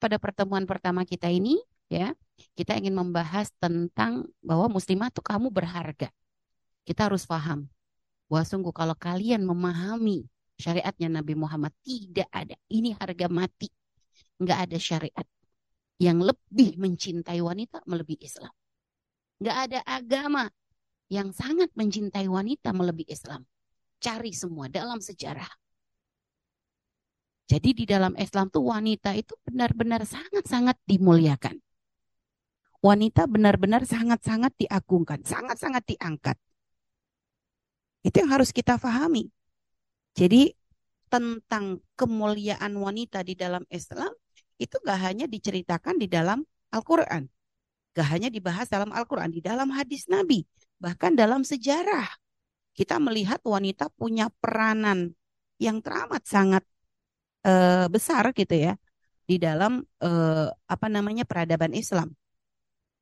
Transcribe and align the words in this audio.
pada 0.00 0.16
pertemuan 0.16 0.64
pertama 0.64 1.04
kita 1.04 1.28
ini, 1.28 1.60
ya, 1.92 2.16
kita 2.56 2.80
ingin 2.80 2.96
membahas 2.96 3.52
tentang 3.60 4.24
bahwa 4.40 4.72
muslimah 4.72 5.12
tuh 5.12 5.20
kamu 5.20 5.52
berharga. 5.52 6.08
Kita 6.88 7.12
harus 7.12 7.28
paham 7.28 7.68
bahwa 8.32 8.44
sungguh 8.48 8.72
kalau 8.72 8.96
kalian 8.96 9.44
memahami 9.44 10.24
syariatnya 10.56 11.20
Nabi 11.20 11.36
Muhammad 11.36 11.76
tidak 11.84 12.26
ada. 12.32 12.56
Ini 12.72 12.96
harga 12.96 13.28
mati. 13.28 13.68
Nggak 14.40 14.58
ada 14.64 14.78
syariat 14.80 15.26
yang 16.00 16.24
lebih 16.24 16.80
mencintai 16.80 17.44
wanita 17.44 17.84
melebihi 17.84 18.24
Islam. 18.24 18.52
Nggak 19.40 19.56
ada 19.68 19.78
agama 19.84 20.48
yang 21.12 21.34
sangat 21.36 21.68
mencintai 21.76 22.24
wanita 22.24 22.72
melebihi 22.72 23.12
Islam. 23.12 23.44
Cari 24.00 24.32
semua 24.32 24.72
dalam 24.72 25.02
sejarah. 25.02 25.48
Jadi 27.50 27.82
di 27.82 27.82
dalam 27.82 28.14
Islam 28.14 28.46
tuh 28.46 28.62
wanita 28.62 29.10
itu 29.18 29.34
benar-benar 29.42 30.06
sangat-sangat 30.06 30.78
dimuliakan. 30.86 31.58
Wanita 32.78 33.26
benar-benar 33.26 33.82
sangat-sangat 33.90 34.54
diagungkan, 34.54 35.26
sangat-sangat 35.26 35.82
diangkat. 35.82 36.38
Itu 38.06 38.22
yang 38.22 38.30
harus 38.38 38.54
kita 38.54 38.78
pahami. 38.78 39.34
Jadi 40.14 40.54
tentang 41.10 41.82
kemuliaan 41.98 42.70
wanita 42.78 43.26
di 43.26 43.34
dalam 43.34 43.66
Islam 43.66 44.14
itu 44.62 44.78
gak 44.86 45.00
hanya 45.10 45.26
diceritakan 45.26 45.98
di 45.98 46.06
dalam 46.06 46.46
Al-Quran. 46.70 47.26
Gak 47.98 48.08
hanya 48.14 48.30
dibahas 48.30 48.70
dalam 48.70 48.94
Al-Quran, 48.94 49.34
di 49.34 49.42
dalam 49.42 49.74
hadis 49.74 50.06
Nabi. 50.06 50.46
Bahkan 50.78 51.18
dalam 51.18 51.42
sejarah. 51.42 52.06
Kita 52.78 53.02
melihat 53.02 53.42
wanita 53.42 53.90
punya 53.98 54.30
peranan 54.38 55.18
yang 55.58 55.82
teramat 55.82 56.22
sangat 56.22 56.62
uh, 57.44 57.86
besar 57.88 58.32
gitu 58.34 58.56
ya 58.56 58.74
di 59.24 59.38
dalam 59.38 59.86
uh, 60.02 60.48
apa 60.66 60.86
namanya 60.90 61.22
peradaban 61.22 61.70
Islam. 61.76 62.12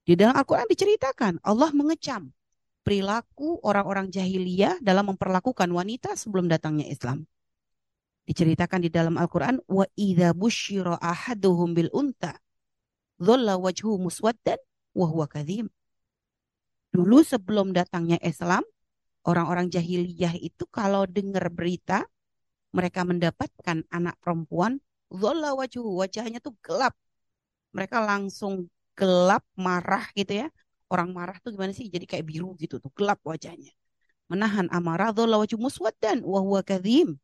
Di 0.05 0.17
dalam 0.17 0.37
Al-Qur'an 0.37 0.69
diceritakan 0.69 1.41
Allah 1.45 1.69
mengecam 1.73 2.33
perilaku 2.85 3.61
orang-orang 3.61 4.09
jahiliyah 4.09 4.81
dalam 4.81 5.13
memperlakukan 5.13 5.69
wanita 5.69 6.17
sebelum 6.17 6.49
datangnya 6.49 6.89
Islam. 6.89 7.29
Diceritakan 8.25 8.85
di 8.85 8.91
dalam 8.93 9.17
Al-Qur'an 9.17 9.61
wa 9.69 9.85
idza 9.97 10.33
busyira 10.37 10.97
ahaduhum 11.01 11.77
bil 11.77 11.93
unta 11.93 12.37
dhalla 13.21 13.57
wajhu 13.61 14.01
muswaddan 14.01 14.57
wa 14.97 15.07
huwa 15.09 15.29
kadhim. 15.29 15.69
Dulu 16.93 17.21
sebelum 17.21 17.77
datangnya 17.77 18.17
Islam, 18.25 18.65
orang-orang 19.29 19.69
jahiliyah 19.69 20.41
itu 20.41 20.65
kalau 20.73 21.05
dengar 21.05 21.53
berita 21.53 22.09
mereka 22.73 23.01
mendapatkan 23.05 23.85
anak 23.89 24.15
perempuan, 24.21 24.77
zola 25.09 25.57
wajhu, 25.57 25.81
wajahnya 25.97 26.39
tuh 26.39 26.53
gelap. 26.61 26.93
Mereka 27.73 28.01
langsung 28.05 28.69
gelap, 28.93 29.45
marah 29.57 30.05
gitu 30.13 30.45
ya. 30.45 30.49
Orang 30.89 31.13
marah 31.13 31.37
tuh 31.41 31.53
gimana 31.53 31.73
sih? 31.73 31.89
Jadi 31.89 32.05
kayak 32.09 32.25
biru 32.29 32.53
gitu 32.61 32.81
tuh, 32.81 32.93
gelap 32.93 33.21
wajahnya. 33.25 33.73
Menahan 34.29 34.69
amarah, 34.69 35.13
zola 35.17 35.41
wajhu 35.41 35.57
muswaddan, 35.57 36.21
wahwa 36.25 36.61
kadhim. 36.61 37.17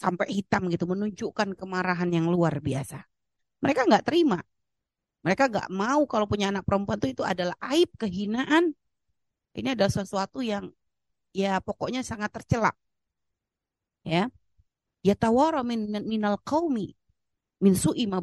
Sampai 0.00 0.32
hitam 0.32 0.72
gitu, 0.72 0.88
menunjukkan 0.88 1.52
kemarahan 1.56 2.08
yang 2.08 2.32
luar 2.32 2.58
biasa. 2.58 3.04
Mereka 3.60 3.86
nggak 3.86 4.04
terima. 4.08 4.40
Mereka 5.22 5.46
nggak 5.52 5.68
mau 5.70 6.02
kalau 6.08 6.26
punya 6.26 6.50
anak 6.50 6.66
perempuan 6.66 6.98
tuh 6.98 7.12
itu 7.12 7.22
adalah 7.22 7.54
aib, 7.70 7.92
kehinaan. 8.00 8.74
Ini 9.52 9.76
adalah 9.76 9.92
sesuatu 9.92 10.40
yang 10.42 10.72
ya 11.36 11.60
pokoknya 11.60 12.00
sangat 12.02 12.32
tercela. 12.32 12.72
Ya 14.02 14.32
yatawara 15.02 15.66
min 15.66 15.90
minal 16.06 16.38
qaumi 16.42 16.94
min 17.62 17.74
su'i 17.78 18.06
ma. 18.10 18.18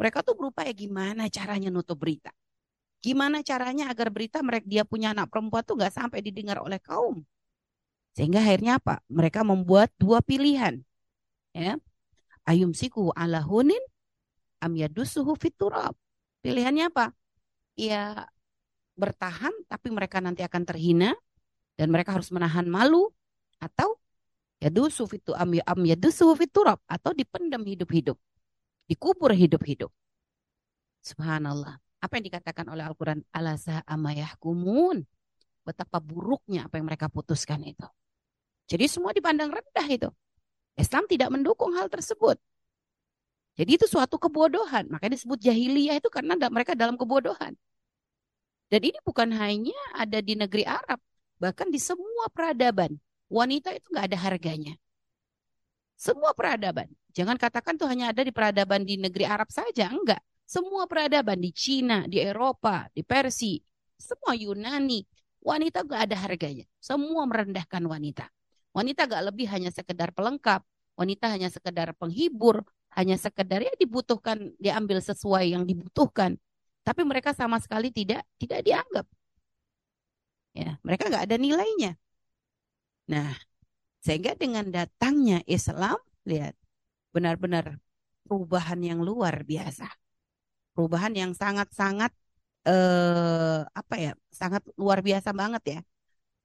Mereka 0.00 0.18
tuh 0.24 0.34
berupaya 0.38 0.70
gimana 0.72 1.26
caranya 1.28 1.68
nutup 1.68 1.98
berita. 1.98 2.30
Gimana 3.00 3.40
caranya 3.40 3.88
agar 3.88 4.12
berita 4.12 4.40
mereka 4.40 4.64
dia 4.68 4.84
punya 4.84 5.12
anak 5.12 5.28
perempuan 5.28 5.64
tuh 5.64 5.76
nggak 5.76 5.92
sampai 5.92 6.20
didengar 6.20 6.60
oleh 6.60 6.80
kaum. 6.80 7.24
Sehingga 8.16 8.40
akhirnya 8.40 8.80
apa? 8.80 9.04
Mereka 9.12 9.44
membuat 9.44 9.92
dua 10.00 10.24
pilihan. 10.24 10.80
Ya. 11.52 11.76
Ayum 12.48 12.72
siku 12.72 13.12
ala 13.12 13.44
hunin 13.44 13.80
am 14.64 14.72
yadusuhu 14.72 15.36
fiturab. 15.36 15.92
Pilihannya 16.40 16.88
apa? 16.88 17.12
Ya 17.76 18.28
bertahan 18.96 19.52
tapi 19.68 19.88
mereka 19.92 20.20
nanti 20.20 20.44
akan 20.44 20.64
terhina 20.64 21.12
dan 21.76 21.88
mereka 21.92 22.16
harus 22.16 22.28
menahan 22.32 22.68
malu 22.68 23.12
atau 23.60 23.99
Yadusu 24.60 25.08
fitu 25.08 25.32
am, 25.32 25.56
am 25.56 25.80
yadusu 25.88 26.28
fiturab 26.36 26.76
atau 26.84 27.16
dipendam 27.16 27.64
hidup-hidup. 27.64 28.20
Dikubur 28.84 29.32
hidup-hidup. 29.32 29.88
Subhanallah. 31.00 31.80
Apa 32.00 32.20
yang 32.20 32.28
dikatakan 32.28 32.68
oleh 32.68 32.84
Al-Quran? 32.84 33.24
Alasa 33.32 33.80
amayahkumun. 33.88 35.00
Betapa 35.64 35.96
buruknya 36.00 36.68
apa 36.68 36.76
yang 36.76 36.88
mereka 36.88 37.08
putuskan 37.08 37.64
itu. 37.64 37.88
Jadi 38.68 38.84
semua 38.84 39.16
dipandang 39.16 39.48
rendah 39.48 39.86
itu. 39.88 40.08
Islam 40.76 41.08
tidak 41.08 41.32
mendukung 41.32 41.72
hal 41.76 41.88
tersebut. 41.88 42.36
Jadi 43.56 43.80
itu 43.80 43.86
suatu 43.88 44.20
kebodohan. 44.20 44.88
Makanya 44.92 45.16
disebut 45.16 45.40
jahiliyah 45.40 46.00
itu 46.00 46.08
karena 46.12 46.36
mereka 46.52 46.76
dalam 46.76 47.00
kebodohan. 47.00 47.56
Dan 48.70 48.80
ini 48.86 48.98
bukan 49.02 49.32
hanya 49.34 49.76
ada 49.96 50.20
di 50.20 50.36
negeri 50.36 50.68
Arab. 50.68 51.00
Bahkan 51.40 51.72
di 51.72 51.80
semua 51.80 52.28
peradaban 52.28 53.00
wanita 53.30 53.70
itu 53.72 53.86
nggak 53.94 54.06
ada 54.10 54.18
harganya. 54.18 54.74
Semua 55.94 56.34
peradaban. 56.34 56.90
Jangan 57.14 57.38
katakan 57.38 57.78
tuh 57.78 57.86
hanya 57.86 58.10
ada 58.10 58.26
di 58.26 58.34
peradaban 58.34 58.82
di 58.82 58.98
negeri 58.98 59.24
Arab 59.24 59.48
saja, 59.48 59.88
enggak. 59.88 60.20
Semua 60.44 60.90
peradaban 60.90 61.38
di 61.38 61.54
Cina, 61.54 62.10
di 62.10 62.18
Eropa, 62.18 62.90
di 62.90 63.06
Persia, 63.06 63.62
semua 63.94 64.34
Yunani, 64.34 65.06
wanita 65.38 65.86
nggak 65.86 66.00
ada 66.10 66.16
harganya. 66.26 66.66
Semua 66.82 67.22
merendahkan 67.28 67.84
wanita. 67.86 68.26
Wanita 68.70 69.10
gak 69.10 69.34
lebih 69.34 69.50
hanya 69.50 69.70
sekedar 69.74 70.14
pelengkap, 70.14 70.62
wanita 70.94 71.26
hanya 71.26 71.50
sekedar 71.50 71.90
penghibur, 71.98 72.62
hanya 72.94 73.18
sekedar 73.18 73.62
ya 73.62 73.74
dibutuhkan, 73.74 74.54
diambil 74.62 75.02
sesuai 75.02 75.54
yang 75.58 75.66
dibutuhkan. 75.66 76.38
Tapi 76.86 77.02
mereka 77.02 77.34
sama 77.34 77.58
sekali 77.58 77.90
tidak 77.90 78.22
tidak 78.38 78.62
dianggap. 78.62 79.06
Ya, 80.54 80.78
mereka 80.82 81.10
nggak 81.10 81.24
ada 81.30 81.36
nilainya. 81.38 81.94
Nah, 83.10 83.34
sehingga 84.00 84.38
dengan 84.38 84.70
datangnya 84.70 85.42
Islam, 85.44 85.98
lihat, 86.24 86.54
benar-benar 87.10 87.82
perubahan 88.24 88.78
yang 88.80 89.02
luar 89.02 89.42
biasa. 89.42 89.90
Perubahan 90.78 91.12
yang 91.18 91.32
sangat-sangat 91.34 92.14
eh, 92.70 93.60
apa 93.66 93.94
ya, 93.98 94.12
sangat 94.30 94.62
luar 94.78 95.02
biasa 95.02 95.34
banget 95.34 95.62
ya. 95.66 95.80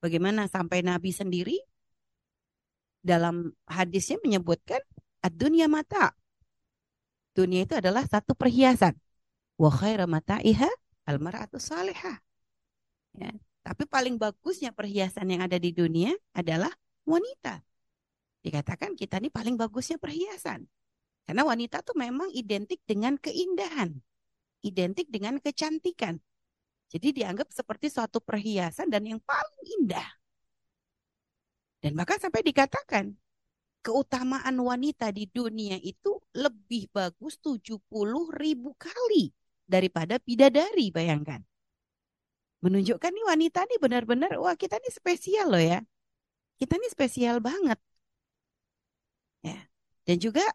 Bagaimana 0.01 0.49
sampai 0.49 0.81
Nabi 0.81 1.13
sendiri 1.13 1.57
dalam 3.05 3.53
hadisnya 3.69 4.17
menyebutkan 4.25 4.81
dunia 5.29 5.69
mata. 5.69 6.17
Dunia 7.37 7.65
itu 7.69 7.77
adalah 7.77 8.05
satu 8.09 8.33
perhiasan. 8.33 8.97
Wa 9.61 9.69
khaira 9.69 10.09
mata'iha 10.09 10.69
al-mar'atu 11.05 11.61
salihah. 11.61 12.17
Ya. 13.15 13.31
Tapi 13.65 13.89
paling 13.89 14.21
bagusnya 14.21 14.69
perhiasan 14.69 15.25
yang 15.25 15.41
ada 15.41 15.57
di 15.57 15.73
dunia 15.73 16.13
adalah 16.37 16.69
wanita. 17.01 17.65
Dikatakan 18.45 18.93
kita 18.93 19.17
ini 19.17 19.33
paling 19.33 19.57
bagusnya 19.57 19.97
perhiasan. 19.97 20.69
Karena 21.25 21.41
wanita 21.41 21.81
tuh 21.81 21.97
memang 21.97 22.29
identik 22.29 22.77
dengan 22.85 23.17
keindahan. 23.17 23.97
Identik 24.61 25.09
dengan 25.09 25.41
kecantikan. 25.41 26.21
Jadi 26.93 27.17
dianggap 27.17 27.49
seperti 27.49 27.89
suatu 27.89 28.21
perhiasan 28.21 28.93
dan 28.93 29.01
yang 29.01 29.17
paling 29.25 29.63
indah. 29.81 30.05
Dan 31.81 31.97
bahkan 31.97 32.21
sampai 32.21 32.45
dikatakan 32.45 33.17
keutamaan 33.81 34.61
wanita 34.61 35.09
di 35.09 35.25
dunia 35.25 35.81
itu 35.81 36.21
lebih 36.37 36.93
bagus 36.93 37.41
70 37.41 37.81
ribu 38.29 38.77
kali 38.77 39.33
daripada 39.65 40.21
bidadari 40.21 40.93
bayangkan 40.93 41.41
menunjukkan 42.63 43.11
nih 43.11 43.25
wanita 43.25 43.59
nih 43.67 43.79
benar-benar 43.81 44.31
wah 44.39 44.55
kita 44.55 44.79
nih 44.79 44.93
spesial 44.93 45.47
loh 45.51 45.63
ya. 45.63 45.79
Kita 46.55 46.79
nih 46.79 46.91
spesial 46.91 47.43
banget. 47.43 47.79
Ya. 49.43 49.67
Dan 50.07 50.17
juga 50.21 50.45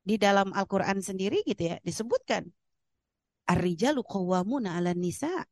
di 0.00 0.16
dalam 0.16 0.50
Al-Qur'an 0.56 1.04
sendiri 1.04 1.44
gitu 1.44 1.70
ya 1.70 1.76
disebutkan 1.84 2.48
Ar-rijalu 3.50 4.06
qawwamuna 4.06 4.78
'alan 4.78 5.02
nisa. 5.02 5.42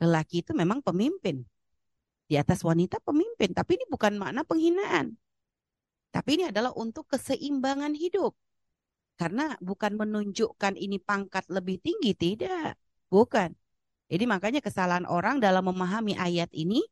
Lelaki 0.00 0.40
itu 0.40 0.56
memang 0.56 0.80
pemimpin. 0.80 1.44
Di 2.24 2.40
atas 2.40 2.64
wanita 2.64 3.04
pemimpin, 3.04 3.52
tapi 3.52 3.76
ini 3.76 3.84
bukan 3.84 4.16
makna 4.16 4.48
penghinaan. 4.48 5.20
Tapi 6.08 6.40
ini 6.40 6.44
adalah 6.48 6.72
untuk 6.72 7.04
keseimbangan 7.12 7.92
hidup. 7.92 8.32
Karena 9.20 9.60
bukan 9.60 10.00
menunjukkan 10.00 10.80
ini 10.80 10.96
pangkat 10.96 11.44
lebih 11.52 11.76
tinggi, 11.84 12.16
tidak. 12.16 12.80
Bukan. 13.12 13.52
Jadi 14.10 14.24
makanya 14.26 14.60
kesalahan 14.60 15.06
orang 15.06 15.38
dalam 15.38 15.62
memahami 15.70 16.18
ayat 16.18 16.50
ini 16.50 16.82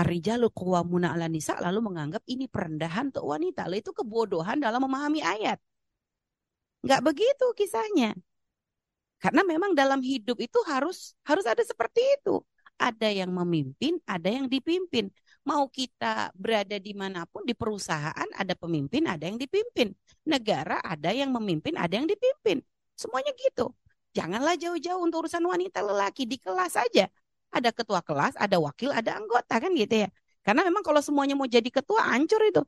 Ar-rijalu 0.00 0.48
qawwamuna 0.54 1.12
'ala 1.12 1.26
nisa 1.26 1.58
lalu 1.58 1.82
menganggap 1.82 2.22
ini 2.30 2.46
perendahan 2.46 3.10
untuk 3.10 3.26
wanita. 3.26 3.66
Lalu 3.68 3.82
itu 3.84 3.92
kebodohan 3.92 4.56
dalam 4.62 4.80
memahami 4.86 5.20
ayat. 5.20 5.58
Nggak 6.86 7.02
begitu 7.04 7.46
kisahnya. 7.58 8.16
Karena 9.20 9.44
memang 9.44 9.76
dalam 9.76 10.00
hidup 10.00 10.40
itu 10.40 10.56
harus 10.64 11.12
harus 11.28 11.44
ada 11.44 11.60
seperti 11.60 12.00
itu. 12.16 12.40
Ada 12.80 13.12
yang 13.12 13.28
memimpin, 13.28 14.00
ada 14.08 14.32
yang 14.32 14.48
dipimpin. 14.48 15.12
Mau 15.44 15.68
kita 15.68 16.32
berada 16.32 16.80
di 16.80 16.96
mana 16.96 17.28
pun 17.28 17.44
di 17.44 17.52
perusahaan 17.52 18.28
ada 18.32 18.54
pemimpin, 18.56 19.04
ada 19.04 19.28
yang 19.28 19.36
dipimpin. 19.36 19.92
Negara 20.24 20.80
ada 20.80 21.12
yang 21.12 21.28
memimpin, 21.36 21.76
ada 21.76 21.92
yang 21.92 22.08
dipimpin. 22.08 22.64
Semuanya 22.96 23.36
gitu. 23.36 23.68
Janganlah 24.10 24.58
jauh-jauh 24.58 25.00
untuk 25.02 25.26
urusan 25.26 25.42
wanita 25.46 25.80
lelaki 25.86 26.26
di 26.26 26.36
kelas 26.38 26.74
saja. 26.74 27.06
Ada 27.50 27.70
ketua 27.74 28.02
kelas, 28.02 28.34
ada 28.38 28.56
wakil, 28.58 28.90
ada 28.90 29.18
anggota 29.18 29.58
kan 29.58 29.70
gitu 29.74 30.06
ya. 30.06 30.08
Karena 30.42 30.66
memang 30.66 30.82
kalau 30.82 30.98
semuanya 31.02 31.34
mau 31.38 31.46
jadi 31.46 31.66
ketua 31.66 32.02
hancur 32.10 32.42
itu. 32.42 32.62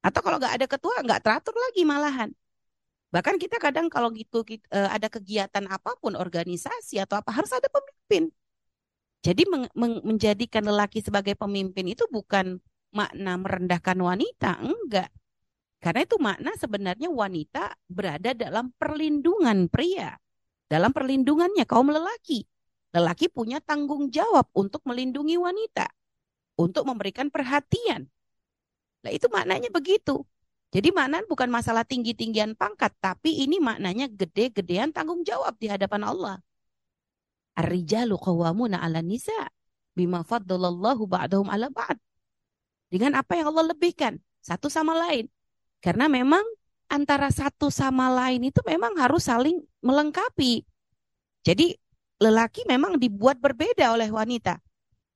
Atau 0.00 0.20
kalau 0.24 0.40
nggak 0.40 0.54
ada 0.60 0.66
ketua 0.68 0.96
nggak 1.04 1.20
teratur 1.20 1.52
lagi 1.56 1.82
malahan. 1.84 2.30
Bahkan 3.10 3.36
kita 3.42 3.58
kadang 3.58 3.90
kalau 3.90 4.08
gitu 4.14 4.46
eh, 4.48 4.60
ada 4.70 5.10
kegiatan 5.10 5.64
apa 5.66 5.98
pun, 5.98 6.14
organisasi 6.14 7.02
atau 7.02 7.18
apa 7.20 7.34
harus 7.34 7.50
ada 7.50 7.66
pemimpin. 7.68 8.30
Jadi 9.20 9.44
men 9.44 9.68
men 9.76 10.00
menjadikan 10.00 10.64
lelaki 10.64 11.04
sebagai 11.04 11.36
pemimpin 11.36 11.92
itu 11.92 12.08
bukan 12.08 12.56
makna 12.94 13.36
merendahkan 13.36 13.98
wanita, 13.98 14.62
enggak. 14.64 15.10
Karena 15.80 16.00
itu 16.04 16.16
makna 16.20 16.50
sebenarnya 16.56 17.08
wanita 17.12 17.76
berada 17.88 18.32
dalam 18.32 18.72
perlindungan 18.76 19.68
pria, 19.68 20.16
dalam 20.70 20.94
perlindungannya 20.94 21.66
kaum 21.66 21.90
lelaki. 21.90 22.46
Lelaki 22.94 23.26
punya 23.26 23.58
tanggung 23.58 24.10
jawab 24.10 24.46
untuk 24.54 24.82
melindungi 24.86 25.34
wanita, 25.38 25.90
untuk 26.58 26.86
memberikan 26.86 27.30
perhatian. 27.30 28.06
Nah, 29.02 29.10
itu 29.10 29.26
maknanya 29.30 29.70
begitu. 29.70 30.22
Jadi 30.70 30.94
makna 30.94 31.22
bukan 31.26 31.50
masalah 31.50 31.82
tinggi-tinggian 31.82 32.54
pangkat, 32.54 32.94
tapi 33.02 33.42
ini 33.42 33.58
maknanya 33.58 34.06
gede-gedean 34.06 34.94
tanggung 34.94 35.26
jawab 35.26 35.58
di 35.58 35.66
hadapan 35.66 36.06
Allah. 36.06 36.36
Ar-rijalu 37.58 38.14
qawwamuna 38.14 38.78
'ala 38.78 39.02
nisa 39.02 39.50
bima 39.98 40.22
faddalallahu 40.22 41.10
ba'dahum 41.10 41.50
'ala 41.50 41.66
ba'd. 41.74 41.98
Dengan 42.86 43.18
apa 43.18 43.34
yang 43.34 43.50
Allah 43.50 43.74
lebihkan 43.74 44.22
satu 44.42 44.70
sama 44.70 44.94
lain. 44.94 45.26
Karena 45.82 46.06
memang 46.06 46.42
antara 46.90 47.30
satu 47.30 47.70
sama 47.70 48.10
lain 48.10 48.50
itu 48.50 48.58
memang 48.66 48.98
harus 48.98 49.30
saling 49.30 49.62
melengkapi. 49.80 50.66
Jadi 51.46 51.72
lelaki 52.20 52.66
memang 52.68 53.00
dibuat 53.00 53.40
berbeda 53.40 53.94
oleh 53.96 54.10
wanita 54.12 54.60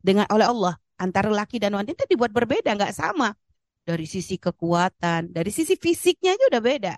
dengan 0.00 0.24
oleh 0.32 0.46
Allah 0.48 0.74
antara 0.96 1.28
laki 1.28 1.60
dan 1.60 1.74
wanita 1.76 2.06
dibuat 2.08 2.32
berbeda 2.32 2.72
nggak 2.72 2.94
sama 2.94 3.34
dari 3.84 4.08
sisi 4.08 4.40
kekuatan, 4.40 5.28
dari 5.34 5.52
sisi 5.52 5.76
fisiknya 5.76 6.32
aja 6.32 6.44
udah 6.48 6.62
beda. 6.64 6.94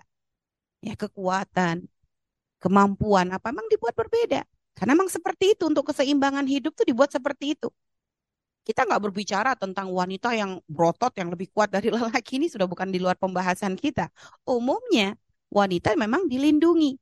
Ya, 0.79 0.93
kekuatan, 0.95 1.83
kemampuan 2.63 3.33
apa 3.35 3.51
memang 3.51 3.67
dibuat 3.67 3.97
berbeda. 3.97 4.47
Karena 4.77 4.93
memang 4.93 5.09
seperti 5.09 5.57
itu 5.57 5.67
untuk 5.67 5.89
keseimbangan 5.89 6.45
hidup 6.45 6.77
tuh 6.77 6.85
dibuat 6.85 7.09
seperti 7.11 7.57
itu. 7.57 7.67
Kita 8.67 8.83
nggak 8.83 8.99
berbicara 8.99 9.55
tentang 9.55 9.87
wanita 9.95 10.35
yang 10.35 10.59
berotot 10.67 11.15
yang 11.15 11.31
lebih 11.31 11.47
kuat 11.55 11.71
dari 11.71 11.87
lelaki 11.95 12.35
ini 12.35 12.51
sudah 12.51 12.67
bukan 12.67 12.91
di 12.91 12.99
luar 12.99 13.15
pembahasan 13.15 13.79
kita. 13.79 14.11
Umumnya 14.43 15.15
wanita 15.47 15.95
memang 15.95 16.27
dilindungi 16.27 16.99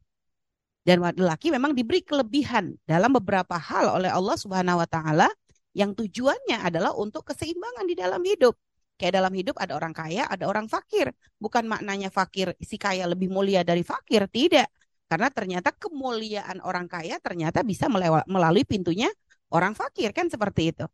dan 0.86 1.02
lelaki 1.02 1.50
memang 1.50 1.74
diberi 1.74 2.06
kelebihan 2.06 2.78
dalam 2.86 3.18
beberapa 3.18 3.58
hal 3.58 3.98
oleh 3.98 4.14
Allah 4.14 4.38
Subhanahu 4.38 4.78
wa 4.78 4.86
taala 4.86 5.26
yang 5.74 5.98
tujuannya 5.98 6.62
adalah 6.62 6.94
untuk 6.94 7.26
keseimbangan 7.34 7.90
di 7.90 7.98
dalam 7.98 8.22
hidup. 8.22 8.54
Kayak 8.96 9.26
dalam 9.26 9.34
hidup 9.34 9.58
ada 9.58 9.74
orang 9.74 9.92
kaya, 9.92 10.30
ada 10.30 10.46
orang 10.46 10.70
fakir. 10.70 11.10
Bukan 11.42 11.66
maknanya 11.66 12.14
fakir 12.14 12.54
si 12.62 12.78
kaya 12.78 13.10
lebih 13.10 13.28
mulia 13.28 13.66
dari 13.66 13.82
fakir, 13.82 14.30
tidak. 14.30 14.70
Karena 15.10 15.34
ternyata 15.34 15.74
kemuliaan 15.74 16.62
orang 16.62 16.86
kaya 16.86 17.18
ternyata 17.18 17.66
bisa 17.66 17.90
melalui 18.30 18.64
pintunya 18.64 19.10
orang 19.50 19.74
fakir 19.74 20.14
kan 20.14 20.30
seperti 20.30 20.72
itu. 20.72 20.86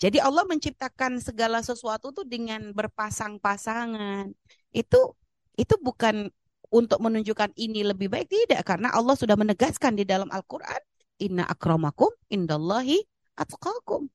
Jadi 0.00 0.16
Allah 0.16 0.48
menciptakan 0.48 1.20
segala 1.20 1.60
sesuatu 1.60 2.08
tuh 2.08 2.24
dengan 2.24 2.72
berpasang-pasangan. 2.72 4.32
Itu 4.72 5.12
itu 5.60 5.76
bukan 5.76 6.32
untuk 6.72 7.04
menunjukkan 7.04 7.52
ini 7.60 7.84
lebih 7.84 8.08
baik 8.08 8.32
tidak 8.32 8.64
karena 8.64 8.88
Allah 8.96 9.12
sudah 9.12 9.36
menegaskan 9.36 10.00
di 10.00 10.08
dalam 10.08 10.32
Al-Qur'an 10.32 10.80
inna 11.20 11.44
akramakum 11.44 12.08
indallahi 12.32 13.04
atqakum. 13.36 14.08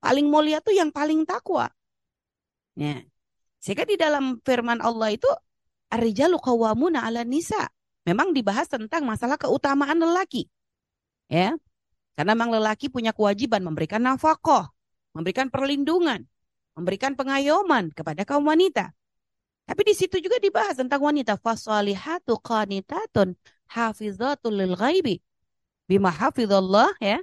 Paling 0.00 0.26
mulia 0.32 0.64
tuh 0.64 0.72
yang 0.72 0.88
paling 0.88 1.28
takwa. 1.28 1.68
Ya. 2.72 3.04
Sehingga 3.60 3.84
di 3.84 4.00
dalam 4.00 4.40
firman 4.40 4.80
Allah 4.80 5.12
itu 5.12 5.28
ar-rijalu 5.92 6.40
qawwamuna 6.40 7.04
'ala 7.04 7.28
nisa. 7.28 7.68
Memang 8.08 8.32
dibahas 8.32 8.72
tentang 8.72 9.04
masalah 9.04 9.36
keutamaan 9.36 10.00
lelaki. 10.00 10.48
Ya. 11.28 11.60
Karena 12.16 12.32
memang 12.32 12.56
lelaki 12.56 12.88
punya 12.88 13.12
kewajiban 13.12 13.60
memberikan 13.60 14.00
nafkah, 14.00 14.72
memberikan 15.16 15.50
perlindungan, 15.50 16.24
memberikan 16.78 17.18
pengayoman 17.18 17.90
kepada 17.90 18.22
kaum 18.22 18.46
wanita. 18.46 18.94
Tapi 19.66 19.82
di 19.86 19.94
situ 19.94 20.18
juga 20.18 20.42
dibahas 20.42 20.74
tentang 20.74 20.98
wanita 20.98 21.38
fasalihatu 21.38 22.38
qanitatun 22.42 23.38
hafizatul 23.70 24.58
lil 24.58 24.74
ghaibi 24.74 25.22
bima 25.86 26.10
hafizallah 26.10 26.90
ya. 26.98 27.22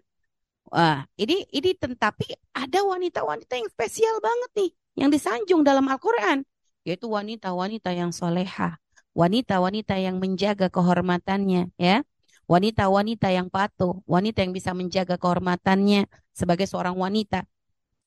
Wah, 0.67 1.07
ini 1.15 1.47
ini 1.51 1.71
tetapi 1.75 2.35
ada 2.51 2.83
wanita-wanita 2.83 3.55
yang 3.55 3.71
spesial 3.71 4.19
banget 4.19 4.51
nih 4.59 4.71
yang 4.99 5.09
disanjung 5.13 5.63
dalam 5.63 5.87
Al-Quran, 5.87 6.43
yaitu 6.83 7.07
wanita-wanita 7.07 7.95
yang 7.95 8.11
soleha, 8.11 8.75
wanita-wanita 9.15 9.95
yang 9.95 10.19
menjaga 10.19 10.67
kehormatannya, 10.67 11.71
ya, 11.79 12.03
wanita-wanita 12.51 13.31
yang 13.31 13.47
patuh, 13.47 14.03
wanita 14.03 14.43
yang 14.43 14.51
bisa 14.51 14.75
menjaga 14.75 15.15
kehormatannya 15.15 16.11
sebagai 16.35 16.67
seorang 16.67 16.99
wanita, 16.99 17.47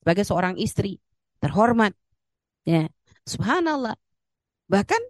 sebagai 0.00 0.24
seorang 0.24 0.56
istri 0.56 0.98
terhormat, 1.40 1.92
ya, 2.64 2.88
subhanallah. 3.28 3.96
Bahkan 4.68 5.02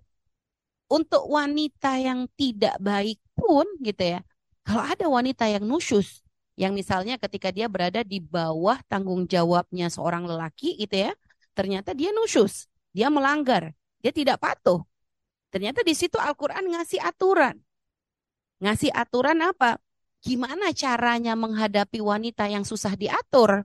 untuk 0.91 1.27
wanita 1.31 1.99
yang 2.03 2.27
tidak 2.35 2.75
baik 2.83 3.23
pun, 3.39 3.67
gitu 3.81 4.19
ya, 4.19 4.21
kalau 4.67 4.83
ada 4.85 5.07
wanita 5.07 5.47
yang 5.47 5.63
nusyus, 5.63 6.23
yang 6.59 6.75
misalnya 6.75 7.17
ketika 7.17 7.55
dia 7.55 7.71
berada 7.71 8.03
di 8.03 8.19
bawah 8.21 8.77
tanggung 8.91 9.25
jawabnya 9.25 9.89
seorang 9.89 10.27
lelaki, 10.27 10.77
gitu 10.77 11.09
ya, 11.09 11.13
ternyata 11.55 11.95
dia 11.95 12.11
nusyus, 12.11 12.67
dia 12.91 13.07
melanggar, 13.09 13.71
dia 14.03 14.11
tidak 14.11 14.43
patuh. 14.43 14.83
Ternyata 15.51 15.83
di 15.83 15.95
situ 15.99 16.15
Al-Quran 16.15 16.63
ngasih 16.75 17.03
aturan. 17.03 17.59
Ngasih 18.63 18.95
aturan 18.95 19.41
apa? 19.43 19.83
Gimana 20.21 20.71
caranya 20.77 21.35
menghadapi 21.35 21.99
wanita 21.99 22.47
yang 22.47 22.63
susah 22.63 22.95
diatur? 22.95 23.65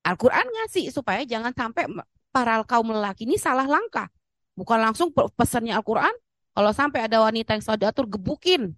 Al-Quran 0.00 0.46
ngasih 0.48 0.88
supaya 0.92 1.22
jangan 1.28 1.52
sampai 1.52 1.84
para 2.32 2.62
kaum 2.64 2.88
lelaki 2.90 3.28
ini 3.28 3.36
salah 3.36 3.68
langkah. 3.68 4.08
Bukan 4.56 4.78
langsung 4.80 5.12
pesannya 5.12 5.76
Al-Quran, 5.76 6.12
kalau 6.56 6.70
sampai 6.74 7.06
ada 7.06 7.22
wanita 7.22 7.56
yang 7.56 7.62
susah 7.62 7.78
diatur, 7.78 8.08
gebukin, 8.10 8.74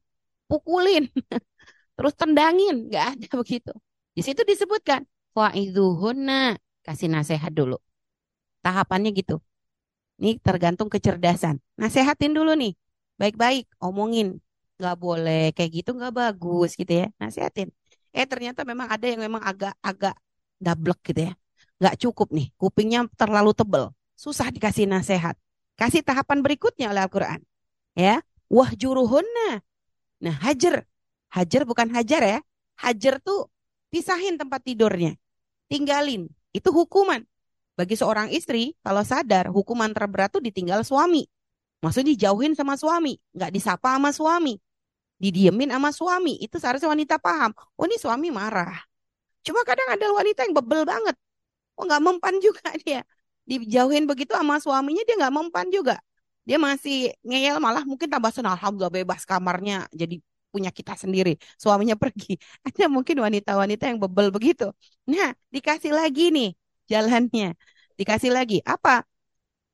pukulin, 0.47 1.09
terus 1.97 2.15
tendangin. 2.15 2.91
Nggak 2.91 3.07
ada 3.17 3.27
begitu. 3.43 3.73
Di 4.13 4.21
situ 4.21 4.45
disebutkan, 4.45 5.07
Fa'iduhunna 5.33 6.61
kasih 6.85 7.09
nasihat 7.09 7.49
dulu. 7.49 7.81
Tahapannya 8.61 9.11
gitu. 9.17 9.41
Ini 10.21 10.39
tergantung 10.45 10.93
kecerdasan. 10.93 11.59
Nasehatin 11.81 12.37
dulu 12.37 12.53
nih. 12.53 12.77
Baik-baik, 13.17 13.67
omongin. 13.81 14.39
Gak 14.77 14.97
boleh 15.01 15.51
kayak 15.57 15.83
gitu 15.83 15.97
gak 15.97 16.13
bagus 16.13 16.77
gitu 16.77 16.93
ya. 16.93 17.07
Nasehatin. 17.17 17.73
Eh 18.13 18.29
ternyata 18.29 18.63
memang 18.69 18.93
ada 18.93 19.07
yang 19.09 19.25
memang 19.25 19.41
agak-agak 19.41 20.15
dablek 20.63 21.03
gitu 21.03 21.27
ya. 21.27 21.33
Gak 21.83 21.99
cukup 21.99 22.31
nih. 22.31 22.55
Kupingnya 22.55 23.11
terlalu 23.19 23.51
tebel. 23.51 23.91
Susah 24.15 24.55
dikasih 24.55 24.87
nasihat. 24.87 25.35
Kasih 25.75 26.07
tahapan 26.07 26.39
berikutnya 26.47 26.95
oleh 26.95 27.03
Al-Quran. 27.03 27.43
Ya. 27.99 28.23
Wah 28.47 28.71
juruhunna. 28.71 29.67
Nah 30.23 30.37
hajar. 30.47 30.87
Hajar 31.35 31.67
bukan 31.67 31.91
hajar 31.91 32.23
ya. 32.23 32.39
Hajar 32.79 33.19
tuh 33.19 33.51
pisahin 33.91 34.39
tempat 34.39 34.63
tidurnya. 34.63 35.19
Tinggalin 35.67 36.31
itu 36.55 36.69
hukuman. 36.71 37.27
Bagi 37.73 37.97
seorang 37.97 38.29
istri, 38.29 38.77
kalau 38.85 39.01
sadar 39.01 39.49
hukuman 39.49 39.91
terberat 39.97 40.29
itu 40.37 40.45
ditinggal 40.45 40.85
suami. 40.85 41.25
Maksudnya 41.81 42.15
dijauhin 42.15 42.55
sama 42.55 42.77
suami, 42.79 43.19
nggak 43.33 43.51
disapa 43.51 43.97
sama 43.97 44.13
suami. 44.13 44.55
Didiemin 45.19 45.73
sama 45.73 45.91
suami, 45.91 46.39
itu 46.39 46.61
seharusnya 46.61 46.93
wanita 46.93 47.17
paham. 47.19 47.51
Oh 47.75 47.89
ini 47.89 47.97
suami 47.97 48.29
marah. 48.29 48.77
Cuma 49.47 49.61
kadang 49.69 49.89
ada 49.95 50.07
wanita 50.15 50.47
yang 50.47 50.55
bebel 50.59 50.83
banget. 50.87 51.17
Oh 51.79 51.85
nggak 51.89 52.03
mempan 52.03 52.35
juga 52.39 52.63
dia. 52.85 53.01
Dijauhin 53.49 54.07
begitu 54.07 54.33
sama 54.39 54.59
suaminya 54.63 55.03
dia 55.07 55.17
nggak 55.19 55.35
mempan 55.35 55.67
juga. 55.69 55.99
Dia 56.47 56.59
masih 56.59 57.15
ngeyel 57.23 57.59
malah 57.63 57.83
mungkin 57.87 58.09
tambah 58.11 58.31
senang. 58.35 58.55
Alhamdulillah 58.59 58.95
bebas 59.03 59.23
kamarnya 59.27 59.87
jadi 59.95 60.19
punya 60.53 60.71
kita 60.71 60.95
sendiri. 60.99 61.39
Suaminya 61.59 61.97
pergi. 62.03 62.37
Ada 62.67 62.87
mungkin 62.91 63.17
wanita-wanita 63.25 63.85
yang 63.91 63.99
bebel 64.03 64.29
begitu. 64.35 64.71
Nah, 65.09 65.33
dikasih 65.55 65.93
lagi 65.95 66.31
nih 66.35 66.51
jalannya. 66.91 67.57
Dikasih 67.99 68.31
lagi 68.35 68.59
apa? 68.65 69.03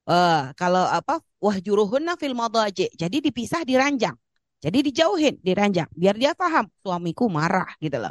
Uh, 0.08 0.56
kalau 0.56 0.88
apa 0.88 1.20
wahjuruhunna 1.44 2.16
fil 2.16 2.32
madaji. 2.32 2.88
Jadi 2.96 3.16
dipisah 3.20 3.62
di 3.68 3.76
ranjang. 3.76 4.16
Jadi 4.58 4.78
dijauhin 4.90 5.38
di 5.38 5.52
ranjang 5.54 5.86
biar 5.94 6.18
dia 6.18 6.32
paham 6.34 6.66
suamiku 6.82 7.30
marah 7.30 7.68
gitu 7.78 7.98
loh. 8.02 8.10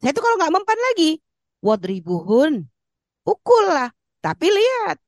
Saya 0.00 0.12
itu 0.12 0.20
kalau 0.20 0.36
nggak 0.36 0.52
mempan 0.52 0.78
lagi, 0.92 1.20
wadribuhun. 1.64 2.68
Pukul 3.26 3.64
lah. 3.66 3.90
Tapi 4.22 4.46
lihat, 4.50 5.00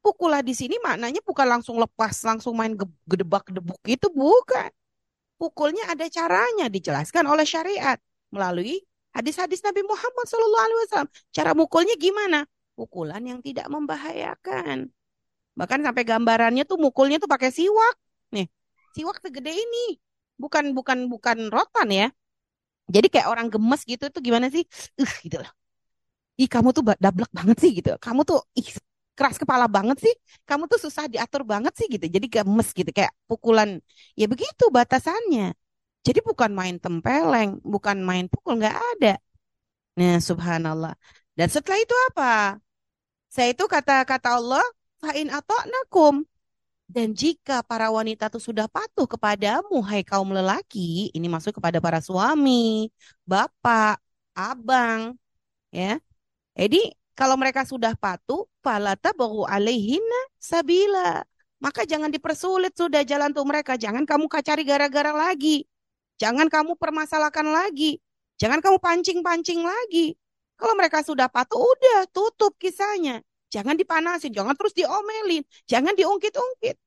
pukul 0.00 0.32
lah 0.32 0.40
di 0.40 0.56
sini 0.56 0.80
maknanya 0.80 1.20
bukan 1.24 1.46
langsung 1.48 1.76
lepas, 1.76 2.12
langsung 2.24 2.56
main 2.56 2.76
gedebak-gedebuk 3.04 3.80
itu 3.84 4.08
bukan. 4.12 4.70
Pukulnya 5.40 5.88
ada 5.88 6.04
caranya 6.12 6.68
dijelaskan 6.68 7.24
oleh 7.24 7.48
syariat 7.48 7.96
melalui 8.28 8.84
hadis-hadis 9.16 9.64
Nabi 9.64 9.80
Muhammad 9.84 10.24
SAW. 10.28 11.08
Cara 11.32 11.56
mukulnya 11.56 11.96
gimana? 11.96 12.44
Pukulan 12.76 13.24
yang 13.24 13.40
tidak 13.40 13.68
membahayakan. 13.72 14.92
Bahkan 15.56 15.80
sampai 15.84 16.04
gambarannya 16.04 16.64
tuh 16.68 16.76
mukulnya 16.76 17.16
tuh 17.20 17.28
pakai 17.28 17.52
siwak. 17.52 17.96
Nih, 18.32 18.48
siwak 18.96 19.20
segede 19.20 19.52
ini. 19.52 20.00
Bukan 20.40 20.72
bukan 20.72 21.08
bukan 21.08 21.52
rotan 21.52 21.88
ya. 21.88 22.08
Jadi 22.94 23.06
kayak 23.12 23.28
orang 23.32 23.46
gemes 23.52 23.82
gitu 23.86 24.04
tuh 24.14 24.20
gimana 24.26 24.46
sih? 24.54 24.64
Uh, 25.00 25.12
gitu 25.24 25.38
lah. 25.42 25.50
Ih, 26.40 26.48
kamu 26.50 26.68
tuh 26.76 26.82
dablek 27.04 27.30
banget 27.38 27.56
sih 27.62 27.70
gitu. 27.78 27.90
Kamu 28.00 28.20
tuh 28.28 28.38
ih, 28.58 28.68
keras 29.18 29.36
kepala 29.42 29.66
banget 29.76 29.96
sih. 30.04 30.14
Kamu 30.48 30.64
tuh 30.70 30.78
susah 30.84 31.04
diatur 31.12 31.42
banget 31.52 31.72
sih 31.78 31.86
gitu. 31.94 32.06
Jadi 32.08 32.26
gemes 32.26 32.68
gitu 32.74 32.90
kayak 32.90 33.12
pukulan. 33.30 33.78
Ya 34.18 34.26
begitu 34.32 34.64
batasannya. 34.72 35.54
Jadi 36.06 36.20
bukan 36.24 36.50
main 36.56 36.76
tempeleng, 36.80 37.60
bukan 37.60 38.00
main 38.00 38.24
pukul 38.32 38.56
nggak 38.56 38.76
ada. 38.96 39.20
Nah, 40.00 40.16
subhanallah. 40.16 40.96
Dan 41.36 41.48
setelah 41.52 41.78
itu 41.84 41.96
apa? 42.12 42.56
Saya 43.28 43.52
itu 43.52 43.64
kata-kata 43.68 44.40
Allah, 44.40 44.64
fa'in 44.98 45.28
nakum. 45.68 46.24
Dan 46.90 47.14
jika 47.14 47.62
para 47.62 47.86
wanita 47.94 48.26
itu 48.26 48.42
sudah 48.42 48.66
patuh 48.66 49.06
kepadamu, 49.06 49.78
hai 49.86 50.02
kaum 50.02 50.34
lelaki, 50.34 51.14
ini 51.14 51.30
masuk 51.30 51.62
kepada 51.62 51.78
para 51.78 52.02
suami, 52.02 52.90
bapak, 53.22 54.02
abang, 54.34 55.14
ya. 55.70 56.02
Jadi 56.58 56.90
kalau 57.14 57.38
mereka 57.38 57.62
sudah 57.62 57.94
patuh, 57.94 58.42
falata 58.58 59.14
baru 59.14 59.46
alaihina 59.46 60.20
sabila. 60.42 61.22
Maka 61.62 61.86
jangan 61.86 62.10
dipersulit 62.10 62.74
sudah 62.74 63.06
jalan 63.06 63.30
tuh 63.30 63.46
mereka. 63.46 63.78
Jangan 63.78 64.02
kamu 64.02 64.26
kacari 64.26 64.66
gara-gara 64.66 65.12
lagi. 65.14 65.62
Jangan 66.18 66.50
kamu 66.50 66.74
permasalahkan 66.74 67.46
lagi. 67.46 68.02
Jangan 68.42 68.58
kamu 68.64 68.82
pancing-pancing 68.82 69.62
lagi. 69.62 70.16
Kalau 70.58 70.74
mereka 70.74 71.04
sudah 71.06 71.28
patuh, 71.30 71.60
udah 71.60 72.08
tutup 72.10 72.56
kisahnya. 72.58 73.22
Jangan 73.50 73.74
dipanasin, 73.74 74.30
jangan 74.30 74.54
terus 74.54 74.72
diomelin, 74.72 75.42
jangan 75.66 75.92
diungkit-ungkit. 75.98 76.78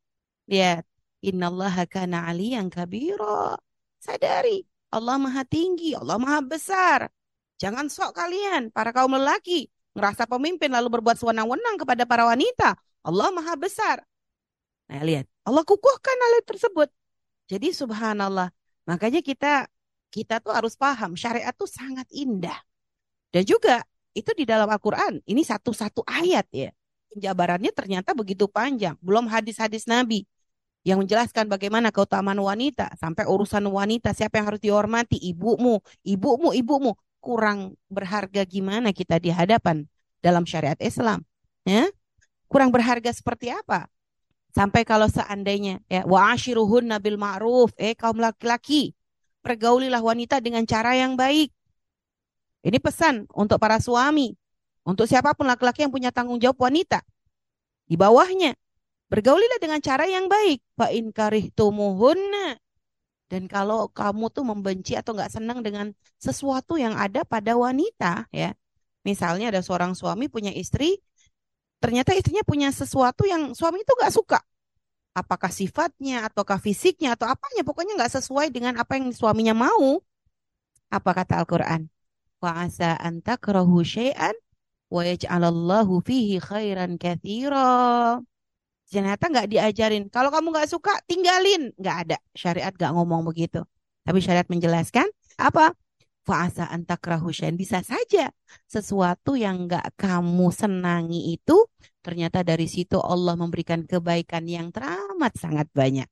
Lihat, 0.47 0.87
innallaha 1.19 1.83
kana 1.83 2.31
aliyan 2.31 2.71
kabira. 2.71 3.59
Sadari, 3.99 4.63
Allah 4.91 5.19
maha 5.19 5.43
tinggi, 5.43 5.91
Allah 5.95 6.15
maha 6.15 6.39
besar. 6.39 7.11
Jangan 7.59 7.91
sok 7.91 8.15
kalian, 8.15 8.71
para 8.71 8.95
kaum 8.95 9.11
lelaki, 9.15 9.67
ngerasa 9.95 10.23
pemimpin 10.27 10.71
lalu 10.71 10.99
berbuat 10.99 11.19
sewenang-wenang 11.19 11.79
kepada 11.79 12.03
para 12.07 12.27
wanita. 12.27 12.79
Allah 13.03 13.29
maha 13.35 13.53
besar. 13.59 13.99
Nah, 14.87 15.03
lihat, 15.03 15.27
Allah 15.43 15.63
kukuhkan 15.67 16.15
hal 16.15 16.43
tersebut. 16.47 16.89
Jadi 17.51 17.75
subhanallah. 17.75 18.51
Makanya 18.87 19.19
kita 19.23 19.67
kita 20.11 20.39
tuh 20.43 20.53
harus 20.53 20.77
paham 20.77 21.15
syariat 21.17 21.51
tuh 21.55 21.67
sangat 21.67 22.07
indah. 22.13 22.55
Dan 23.33 23.43
juga 23.43 23.81
itu 24.13 24.31
di 24.37 24.45
dalam 24.45 24.69
Al-Qur'an. 24.69 25.19
Ini 25.25 25.41
satu-satu 25.41 26.05
ayat 26.05 26.47
ya. 26.53 26.69
Penjabarannya 27.13 27.69
ternyata 27.73 28.17
begitu 28.17 28.49
panjang. 28.49 28.97
Belum 29.01 29.29
hadis-hadis 29.29 29.85
Nabi 29.85 30.25
yang 30.83 30.99
menjelaskan 30.99 31.47
bagaimana 31.47 31.89
keutamaan 31.89 32.39
wanita 32.39 32.91
sampai 32.99 33.23
urusan 33.23 33.63
wanita 33.71 34.11
siapa 34.11 34.41
yang 34.41 34.51
harus 34.51 34.59
dihormati 34.59 35.15
ibumu 35.15 35.79
ibumu 36.03 36.51
ibumu 36.51 36.91
kurang 37.23 37.79
berharga 37.87 38.43
gimana 38.43 38.91
kita 38.91 39.15
di 39.15 39.31
hadapan 39.31 39.87
dalam 40.19 40.43
syariat 40.43 40.75
Islam. 40.83 41.23
Ya? 41.63 41.87
Kurang 42.51 42.75
berharga 42.75 43.15
seperti 43.15 43.47
apa? 43.49 43.87
Sampai 44.53 44.83
kalau 44.83 45.07
seandainya 45.09 45.81
ya 45.87 46.03
wa 46.05 46.35
ashiruhun 46.35 46.91
nabil 46.91 47.17
ma'ruf, 47.17 47.73
eh 47.79 47.95
kaum 47.97 48.19
laki-laki, 48.21 48.93
pergaulilah 49.41 50.03
wanita 50.03 50.43
dengan 50.43 50.67
cara 50.67 50.93
yang 50.93 51.17
baik. 51.17 51.49
Ini 52.63 52.79
pesan 52.79 53.27
untuk 53.35 53.59
para 53.59 53.77
suami, 53.83 54.31
untuk 54.87 55.03
siapa 55.05 55.35
pun 55.35 55.47
laki-laki 55.47 55.83
yang 55.83 55.91
punya 55.91 56.15
tanggung 56.15 56.39
jawab 56.39 56.63
wanita. 56.63 57.03
Di 57.83 57.99
bawahnya, 57.99 58.55
bergaulilah 59.11 59.59
dengan 59.59 59.83
cara 59.83 60.07
yang 60.07 60.31
baik. 60.31 60.63
Fa 60.79 60.87
in 60.95 61.11
karihtumuhunna 61.11 62.63
dan 63.33 63.49
kalau 63.49 63.89
kamu 63.89 64.29
tuh 64.29 64.45
membenci 64.45 64.93
atau 64.93 65.17
nggak 65.17 65.33
senang 65.33 65.65
dengan 65.65 65.89
sesuatu 66.21 66.77
yang 66.77 66.93
ada 66.93 67.25
pada 67.25 67.57
wanita, 67.57 68.29
ya, 68.29 68.53
misalnya 69.01 69.49
ada 69.49 69.65
seorang 69.65 69.97
suami 69.97 70.29
punya 70.29 70.53
istri, 70.53 71.01
ternyata 71.81 72.13
istrinya 72.13 72.45
punya 72.45 72.69
sesuatu 72.69 73.25
yang 73.25 73.57
suami 73.57 73.81
itu 73.81 73.89
nggak 73.89 74.13
suka. 74.13 74.37
Apakah 75.17 75.49
sifatnya, 75.49 76.29
ataukah 76.29 76.61
fisiknya, 76.61 77.17
atau 77.17 77.25
apanya, 77.25 77.65
pokoknya 77.65 77.97
nggak 77.97 78.21
sesuai 78.21 78.53
dengan 78.53 78.77
apa 78.77 79.01
yang 79.01 79.09
suaminya 79.09 79.57
mau. 79.57 80.01
Apa 80.93 81.17
kata 81.17 81.41
Al-Quran? 81.41 81.89
Wa 82.43 82.67
asa 82.67 82.99
anta 82.99 83.39
kerahu 83.39 83.87
syai'an 83.87 84.35
wa 84.91 85.07
yaj'alallahu 85.07 86.03
fihi 86.03 86.43
khairan 86.43 86.99
kathira. 86.99 88.19
Ternyata 88.91 89.31
nggak 89.31 89.47
diajarin. 89.47 90.11
Kalau 90.11 90.27
kamu 90.27 90.51
nggak 90.51 90.67
suka, 90.67 90.91
tinggalin. 91.07 91.71
Nggak 91.79 91.97
ada. 92.03 92.17
Syariat 92.35 92.75
nggak 92.75 92.91
ngomong 92.91 93.23
begitu. 93.23 93.63
Tapi 94.03 94.19
syariat 94.19 94.43
menjelaskan 94.51 95.07
apa? 95.39 95.71
Fa'asa 96.23 96.67
antakrahu 96.71 97.31
Bisa 97.55 97.79
saja 97.83 98.31
sesuatu 98.67 99.39
yang 99.39 99.67
nggak 99.67 99.95
kamu 99.99 100.51
senangi 100.55 101.35
itu 101.35 101.67
ternyata 102.03 102.43
dari 102.47 102.67
situ 102.67 102.95
Allah 102.99 103.35
memberikan 103.39 103.83
kebaikan 103.87 104.43
yang 104.47 104.71
teramat 104.71 105.31
sangat 105.39 105.67
banyak. 105.71 106.07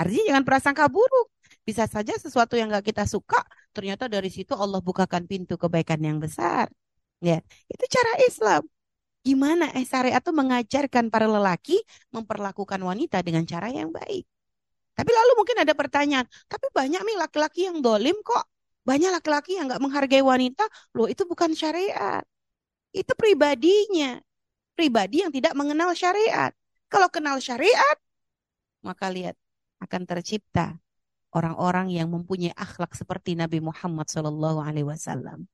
Artinya 0.00 0.24
jangan 0.32 0.44
prasangka 0.48 0.88
buruk. 0.88 1.33
Bisa 1.64 1.88
saja 1.88 2.12
sesuatu 2.20 2.54
yang 2.60 2.68
nggak 2.68 2.92
kita 2.92 3.04
suka 3.08 3.40
ternyata 3.72 4.04
dari 4.06 4.28
situ 4.28 4.52
Allah 4.52 4.80
bukakan 4.84 5.24
pintu 5.24 5.56
kebaikan 5.56 6.00
yang 6.04 6.20
besar. 6.20 6.68
Ya, 7.24 7.40
itu 7.72 7.84
cara 7.88 8.12
Islam. 8.28 8.62
Gimana 9.24 9.72
eh 9.72 9.88
syariat 9.88 10.20
itu 10.20 10.32
mengajarkan 10.36 11.08
para 11.08 11.24
lelaki 11.24 11.80
memperlakukan 12.12 12.76
wanita 12.76 13.24
dengan 13.24 13.48
cara 13.48 13.72
yang 13.72 13.88
baik. 13.88 14.28
Tapi 14.94 15.10
lalu 15.10 15.32
mungkin 15.40 15.58
ada 15.64 15.74
pertanyaan, 15.74 16.26
tapi 16.46 16.68
banyak 16.70 17.00
nih 17.02 17.16
laki-laki 17.18 17.66
yang 17.66 17.80
dolim 17.80 18.14
kok. 18.20 18.44
Banyak 18.84 19.10
laki-laki 19.16 19.56
yang 19.56 19.66
nggak 19.72 19.80
menghargai 19.80 20.20
wanita, 20.20 20.68
loh 20.92 21.08
itu 21.08 21.24
bukan 21.24 21.56
syariat. 21.56 22.22
Itu 22.92 23.16
pribadinya. 23.16 24.20
Pribadi 24.76 25.24
yang 25.24 25.32
tidak 25.32 25.56
mengenal 25.56 25.96
syariat. 25.96 26.52
Kalau 26.92 27.08
kenal 27.08 27.40
syariat, 27.40 27.96
maka 28.84 29.08
lihat 29.08 29.34
akan 29.80 30.02
tercipta 30.04 30.83
orang-orang 31.34 31.90
yang 31.90 32.08
mempunyai 32.08 32.54
akhlak 32.54 32.94
seperti 32.94 33.34
Nabi 33.34 33.58
Muhammad 33.58 34.06
SAW. 34.06 35.44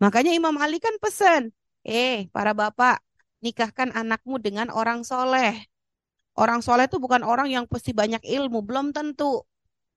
Makanya 0.00 0.32
Imam 0.32 0.56
Ali 0.56 0.80
kan 0.80 0.96
pesan, 0.98 1.52
eh 1.84 2.26
para 2.32 2.56
bapak, 2.56 3.04
nikahkan 3.44 3.92
anakmu 3.92 4.40
dengan 4.40 4.72
orang 4.72 5.04
soleh. 5.04 5.68
Orang 6.38 6.64
soleh 6.64 6.86
itu 6.88 6.96
bukan 7.02 7.22
orang 7.26 7.50
yang 7.50 7.64
pasti 7.68 7.92
banyak 7.92 8.22
ilmu, 8.22 8.62
belum 8.62 8.94
tentu. 8.96 9.42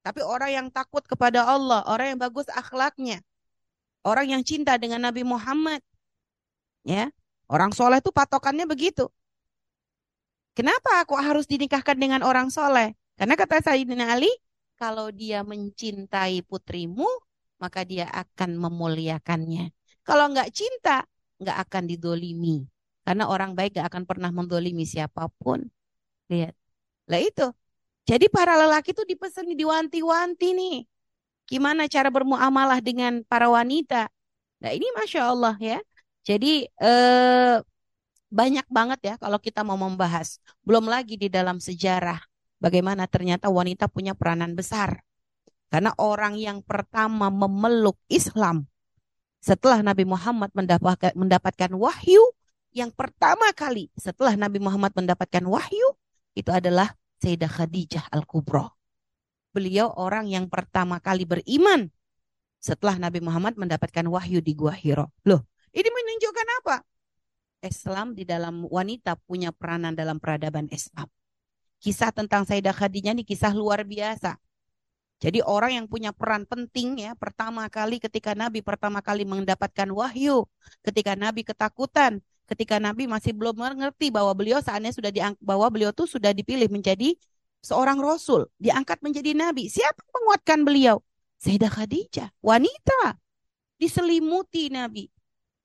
Tapi 0.02 0.26
orang 0.26 0.52
yang 0.52 0.68
takut 0.74 1.06
kepada 1.06 1.46
Allah, 1.46 1.86
orang 1.86 2.18
yang 2.18 2.20
bagus 2.20 2.50
akhlaknya. 2.50 3.22
Orang 4.02 4.34
yang 4.34 4.42
cinta 4.42 4.76
dengan 4.82 5.06
Nabi 5.06 5.22
Muhammad. 5.22 5.86
Ya, 6.82 7.14
Orang 7.52 7.76
soleh 7.76 8.00
itu 8.00 8.16
patokannya 8.16 8.64
begitu. 8.64 9.12
Kenapa 10.56 11.04
aku 11.04 11.20
harus 11.20 11.44
dinikahkan 11.52 12.00
dengan 12.00 12.24
orang 12.24 12.48
soleh? 12.48 12.96
Karena 13.20 13.36
kata 13.36 13.60
Sayyidina 13.60 14.16
Ali, 14.16 14.32
kalau 14.82 15.14
dia 15.14 15.46
mencintai 15.46 16.42
putrimu, 16.50 17.06
maka 17.62 17.86
dia 17.86 18.10
akan 18.10 18.58
memuliakannya. 18.58 19.70
Kalau 20.02 20.26
nggak 20.34 20.50
cinta, 20.50 21.06
nggak 21.38 21.58
akan 21.70 21.84
didolimi. 21.86 22.66
Karena 23.06 23.30
orang 23.30 23.58
baik 23.58 23.82
gak 23.82 23.90
akan 23.90 24.04
pernah 24.06 24.30
mendolimi 24.30 24.86
siapa 24.86 25.26
pun. 25.42 25.66
Lihat. 26.30 26.54
Lah 27.10 27.22
itu. 27.22 27.48
Jadi 28.06 28.30
para 28.30 28.58
lelaki 28.58 28.94
itu 28.94 29.04
dipesan 29.06 29.50
diwanti-wanti 29.54 30.54
nih. 30.54 30.78
Gimana 31.50 31.90
cara 31.90 32.10
bermuamalah 32.14 32.80
dengan 32.82 33.26
para 33.26 33.50
wanita. 33.50 34.10
Nah 34.62 34.72
ini 34.74 34.86
Masya 34.98 35.22
Allah 35.34 35.56
ya. 35.58 35.80
Jadi 36.22 36.70
eh, 36.70 37.58
banyak 38.32 38.66
banget 38.70 39.00
ya 39.04 39.14
kalau 39.18 39.42
kita 39.42 39.66
mau 39.66 39.78
membahas. 39.78 40.38
Belum 40.62 40.86
lagi 40.86 41.18
di 41.18 41.28
dalam 41.28 41.58
sejarah. 41.58 42.31
Bagaimana 42.62 43.10
ternyata 43.10 43.50
wanita 43.50 43.90
punya 43.90 44.14
peranan 44.14 44.54
besar. 44.54 45.02
Karena 45.74 45.98
orang 45.98 46.38
yang 46.38 46.62
pertama 46.62 47.34
memeluk 47.34 47.98
Islam 48.06 48.70
setelah 49.42 49.82
Nabi 49.82 50.06
Muhammad 50.06 50.54
mendapatkan, 50.54 51.74
wahyu 51.74 52.22
yang 52.70 52.94
pertama 52.94 53.50
kali 53.58 53.90
setelah 53.98 54.38
Nabi 54.38 54.62
Muhammad 54.62 54.94
mendapatkan 54.94 55.42
wahyu 55.42 55.98
itu 56.38 56.54
adalah 56.54 56.94
Sayyidah 57.18 57.50
Khadijah 57.50 58.06
Al-Kubra. 58.14 58.70
Beliau 59.52 59.90
orang 59.98 60.30
yang 60.30 60.46
pertama 60.46 61.02
kali 61.02 61.26
beriman 61.26 61.90
setelah 62.62 63.02
Nabi 63.02 63.20
Muhammad 63.20 63.58
mendapatkan 63.58 64.06
wahyu 64.06 64.46
di 64.46 64.54
Gua 64.54 64.78
Hiro. 64.78 65.10
Loh, 65.26 65.42
ini 65.74 65.90
menunjukkan 65.90 66.48
apa? 66.62 66.76
Islam 67.66 68.14
di 68.14 68.24
dalam 68.24 68.70
wanita 68.70 69.18
punya 69.26 69.50
peranan 69.50 69.98
dalam 69.98 70.22
peradaban 70.22 70.70
Islam. 70.70 71.10
Kisah 71.82 72.14
tentang 72.14 72.46
Sayyidah 72.46 72.78
Khadijah 72.78 73.18
ini 73.18 73.26
kisah 73.26 73.50
luar 73.58 73.82
biasa. 73.82 74.38
Jadi 75.22 75.42
orang 75.42 75.82
yang 75.82 75.86
punya 75.86 76.14
peran 76.14 76.46
penting 76.50 77.06
ya 77.06 77.14
pertama 77.14 77.66
kali 77.70 78.02
ketika 78.02 78.34
Nabi 78.34 78.62
pertama 78.66 79.02
kali 79.06 79.26
mendapatkan 79.26 79.90
wahyu, 79.90 80.46
ketika 80.82 81.14
Nabi 81.14 81.46
ketakutan, 81.46 82.22
ketika 82.50 82.82
Nabi 82.82 83.06
masih 83.06 83.34
belum 83.34 83.54
mengerti 83.54 84.10
bahwa 84.10 84.34
beliau 84.34 84.62
saatnya 84.66 84.90
sudah 84.90 85.14
diangkat 85.14 85.42
bahwa 85.42 85.70
beliau 85.70 85.94
tuh 85.94 86.10
sudah 86.10 86.34
dipilih 86.34 86.70
menjadi 86.74 87.14
seorang 87.62 88.02
rasul, 88.02 88.50
diangkat 88.58 89.00
menjadi 89.06 89.38
nabi. 89.38 89.70
Siapa 89.70 90.02
menguatkan 90.10 90.66
beliau? 90.66 91.06
Sayyidah 91.38 91.70
Khadijah, 91.70 92.30
wanita. 92.42 93.18
Diselimuti 93.82 94.70
Nabi. 94.70 95.10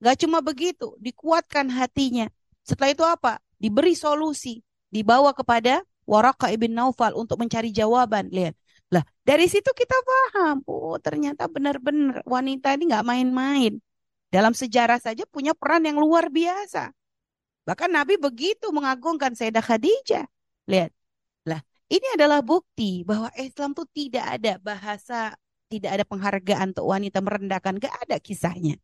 Gak 0.00 0.24
cuma 0.24 0.40
begitu, 0.40 0.96
dikuatkan 1.00 1.68
hatinya. 1.68 2.28
Setelah 2.64 2.90
itu 2.92 3.04
apa? 3.04 3.32
Diberi 3.60 3.92
solusi, 3.92 4.64
dibawa 4.88 5.36
kepada 5.36 5.84
Waraka 6.06 6.54
ibn 6.54 6.72
Naufal 6.72 7.12
untuk 7.18 7.42
mencari 7.42 7.74
jawaban. 7.74 8.30
Lihat, 8.30 8.54
lah, 8.94 9.02
dari 9.26 9.50
situ 9.50 9.68
kita 9.74 9.98
paham, 9.98 10.62
oh 10.70 10.94
ternyata 11.02 11.50
benar-benar 11.50 12.22
wanita 12.22 12.78
ini 12.78 12.86
nggak 12.94 13.06
main-main. 13.06 13.82
Dalam 14.30 14.54
sejarah 14.54 15.02
saja 15.02 15.26
punya 15.26 15.54
peran 15.54 15.82
yang 15.86 15.98
luar 15.98 16.30
biasa. 16.30 16.94
Bahkan 17.66 17.90
Nabi 17.90 18.14
begitu 18.18 18.70
mengagungkan 18.70 19.34
Sayyidah 19.34 19.62
Khadijah. 19.62 20.26
Lihat, 20.70 20.94
lah 21.46 21.62
ini 21.90 22.06
adalah 22.14 22.42
bukti 22.42 23.02
bahwa 23.02 23.30
Islam 23.34 23.74
itu 23.74 23.84
tidak 23.90 24.24
ada 24.38 24.52
bahasa, 24.62 25.34
tidak 25.66 25.90
ada 25.98 26.04
penghargaan 26.06 26.74
untuk 26.74 26.86
wanita 26.86 27.18
merendahkan, 27.22 27.78
gak 27.82 27.94
ada 28.06 28.22
kisahnya. 28.22 28.78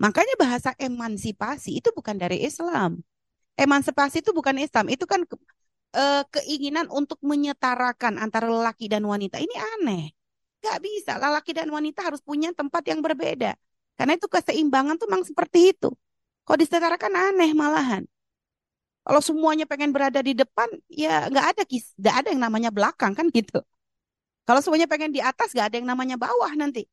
Makanya 0.00 0.34
bahasa 0.40 0.72
emansipasi 0.80 1.80
itu 1.80 1.92
bukan 1.92 2.16
dari 2.16 2.40
Islam. 2.44 3.04
Emansipasi 3.56 4.24
itu 4.24 4.32
bukan 4.32 4.56
Islam, 4.56 4.88
itu 4.88 5.04
kan 5.04 5.28
uh, 5.94 6.22
keinginan 6.28 6.88
untuk 6.88 7.20
menyetarakan 7.22 8.20
antara 8.20 8.48
lelaki 8.48 8.88
dan 8.88 9.04
wanita. 9.04 9.38
Ini 9.38 9.56
aneh. 9.78 10.12
Gak 10.62 10.78
bisa. 10.82 11.16
Lelaki 11.20 11.52
dan 11.56 11.68
wanita 11.68 12.04
harus 12.04 12.20
punya 12.20 12.52
tempat 12.52 12.82
yang 12.88 13.00
berbeda. 13.00 13.56
Karena 13.96 14.16
itu 14.16 14.26
keseimbangan 14.26 14.98
tuh 14.98 15.08
memang 15.08 15.24
seperti 15.24 15.76
itu. 15.76 15.92
Kalau 16.42 16.58
disetarakan 16.58 17.12
aneh 17.32 17.52
malahan. 17.54 18.02
Kalau 19.02 19.18
semuanya 19.18 19.66
pengen 19.66 19.90
berada 19.90 20.22
di 20.22 20.30
depan, 20.30 20.70
ya 20.86 21.26
nggak 21.26 21.46
ada 21.54 21.62
kis, 21.66 21.90
nggak 21.98 22.16
ada 22.22 22.28
yang 22.30 22.42
namanya 22.46 22.70
belakang 22.70 23.18
kan 23.18 23.26
gitu. 23.34 23.58
Kalau 24.46 24.62
semuanya 24.62 24.86
pengen 24.86 25.10
di 25.10 25.18
atas, 25.18 25.50
nggak 25.50 25.74
ada 25.74 25.76
yang 25.82 25.90
namanya 25.90 26.14
bawah 26.14 26.50
nanti. 26.54 26.86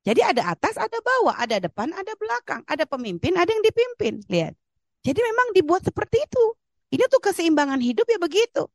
Jadi 0.00 0.24
ada 0.24 0.56
atas, 0.56 0.80
ada 0.80 0.96
bawah, 1.04 1.36
ada 1.36 1.60
depan, 1.60 1.92
ada 1.92 2.16
belakang, 2.16 2.64
ada 2.64 2.88
pemimpin, 2.88 3.36
ada 3.36 3.52
yang 3.52 3.60
dipimpin. 3.60 4.24
Lihat. 4.32 4.56
Jadi 5.04 5.20
memang 5.20 5.52
dibuat 5.52 5.84
seperti 5.84 6.24
itu. 6.24 6.44
Ini 6.90 7.06
tuh 7.06 7.22
keseimbangan 7.22 7.78
hidup 7.78 8.06
ya 8.10 8.18
begitu. 8.18 8.66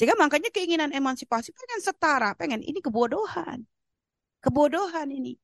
Sehingga 0.00 0.16
makanya 0.16 0.48
keinginan 0.48 0.94
emansipasi 0.94 1.52
pengen 1.52 1.80
setara, 1.84 2.32
pengen 2.32 2.64
ini 2.64 2.80
kebodohan. 2.80 3.68
Kebodohan 4.40 5.12
ini. 5.12 5.36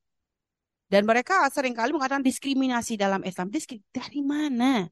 Dan 0.89 1.05
mereka 1.05 1.45
sering 1.53 1.77
kali 1.77 1.93
mengatakan 1.93 2.25
diskriminasi 2.25 2.97
dalam 2.97 3.21
Islam. 3.21 3.53
Diskriminasi 3.53 3.93
dari 3.93 4.21
mana? 4.25 4.87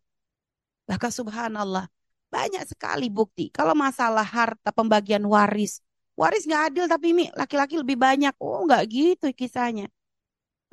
Bahkan 0.86 1.12
subhanallah, 1.16 1.88
banyak 2.28 2.62
sekali 2.68 3.08
bukti. 3.08 3.50
Kalau 3.50 3.74
masalah 3.74 4.26
harta 4.26 4.70
pembagian 4.70 5.24
waris, 5.26 5.80
waris 6.14 6.44
nggak 6.44 6.64
adil 6.74 6.86
tapi 6.92 7.16
ini 7.16 7.26
laki-laki 7.34 7.80
lebih 7.80 7.96
banyak. 7.96 8.36
Oh 8.38 8.68
nggak 8.68 8.84
gitu 8.92 9.32
kisahnya. 9.32 9.88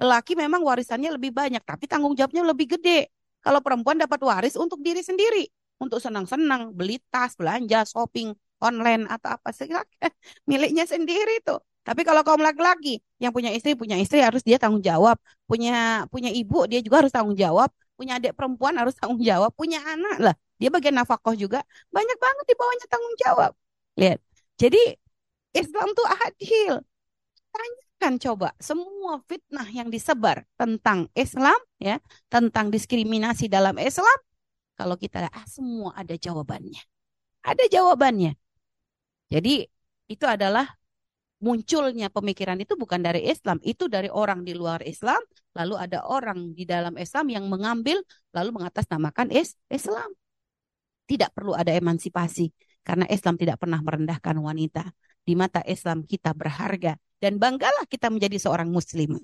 Laki 0.01 0.35
memang 0.35 0.65
warisannya 0.65 1.15
lebih 1.15 1.31
banyak, 1.31 1.61
tapi 1.63 1.85
tanggung 1.85 2.17
jawabnya 2.17 2.43
lebih 2.43 2.77
gede. 2.77 3.13
Kalau 3.45 3.61
perempuan 3.61 4.01
dapat 4.01 4.19
waris 4.25 4.57
untuk 4.57 4.81
diri 4.81 5.05
sendiri 5.05 5.47
untuk 5.81 5.99
senang-senang, 5.99 6.77
beli 6.77 7.01
tas, 7.09 7.33
belanja, 7.35 7.89
shopping 7.89 8.37
online 8.61 9.09
atau 9.09 9.41
apa 9.41 9.49
sih 9.57 9.67
miliknya 10.51 10.85
sendiri 10.85 11.41
tuh. 11.41 11.59
Tapi 11.81 12.05
kalau 12.05 12.21
kaum 12.21 12.45
laki-laki 12.45 13.01
yang 13.17 13.33
punya 13.33 13.49
istri, 13.51 13.73
punya 13.73 13.97
istri 13.97 14.21
harus 14.21 14.45
dia 14.45 14.61
tanggung 14.61 14.85
jawab. 14.85 15.17
Punya 15.49 16.05
punya 16.13 16.29
ibu 16.29 16.69
dia 16.69 16.85
juga 16.85 17.01
harus 17.03 17.13
tanggung 17.13 17.35
jawab. 17.35 17.73
Punya 17.97 18.21
adik 18.21 18.37
perempuan 18.37 18.77
harus 18.77 18.93
tanggung 18.95 19.21
jawab. 19.25 19.51
Punya 19.57 19.81
anak 19.81 20.17
lah, 20.21 20.35
dia 20.61 20.69
bagian 20.69 20.95
nafkah 21.01 21.33
juga. 21.33 21.65
Banyak 21.89 22.19
banget 22.21 22.45
di 22.47 22.55
bawahnya 22.55 22.87
tanggung 22.87 23.17
jawab. 23.17 23.53
Lihat. 23.97 24.21
Jadi 24.61 24.83
Islam 25.57 25.89
tuh 25.97 26.07
adil. 26.07 26.75
Tanyakan 27.51 28.15
coba 28.23 28.49
semua 28.63 29.19
fitnah 29.27 29.67
yang 29.73 29.89
disebar 29.91 30.47
tentang 30.55 31.09
Islam 31.17 31.59
ya, 31.81 31.99
tentang 32.31 32.71
diskriminasi 32.71 33.51
dalam 33.51 33.75
Islam 33.81 34.19
kalau 34.81 34.97
kita 34.97 35.29
ah, 35.29 35.45
semua 35.45 35.93
ada 35.93 36.17
jawabannya. 36.17 36.81
Ada 37.45 37.69
jawabannya. 37.69 38.33
Jadi 39.29 39.69
itu 40.09 40.25
adalah 40.25 40.65
munculnya 41.45 42.09
pemikiran 42.09 42.57
itu 42.65 42.81
bukan 42.81 43.01
dari 43.05 43.29
Islam, 43.29 43.61
itu 43.61 43.93
dari 43.93 44.09
orang 44.09 44.41
di 44.41 44.57
luar 44.57 44.81
Islam, 44.85 45.21
lalu 45.53 45.77
ada 45.77 46.01
orang 46.09 46.57
di 46.57 46.65
dalam 46.65 46.97
Islam 46.97 47.29
yang 47.29 47.45
mengambil 47.53 48.01
lalu 48.33 48.57
mengatasnamakan 48.57 49.29
is 49.29 49.53
Islam. 49.69 50.09
Tidak 51.05 51.29
perlu 51.37 51.53
ada 51.53 51.77
emansipasi 51.77 52.49
karena 52.81 53.05
Islam 53.13 53.37
tidak 53.37 53.61
pernah 53.61 53.85
merendahkan 53.85 54.37
wanita. 54.41 54.89
Di 55.21 55.37
mata 55.37 55.61
Islam 55.69 56.09
kita 56.09 56.33
berharga 56.33 56.97
dan 57.21 57.37
banggalah 57.37 57.85
kita 57.85 58.09
menjadi 58.09 58.41
seorang 58.41 58.73
muslim. 58.73 59.21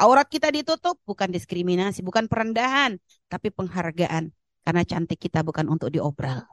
Aurat 0.00 0.32
kita 0.32 0.48
ditutup 0.48 0.96
bukan 1.04 1.28
diskriminasi, 1.28 2.00
bukan 2.00 2.24
perendahan, 2.24 2.96
tapi 3.28 3.52
penghargaan. 3.52 4.32
Karena 4.70 4.86
cantik 4.86 5.18
kita 5.18 5.42
bukan 5.42 5.66
untuk 5.66 5.90
diobral. 5.90 6.46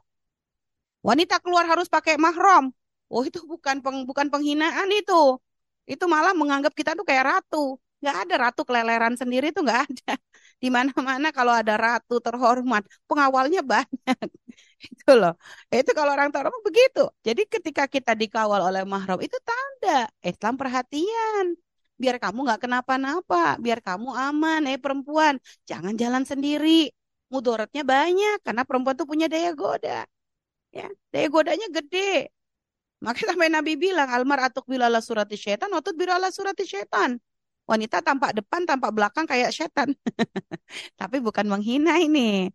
Wanita 1.06 1.38
keluar 1.38 1.62
harus 1.70 1.86
pakai 1.86 2.18
mahram. 2.18 2.74
Oh 3.06 3.22
itu 3.22 3.38
bukan 3.46 3.78
peng, 3.78 4.02
bukan 4.02 4.26
penghinaan 4.26 4.90
itu. 4.90 5.38
Itu 5.86 6.10
malah 6.10 6.34
menganggap 6.34 6.74
kita 6.74 6.98
tuh 6.98 7.06
kayak 7.06 7.24
ratu. 7.30 7.78
Gak 8.02 8.26
ada 8.26 8.34
ratu 8.50 8.66
keleleran 8.66 9.14
sendiri 9.14 9.54
tuh 9.54 9.62
gak 9.70 9.86
ada. 9.86 10.18
Di 10.62 10.66
mana-mana 10.74 11.30
kalau 11.30 11.54
ada 11.54 11.78
ratu 11.78 12.18
terhormat, 12.18 12.82
pengawalnya 13.06 13.62
banyak. 13.62 14.26
itu 14.90 15.10
loh. 15.14 15.38
Itu 15.70 15.90
kalau 15.94 16.10
orang 16.18 16.34
terhormat 16.34 16.62
begitu. 16.66 17.06
Jadi 17.22 17.42
ketika 17.46 17.84
kita 17.86 18.12
dikawal 18.18 18.60
oleh 18.68 18.82
mahram 18.82 19.22
itu 19.22 19.38
tanda 19.46 20.10
Islam 20.26 20.54
perhatian 20.58 21.54
biar 21.98 22.16
kamu 22.22 22.38
nggak 22.46 22.60
kenapa-napa, 22.64 23.58
biar 23.58 23.82
kamu 23.82 24.08
aman, 24.14 24.60
eh 24.70 24.78
perempuan, 24.78 25.34
jangan 25.66 25.94
jalan 25.98 26.22
sendiri, 26.22 26.94
mudaratnya 27.32 27.82
banyak 27.84 28.36
karena 28.46 28.62
perempuan 28.68 28.96
tuh 29.00 29.08
punya 29.08 29.26
daya 29.32 29.50
goda. 29.56 30.04
Ya, 30.74 30.88
daya 31.12 31.28
godanya 31.32 31.68
gede. 31.72 32.30
Maka 32.98 33.20
sampai 33.30 33.48
Nabi 33.52 33.78
bilang 33.78 34.10
almar 34.10 34.50
atuk 34.50 34.66
bilala 34.66 34.98
surati 34.98 35.38
syaitan, 35.38 35.70
otut 35.70 35.94
bilala 35.94 36.28
surati 36.34 36.66
syaitan. 36.66 37.14
Wanita 37.68 38.00
tampak 38.02 38.32
depan, 38.38 38.64
tampak 38.66 38.90
belakang 38.96 39.26
kayak 39.28 39.52
setan. 39.52 39.92
Tapi 41.00 41.16
bukan 41.20 41.46
menghina 41.52 42.00
ini. 42.00 42.48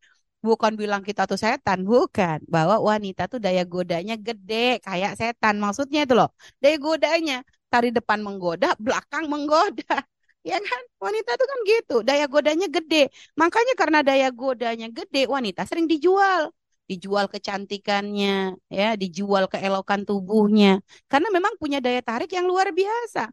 Bukan 0.44 0.76
bilang 0.76 1.02
kita 1.08 1.24
tuh 1.30 1.40
setan, 1.40 1.88
bukan. 1.88 2.44
Bahwa 2.50 2.76
wanita 2.84 3.32
tuh 3.32 3.40
daya 3.40 3.64
godanya 3.64 4.16
gede 4.20 4.82
kayak 4.84 5.16
setan. 5.20 5.56
Maksudnya 5.64 6.04
itu 6.06 6.14
loh. 6.20 6.30
Daya 6.60 6.76
godanya. 6.82 7.36
Tari 7.72 7.90
depan 7.96 8.20
menggoda, 8.26 8.76
belakang 8.78 9.26
menggoda. 9.32 10.04
Ya 10.44 10.60
kan? 10.60 10.82
Wanita 11.00 11.30
itu 11.40 11.46
kan 11.52 11.60
gitu, 11.72 11.96
daya 12.04 12.26
godanya 12.28 12.68
gede. 12.68 13.08
Makanya 13.40 13.74
karena 13.80 14.00
daya 14.04 14.28
godanya 14.28 14.88
gede, 14.92 15.24
wanita 15.32 15.64
sering 15.64 15.88
dijual. 15.88 16.52
Dijual 16.84 17.32
kecantikannya, 17.32 18.60
ya, 18.68 18.88
dijual 19.00 19.48
keelokan 19.48 20.04
tubuhnya. 20.04 20.84
Karena 21.08 21.32
memang 21.32 21.56
punya 21.56 21.80
daya 21.80 22.04
tarik 22.04 22.28
yang 22.36 22.44
luar 22.44 22.76
biasa. 22.76 23.32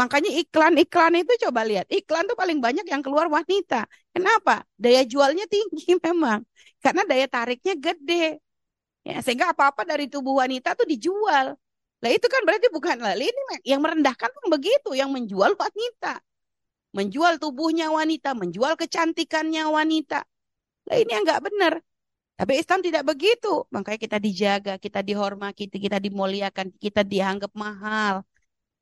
Makanya 0.00 0.32
iklan-iklan 0.40 1.12
itu 1.20 1.32
coba 1.48 1.60
lihat, 1.68 1.86
iklan 1.92 2.24
tuh 2.28 2.36
paling 2.36 2.60
banyak 2.60 2.84
yang 2.88 3.04
keluar 3.04 3.28
wanita. 3.28 3.84
Kenapa? 4.16 4.64
Daya 4.80 5.04
jualnya 5.04 5.44
tinggi 5.48 5.92
memang. 6.08 6.40
Karena 6.80 7.04
daya 7.04 7.28
tariknya 7.28 7.76
gede. 7.76 8.40
Ya, 9.04 9.20
sehingga 9.24 9.52
apa-apa 9.52 9.84
dari 9.84 10.08
tubuh 10.08 10.40
wanita 10.40 10.72
tuh 10.72 10.88
dijual. 10.88 11.56
Nah 12.02 12.10
itu 12.12 12.26
kan 12.32 12.42
berarti 12.48 12.68
bukan 12.72 12.96
lah 13.00 13.14
ini 13.16 13.40
yang 13.64 13.80
merendahkan 13.84 14.28
pun 14.32 14.46
begitu, 14.52 14.96
yang 14.96 15.12
menjual 15.12 15.52
wanita 15.56 16.20
menjual 16.96 17.36
tubuhnya 17.42 17.86
wanita, 17.92 18.32
menjual 18.32 18.72
kecantikannya 18.80 19.64
wanita. 19.68 20.24
Lah 20.88 20.96
ini 20.96 21.10
yang 21.12 21.24
nggak 21.28 21.42
benar. 21.46 21.74
Tapi 22.36 22.52
Islam 22.60 22.80
tidak 22.84 23.02
begitu. 23.10 23.64
Makanya 23.74 24.00
kita 24.04 24.18
dijaga, 24.20 24.72
kita 24.76 25.00
dihormati, 25.08 25.68
kita 25.68 25.98
dimuliakan, 26.00 26.66
kita 26.84 27.00
dianggap 27.12 27.52
mahal. 27.56 28.14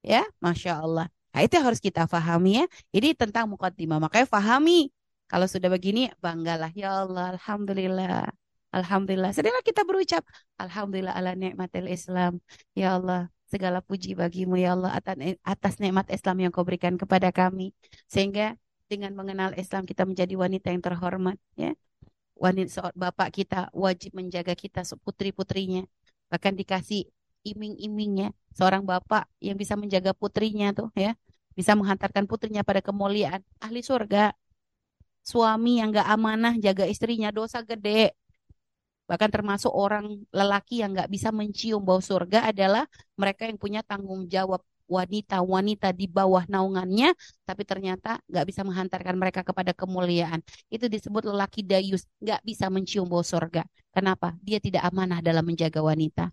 Ya, 0.03 0.23
Masya 0.43 0.73
Allah. 0.85 1.07
Nah, 1.35 1.43
itu 1.47 1.57
harus 1.59 1.81
kita 1.83 2.07
pahami 2.07 2.63
ya. 2.63 2.65
Ini 2.95 3.09
tentang 3.19 3.51
mukaddimah. 3.51 3.99
Makanya 4.05 4.27
pahami. 4.31 4.91
Kalau 5.31 5.47
sudah 5.51 5.71
begini, 5.71 6.11
banggalah. 6.23 6.71
Ya 6.75 7.03
Allah, 7.03 7.35
Alhamdulillah. 7.35 8.31
Alhamdulillah. 8.75 9.31
Setelah 9.35 9.63
kita 9.63 9.83
berucap, 9.87 10.23
Alhamdulillah 10.59 11.15
ala 11.15 11.39
nikmatil 11.39 11.87
Islam. 11.91 12.43
Ya 12.75 12.99
Allah, 12.99 13.31
segala 13.49 13.85
puji 13.85 14.17
bagimu 14.17 14.57
ya 14.57 14.75
Allah 14.75 14.97
atas, 15.45 15.79
nikmat 15.79 16.09
Islam 16.11 16.37
yang 16.41 16.51
kau 16.53 16.65
berikan 16.65 16.97
kepada 16.97 17.31
kami. 17.31 17.77
Sehingga 18.09 18.57
dengan 18.89 19.13
mengenal 19.17 19.57
Islam 19.57 19.85
kita 19.89 20.05
menjadi 20.09 20.35
wanita 20.37 20.73
yang 20.73 20.83
terhormat. 20.85 21.37
ya 21.57 21.73
Wanita 22.35 22.91
bapak 22.99 23.29
kita 23.31 23.71
wajib 23.71 24.17
menjaga 24.17 24.53
kita 24.57 24.83
putri-putrinya. 25.05 25.87
Bahkan 26.33 26.53
dikasih 26.59 27.07
iming-imingnya. 27.47 28.33
Seorang 28.57 28.83
bapak 28.83 29.29
yang 29.39 29.55
bisa 29.61 29.77
menjaga 29.77 30.17
putrinya 30.17 30.73
tuh 30.75 30.91
ya. 30.97 31.15
Bisa 31.55 31.79
menghantarkan 31.79 32.27
putrinya 32.27 32.67
pada 32.67 32.83
kemuliaan. 32.83 33.45
Ahli 33.63 33.85
surga. 33.85 34.35
Suami 35.25 35.81
yang 35.81 35.95
gak 35.95 36.05
amanah 36.05 36.53
jaga 36.61 36.85
istrinya 36.85 37.33
dosa 37.33 37.65
gede. 37.65 38.13
Bahkan 39.05 39.29
termasuk 39.29 39.69
orang 39.69 40.25
lelaki 40.33 40.81
yang 40.81 40.97
nggak 40.97 41.13
bisa 41.13 41.29
mencium 41.29 41.85
bau 41.85 42.01
surga 42.01 42.49
adalah 42.49 42.89
mereka 43.21 43.45
yang 43.45 43.61
punya 43.61 43.85
tanggung 43.85 44.25
jawab 44.29 44.65
wanita-wanita 44.85 45.97
di 45.97 46.07
bawah 46.09 46.45
naungannya, 46.45 47.17
tapi 47.49 47.65
ternyata 47.65 48.21
nggak 48.29 48.47
bisa 48.49 48.61
menghantarkan 48.65 49.17
mereka 49.17 49.41
kepada 49.41 49.73
kemuliaan. 49.73 50.45
Itu 50.69 50.93
disebut 50.93 51.25
lelaki 51.25 51.65
dayus, 51.65 52.05
nggak 52.21 52.45
bisa 52.45 52.69
mencium 52.69 53.09
bau 53.09 53.25
surga. 53.25 53.65
Kenapa? 53.93 54.37
Dia 54.45 54.61
tidak 54.61 54.85
amanah 54.85 55.25
dalam 55.25 55.45
menjaga 55.45 55.81
wanita. 55.81 56.29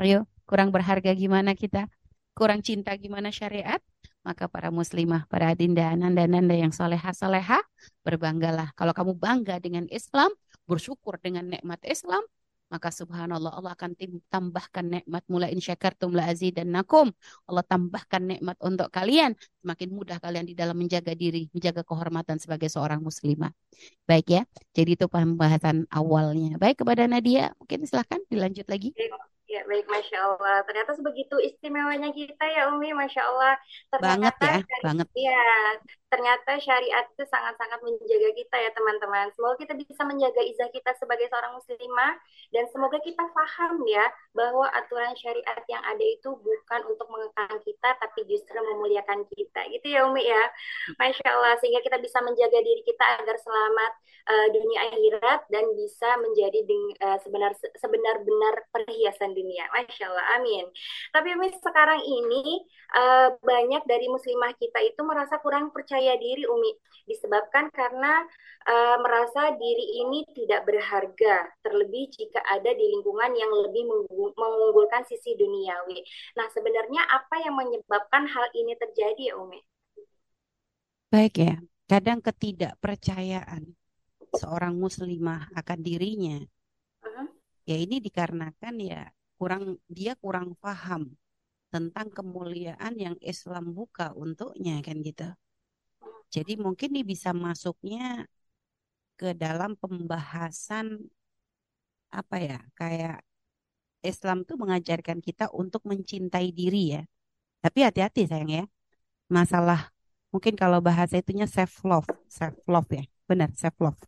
Ayo, 0.00 0.24
kurang 0.48 0.72
berharga 0.72 1.12
gimana 1.12 1.52
kita? 1.52 1.88
Kurang 2.32 2.64
cinta 2.64 2.96
gimana 2.96 3.28
syariat? 3.28 3.80
Maka 4.24 4.46
para 4.48 4.70
muslimah, 4.70 5.26
para 5.26 5.52
adinda, 5.52 5.92
nanda-nanda 5.98 6.54
yang 6.54 6.72
soleha-soleha, 6.72 7.60
berbanggalah. 8.06 8.70
Kalau 8.78 8.94
kamu 8.94 9.12
bangga 9.18 9.58
dengan 9.58 9.84
Islam, 9.90 10.30
bersyukur 10.72 11.20
dengan 11.20 11.44
nikmat 11.52 11.80
Islam, 11.84 12.24
maka 12.72 12.88
subhanallah 12.88 13.52
Allah 13.52 13.76
akan 13.76 13.92
tambahkan 14.32 14.86
nikmat 14.88 15.22
mula 15.28 15.52
in 15.52 15.60
syakartum 15.60 16.16
la 16.16 16.32
nakum. 16.64 17.12
Allah 17.44 17.64
tambahkan 17.68 18.24
nikmat 18.24 18.56
untuk 18.64 18.88
kalian 18.88 19.36
semakin 19.60 19.88
mudah 19.92 20.16
kalian 20.18 20.48
di 20.48 20.56
dalam 20.56 20.74
menjaga 20.74 21.12
diri 21.12 21.52
menjaga 21.52 21.84
kehormatan 21.84 22.40
sebagai 22.40 22.66
seorang 22.66 22.98
muslimah 22.98 23.54
baik 24.10 24.26
ya 24.26 24.42
jadi 24.74 24.98
itu 24.98 25.06
pembahasan 25.06 25.86
awalnya 25.86 26.58
baik 26.58 26.82
kepada 26.82 27.06
Nadia 27.06 27.54
mungkin 27.62 27.86
silahkan 27.86 28.18
dilanjut 28.26 28.66
lagi 28.66 28.90
Ya, 29.52 29.60
baik, 29.68 29.84
Masya 29.84 30.16
Allah. 30.16 30.64
Ternyata 30.64 30.96
sebegitu 30.96 31.36
istimewanya 31.36 32.08
kita 32.08 32.40
ya, 32.40 32.72
Umi, 32.72 32.96
Masya 32.96 33.20
Allah. 33.20 33.52
Ternyata, 33.92 34.40
banget 34.40 34.64
ya, 34.64 34.80
banget. 34.80 35.06
Iya, 35.12 35.44
ternyata 36.12 36.60
syariat 36.60 37.08
itu 37.08 37.24
sangat-sangat 37.24 37.80
menjaga 37.80 38.30
kita 38.36 38.56
ya 38.60 38.70
teman-teman. 38.76 39.32
Semoga 39.32 39.56
kita 39.56 39.72
bisa 39.72 40.04
menjaga 40.04 40.44
izah 40.44 40.68
kita 40.68 40.92
sebagai 41.00 41.24
seorang 41.32 41.56
muslimah 41.56 42.20
dan 42.52 42.68
semoga 42.68 43.00
kita 43.00 43.24
paham 43.32 43.80
ya 43.88 44.04
bahwa 44.36 44.68
aturan 44.76 45.16
syariat 45.16 45.56
yang 45.72 45.80
ada 45.80 46.04
itu 46.04 46.36
bukan 46.36 46.80
untuk 46.84 47.08
mengekang 47.08 47.56
kita 47.64 47.96
tapi 47.96 48.28
justru 48.28 48.60
memuliakan 48.60 49.24
kita. 49.32 49.64
Gitu 49.72 49.88
ya 49.88 50.04
Umi 50.04 50.28
ya. 50.28 50.44
Masya 51.00 51.32
Allah 51.32 51.56
sehingga 51.64 51.80
kita 51.80 51.96
bisa 51.96 52.20
menjaga 52.20 52.60
diri 52.60 52.84
kita 52.84 53.04
agar 53.24 53.40
selamat 53.40 53.92
uh, 54.28 54.46
dunia 54.52 54.92
akhirat 54.92 55.48
dan 55.48 55.64
bisa 55.80 56.20
menjadi 56.20 56.60
uh, 57.08 57.18
sebenar 57.24 57.56
sebenar-benar 57.80 58.68
perhiasan 58.68 59.32
dunia. 59.32 59.64
Masya 59.72 60.12
Allah. 60.12 60.26
Amin. 60.36 60.68
Tapi 61.08 61.40
Umi 61.40 61.48
sekarang 61.56 62.04
ini 62.04 62.68
uh, 63.00 63.32
banyak 63.40 63.80
dari 63.88 64.12
muslimah 64.12 64.52
kita 64.60 64.84
itu 64.84 65.00
merasa 65.08 65.40
kurang 65.40 65.72
percaya 65.72 66.01
percaya 66.02 66.18
diri 66.18 66.42
Umi 66.50 66.74
disebabkan 67.06 67.70
karena 67.70 68.26
uh, 68.66 68.98
merasa 69.06 69.54
diri 69.54 70.02
ini 70.02 70.26
tidak 70.34 70.66
berharga 70.66 71.46
terlebih 71.62 72.10
jika 72.10 72.42
ada 72.42 72.74
di 72.74 72.90
lingkungan 72.90 73.30
yang 73.38 73.54
lebih 73.54 73.86
mengunggulkan 74.34 75.06
sisi 75.06 75.38
duniawi. 75.38 76.02
Nah, 76.34 76.50
sebenarnya 76.50 77.06
apa 77.06 77.38
yang 77.38 77.54
menyebabkan 77.54 78.26
hal 78.26 78.50
ini 78.58 78.74
terjadi 78.74 79.30
ya 79.30 79.34
Umi? 79.38 79.62
Baik 81.06 81.34
ya, 81.38 81.54
kadang 81.86 82.18
ketidakpercayaan 82.18 83.62
seorang 84.42 84.74
muslimah 84.74 85.54
akan 85.54 85.78
dirinya. 85.86 86.42
Uh-huh. 87.06 87.30
Ya 87.62 87.78
ini 87.78 88.02
dikarenakan 88.02 88.74
ya 88.82 89.06
kurang 89.38 89.78
dia 89.86 90.18
kurang 90.18 90.58
paham 90.58 91.14
tentang 91.70 92.10
kemuliaan 92.10 92.98
yang 92.98 93.14
Islam 93.22 93.70
buka 93.70 94.10
untuknya 94.18 94.82
kan 94.82 94.98
gitu. 94.98 95.30
Jadi 96.32 96.52
mungkin 96.56 96.88
ini 96.96 97.02
bisa 97.12 97.30
masuknya 97.36 98.24
ke 99.20 99.36
dalam 99.36 99.76
pembahasan 99.76 100.86
apa 102.12 102.36
ya, 102.40 102.58
kayak 102.76 103.24
Islam 104.02 104.42
tuh 104.48 104.56
mengajarkan 104.58 105.18
kita 105.22 105.48
untuk 105.54 105.82
mencintai 105.86 106.50
diri 106.50 106.98
ya. 106.98 107.02
Tapi 107.62 107.78
hati-hati 107.86 108.26
sayang 108.26 108.50
ya. 108.50 108.64
Masalah 109.30 109.92
mungkin 110.34 110.54
kalau 110.58 110.82
bahasa 110.82 111.20
itunya 111.22 111.46
self 111.46 111.84
love, 111.86 112.08
self 112.28 112.56
love 112.66 112.90
ya. 112.90 113.04
Benar, 113.28 113.52
self 113.54 113.76
love. 113.78 114.00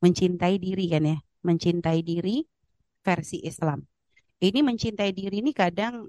Mencintai 0.00 0.56
diri 0.62 0.86
kan 0.90 1.04
ya. 1.04 1.18
Mencintai 1.44 2.00
diri 2.02 2.46
versi 3.04 3.42
Islam. 3.44 3.84
Ini 4.38 4.62
mencintai 4.62 5.10
diri 5.12 5.42
ini 5.42 5.52
kadang 5.52 6.06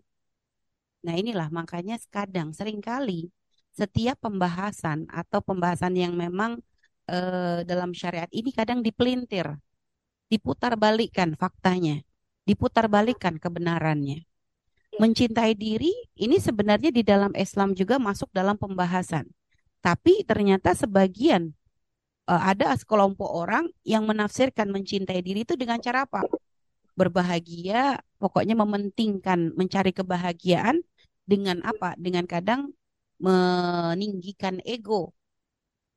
Nah 1.00 1.16
inilah 1.16 1.48
makanya 1.48 1.96
kadang 2.12 2.52
sering 2.52 2.84
kali 2.84 3.32
setiap 3.74 4.20
pembahasan 4.22 5.08
atau 5.10 5.40
pembahasan 5.40 5.96
yang 5.96 6.14
memang 6.14 6.60
uh, 7.10 7.66
dalam 7.66 7.92
syariat 7.92 8.30
ini 8.30 8.54
kadang 8.54 8.86
dipelintir, 8.86 9.58
diputar 10.30 10.78
balikan 10.78 11.34
faktanya, 11.34 12.06
diputar 12.46 12.86
balikan 12.86 13.42
kebenarannya. 13.42 14.24
Mencintai 15.00 15.56
diri 15.56 15.94
ini 16.20 16.38
sebenarnya 16.42 16.92
di 16.92 17.06
dalam 17.06 17.32
Islam 17.38 17.72
juga 17.78 18.02
masuk 18.02 18.30
dalam 18.36 18.60
pembahasan. 18.60 19.30
Tapi 19.80 20.28
ternyata 20.28 20.76
sebagian 20.76 21.56
uh, 22.28 22.44
ada 22.52 22.76
sekelompok 22.76 23.30
orang 23.30 23.72
yang 23.88 24.04
menafsirkan 24.06 24.70
mencintai 24.70 25.24
diri 25.24 25.48
itu 25.48 25.56
dengan 25.56 25.80
cara 25.80 26.04
apa? 26.04 26.28
Berbahagia, 27.00 28.04
pokoknya 28.20 28.60
mementingkan 28.60 29.56
mencari 29.56 29.96
kebahagiaan 29.96 30.84
dengan 31.24 31.64
apa? 31.64 31.96
Dengan 31.96 32.28
kadang 32.28 32.76
meninggikan 33.20 34.56
ego 34.64 35.12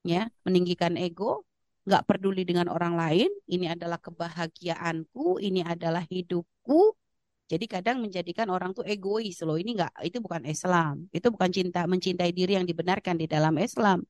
ya 0.03 0.27
meninggikan 0.47 0.95
ego 0.99 1.47
nggak 1.87 2.03
peduli 2.07 2.43
dengan 2.47 2.71
orang 2.71 2.95
lain 2.95 3.31
ini 3.51 3.67
adalah 3.75 3.99
kebahagiaanku 3.99 5.43
ini 5.43 5.67
adalah 5.67 6.03
hidupku. 6.07 6.95
Jadi 7.51 7.69
kadang 7.69 8.01
menjadikan 8.01 8.49
orang 8.49 8.73
tuh 8.73 8.87
egois 8.87 9.37
loh 9.45 9.61
ini 9.61 9.77
nggak 9.77 9.93
itu 10.09 10.19
bukan 10.25 10.43
Islam 10.49 11.05
itu 11.13 11.29
bukan 11.29 11.51
cinta 11.53 11.85
mencintai 11.85 12.33
diri 12.33 12.57
yang 12.57 12.65
dibenarkan 12.65 13.19
di 13.21 13.27
dalam 13.29 13.55
Islam. 13.61 14.07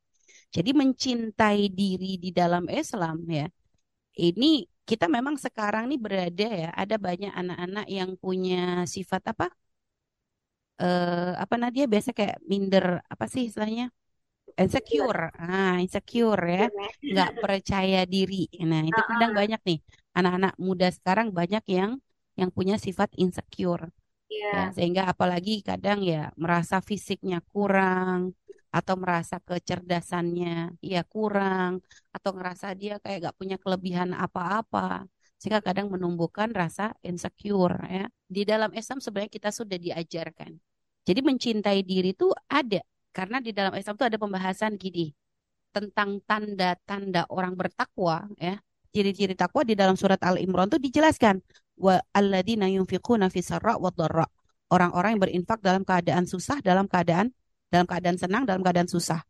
Jadi 0.52 0.70
mencintai 0.76 1.72
diri 1.72 2.20
di 2.20 2.30
dalam 2.30 2.68
Islam 2.70 3.24
ya 3.26 3.48
ini 4.20 4.68
kita 4.84 5.06
memang 5.08 5.40
sekarang 5.40 5.88
nih 5.90 6.00
berada 6.00 6.48
ya 6.48 6.70
ada 6.76 6.96
banyak 7.00 7.32
anak-anak 7.32 7.86
yang 7.88 8.10
punya 8.20 8.84
sifat 8.84 9.22
apa 9.32 9.48
uh, 10.82 11.32
apa 11.38 11.54
Nadia 11.60 11.86
biasa 11.86 12.10
kayak 12.18 12.42
minder 12.50 13.00
apa 13.06 13.24
sih 13.30 13.48
istilahnya? 13.48 13.88
Insecure. 14.58 15.32
Ah 15.38 15.80
insecure 15.80 16.44
ya. 16.44 16.66
Nggak 17.00 17.30
percaya 17.40 18.00
diri. 18.04 18.50
Nah 18.66 18.82
itu 18.84 19.00
kadang 19.10 19.32
banyak 19.32 19.60
nih. 19.64 19.78
Anak-anak 20.18 20.54
muda 20.60 20.88
sekarang 20.92 21.32
banyak 21.32 21.64
yang 21.70 21.90
yang 22.36 22.50
punya 22.52 22.76
sifat 22.76 23.14
insecure. 23.16 23.88
Yeah. 24.32 24.72
ya 24.72 24.80
sehingga 24.80 25.02
apalagi 25.12 25.60
kadang 25.60 26.00
ya 26.00 26.32
merasa 26.40 26.80
fisiknya 26.80 27.44
kurang 27.52 28.32
atau 28.72 28.96
merasa 28.96 29.36
kecerdasannya 29.44 30.80
ya 30.80 31.04
kurang 31.04 31.84
atau 32.16 32.32
ngerasa 32.32 32.72
dia 32.72 32.96
kayak 32.96 33.28
gak 33.28 33.36
punya 33.36 33.56
kelebihan 33.60 34.16
apa-apa 34.16 35.04
sehingga 35.36 35.60
kadang 35.60 35.92
menumbuhkan 35.92 36.48
rasa 36.56 36.96
insecure 37.04 37.76
ya. 37.90 38.06
Di 38.24 38.48
dalam 38.48 38.72
Islam 38.72 39.04
sebenarnya 39.04 39.32
kita 39.36 39.50
sudah 39.52 39.76
diajarkan. 39.76 40.71
Jadi 41.02 41.20
mencintai 41.20 41.82
diri 41.82 42.14
itu 42.14 42.30
ada 42.46 42.78
karena 43.10 43.42
di 43.42 43.50
dalam 43.50 43.74
Islam 43.74 43.98
itu 43.98 44.06
ada 44.06 44.18
pembahasan 44.18 44.78
gini 44.78 45.10
tentang 45.74 46.22
tanda-tanda 46.24 47.26
orang 47.32 47.56
bertakwa 47.58 48.28
ya. 48.38 48.60
Ciri-ciri 48.92 49.32
takwa 49.32 49.64
di 49.64 49.72
dalam 49.72 49.96
surat 49.96 50.20
Al 50.20 50.36
Imran 50.36 50.68
itu 50.68 50.76
dijelaskan 50.76 51.40
wa 51.80 51.96
alladzina 52.12 52.68
yunfiquna 52.68 53.32
fi 53.32 53.40
sarra. 53.40 53.80
Orang-orang 54.72 55.16
yang 55.16 55.22
berinfak 55.24 55.64
dalam 55.64 55.84
keadaan 55.84 56.28
susah, 56.28 56.60
dalam 56.60 56.84
keadaan 56.88 57.32
dalam 57.72 57.88
keadaan 57.88 58.20
senang, 58.20 58.44
dalam 58.44 58.60
keadaan 58.60 58.88
susah. 58.88 59.24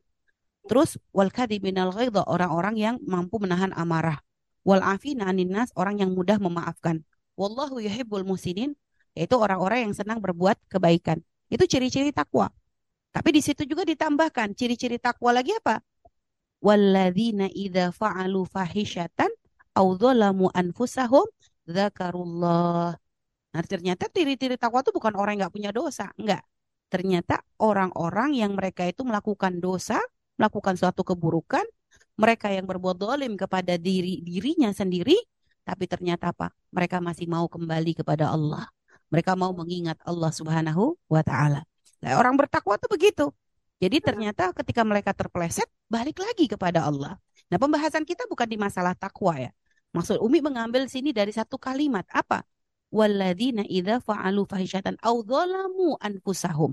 Terus 0.66 0.98
wal 1.14 1.30
kadhibinal 1.30 1.94
orang-orang 2.26 2.74
yang 2.74 2.96
mampu 3.06 3.38
menahan 3.38 3.70
amarah 3.74 4.18
wal 4.66 4.82
afina 4.82 5.30
nas 5.30 5.70
orang 5.78 6.02
yang 6.02 6.10
mudah 6.14 6.38
memaafkan. 6.42 7.06
Wallahu 7.38 7.78
yuhibbul 7.82 8.26
muhsinin 8.26 8.74
yaitu 9.14 9.38
orang-orang 9.38 9.90
yang 9.90 9.94
senang 9.94 10.18
berbuat 10.18 10.58
kebaikan. 10.70 11.22
Itu 11.52 11.68
ciri-ciri 11.68 12.16
takwa. 12.16 12.48
Tapi 13.12 13.28
di 13.36 13.44
situ 13.44 13.68
juga 13.68 13.84
ditambahkan 13.84 14.56
ciri-ciri 14.56 14.96
takwa 14.96 15.36
lagi 15.36 15.52
apa? 15.52 15.84
Walladzina 16.64 17.52
idza 17.52 17.92
fa'alu 17.92 18.48
fahishatan 18.48 19.28
aw 19.76 19.86
dzalamu 20.00 20.48
anfusahum 20.56 21.28
Zakarullah. 21.68 22.96
Nah, 23.52 23.64
ternyata 23.68 24.08
ciri-ciri 24.08 24.56
takwa 24.56 24.80
itu 24.80 24.96
bukan 24.96 25.12
orang 25.12 25.36
yang 25.36 25.40
nggak 25.46 25.54
punya 25.54 25.70
dosa. 25.76 26.08
Enggak. 26.16 26.40
Ternyata 26.88 27.44
orang-orang 27.60 28.32
yang 28.36 28.56
mereka 28.56 28.88
itu 28.88 29.04
melakukan 29.04 29.60
dosa, 29.60 30.00
melakukan 30.40 30.76
suatu 30.76 31.04
keburukan, 31.04 31.64
mereka 32.16 32.48
yang 32.48 32.64
berbuat 32.64 32.96
dolim 32.96 33.36
kepada 33.36 33.76
diri 33.76 34.20
dirinya 34.24 34.72
sendiri, 34.72 35.16
tapi 35.64 35.84
ternyata 35.88 36.32
apa? 36.32 36.52
Mereka 36.72 37.00
masih 37.00 37.28
mau 37.28 37.46
kembali 37.48 37.92
kepada 37.96 38.32
Allah. 38.32 38.68
Mereka 39.12 39.36
mau 39.36 39.52
mengingat 39.52 40.00
Allah 40.08 40.32
Subhanahu 40.32 40.96
wa 41.06 41.20
taala. 41.20 41.68
Nah, 42.00 42.16
orang 42.16 42.34
bertakwa 42.40 42.80
itu 42.80 42.88
begitu. 42.88 43.26
Jadi 43.76 44.00
ternyata 44.00 44.56
ketika 44.56 44.82
mereka 44.82 45.12
terpeleset, 45.12 45.68
balik 45.92 46.18
lagi 46.24 46.48
kepada 46.48 46.88
Allah. 46.88 47.20
Nah, 47.52 47.58
pembahasan 47.60 48.08
kita 48.08 48.24
bukan 48.24 48.48
di 48.48 48.56
masalah 48.56 48.96
takwa 48.96 49.36
ya. 49.36 49.52
Maksud 49.92 50.16
Umi 50.24 50.40
mengambil 50.40 50.88
sini 50.88 51.12
dari 51.12 51.36
satu 51.36 51.60
kalimat. 51.60 52.08
Apa? 52.08 52.40
Walladzina 52.88 53.68
idza 53.68 54.00
fa'alu 54.00 54.48
fahishatan 54.48 54.96
aw 55.04 55.20
dzalamu 55.20 56.00
anfusahum. 56.00 56.72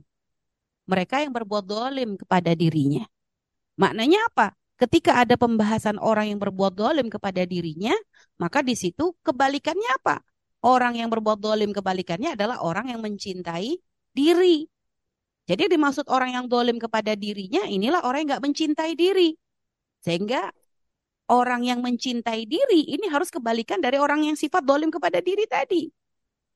Mereka 0.88 1.28
yang 1.28 1.36
berbuat 1.36 1.68
dolim 1.68 2.16
kepada 2.16 2.56
dirinya. 2.56 3.04
Maknanya 3.76 4.20
apa? 4.32 4.56
Ketika 4.80 5.20
ada 5.20 5.36
pembahasan 5.36 6.00
orang 6.00 6.32
yang 6.32 6.40
berbuat 6.40 6.72
dolim 6.72 7.12
kepada 7.12 7.44
dirinya, 7.44 7.92
maka 8.40 8.64
di 8.64 8.80
situ 8.80 9.12
kebalikannya 9.28 9.92
apa? 10.00 10.24
Orang 10.60 11.00
yang 11.00 11.08
berbuat 11.08 11.40
dolim 11.40 11.72
kebalikannya 11.72 12.36
adalah 12.36 12.60
orang 12.60 12.92
yang 12.92 13.00
mencintai 13.00 13.80
diri. 14.12 14.68
Jadi 15.48 15.66
dimaksud 15.66 16.06
orang 16.12 16.36
yang 16.36 16.46
dolim 16.46 16.78
kepada 16.78 17.16
dirinya, 17.16 17.66
inilah 17.66 18.06
orang 18.06 18.28
yang 18.28 18.30
nggak 18.38 18.46
mencintai 18.46 18.94
diri. 18.94 19.34
Sehingga 20.04 20.52
orang 21.32 21.66
yang 21.66 21.80
mencintai 21.80 22.46
diri 22.46 22.86
ini 22.92 23.08
harus 23.10 23.34
kebalikan 23.34 23.80
dari 23.82 23.98
orang 23.98 24.28
yang 24.28 24.36
sifat 24.38 24.62
dolim 24.62 24.92
kepada 24.94 25.24
diri 25.24 25.48
tadi. 25.50 25.90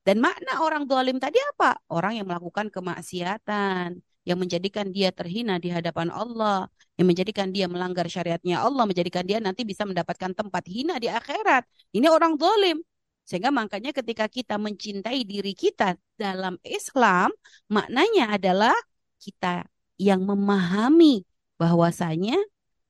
Dan 0.03 0.19
makna 0.19 0.59
orang 0.59 0.83
dolim 0.83 1.15
tadi 1.15 1.39
apa? 1.55 1.79
Orang 1.87 2.19
yang 2.19 2.27
melakukan 2.27 2.67
kemaksiatan, 2.67 4.03
yang 4.27 4.37
menjadikan 4.39 4.91
dia 4.91 5.15
terhina 5.15 5.57
di 5.63 5.71
hadapan 5.71 6.11
Allah, 6.11 6.67
yang 6.99 7.07
menjadikan 7.07 7.55
dia 7.55 7.71
melanggar 7.71 8.07
syariatnya 8.11 8.59
Allah, 8.59 8.83
menjadikan 8.83 9.23
dia 9.23 9.39
nanti 9.39 9.63
bisa 9.63 9.87
mendapatkan 9.87 10.35
tempat 10.35 10.63
hina 10.67 10.99
di 10.99 11.07
akhirat. 11.07 11.63
Ini 11.95 12.07
orang 12.11 12.35
dolim. 12.35 12.83
Sehingga 13.23 13.49
makanya 13.55 13.95
ketika 13.95 14.27
kita 14.27 14.59
mencintai 14.59 15.23
diri 15.23 15.55
kita 15.55 15.95
dalam 16.19 16.59
Islam, 16.63 17.31
maknanya 17.71 18.35
adalah 18.35 18.75
kita 19.19 19.67
yang 19.95 20.27
memahami 20.27 21.23
bahwasanya 21.55 22.35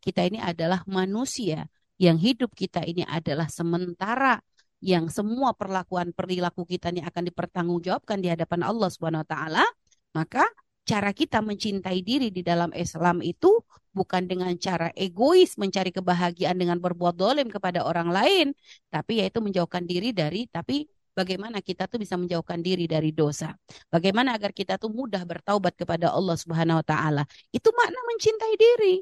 kita 0.01 0.25
ini 0.25 0.41
adalah 0.41 0.81
manusia, 0.89 1.69
yang 2.01 2.17
hidup 2.17 2.51
kita 2.57 2.81
ini 2.83 3.05
adalah 3.05 3.47
sementara, 3.47 4.41
yang 4.83 5.07
semua 5.07 5.55
perlakuan 5.55 6.11
perilaku 6.11 6.67
kita 6.67 6.91
ini 6.91 6.99
akan 7.05 7.31
dipertanggungjawabkan 7.31 8.19
di 8.19 8.27
hadapan 8.27 8.67
Allah 8.67 8.89
Subhanahu 8.91 9.23
wa 9.23 9.29
taala, 9.29 9.63
maka 10.11 10.43
cara 10.83 11.15
kita 11.15 11.39
mencintai 11.39 11.99
diri 12.03 12.27
di 12.29 12.43
dalam 12.43 12.71
Islam 12.75 13.23
itu 13.23 13.63
bukan 13.95 14.25
dengan 14.27 14.51
cara 14.59 14.91
egois 14.97 15.55
mencari 15.55 15.93
kebahagiaan 15.93 16.57
dengan 16.57 16.77
berbuat 16.81 17.15
dolim 17.15 17.47
kepada 17.47 17.85
orang 17.85 18.09
lain, 18.11 18.47
tapi 18.89 19.23
yaitu 19.23 19.39
menjauhkan 19.39 19.85
diri 19.85 20.11
dari, 20.11 20.49
tapi 20.49 20.89
bagaimana 21.13 21.61
kita 21.61 21.85
tuh 21.87 22.01
bisa 22.01 22.17
menjauhkan 22.17 22.59
diri 22.59 22.89
dari 22.89 23.13
dosa. 23.13 23.53
Bagaimana 23.87 24.35
agar 24.35 24.51
kita 24.51 24.81
tuh 24.81 24.89
mudah 24.91 25.21
bertaubat 25.23 25.77
kepada 25.77 26.11
Allah 26.11 26.35
Subhanahu 26.35 26.81
wa 26.81 26.85
taala. 26.85 27.23
Itu 27.53 27.69
makna 27.71 27.99
mencintai 28.09 28.53
diri. 28.57 28.95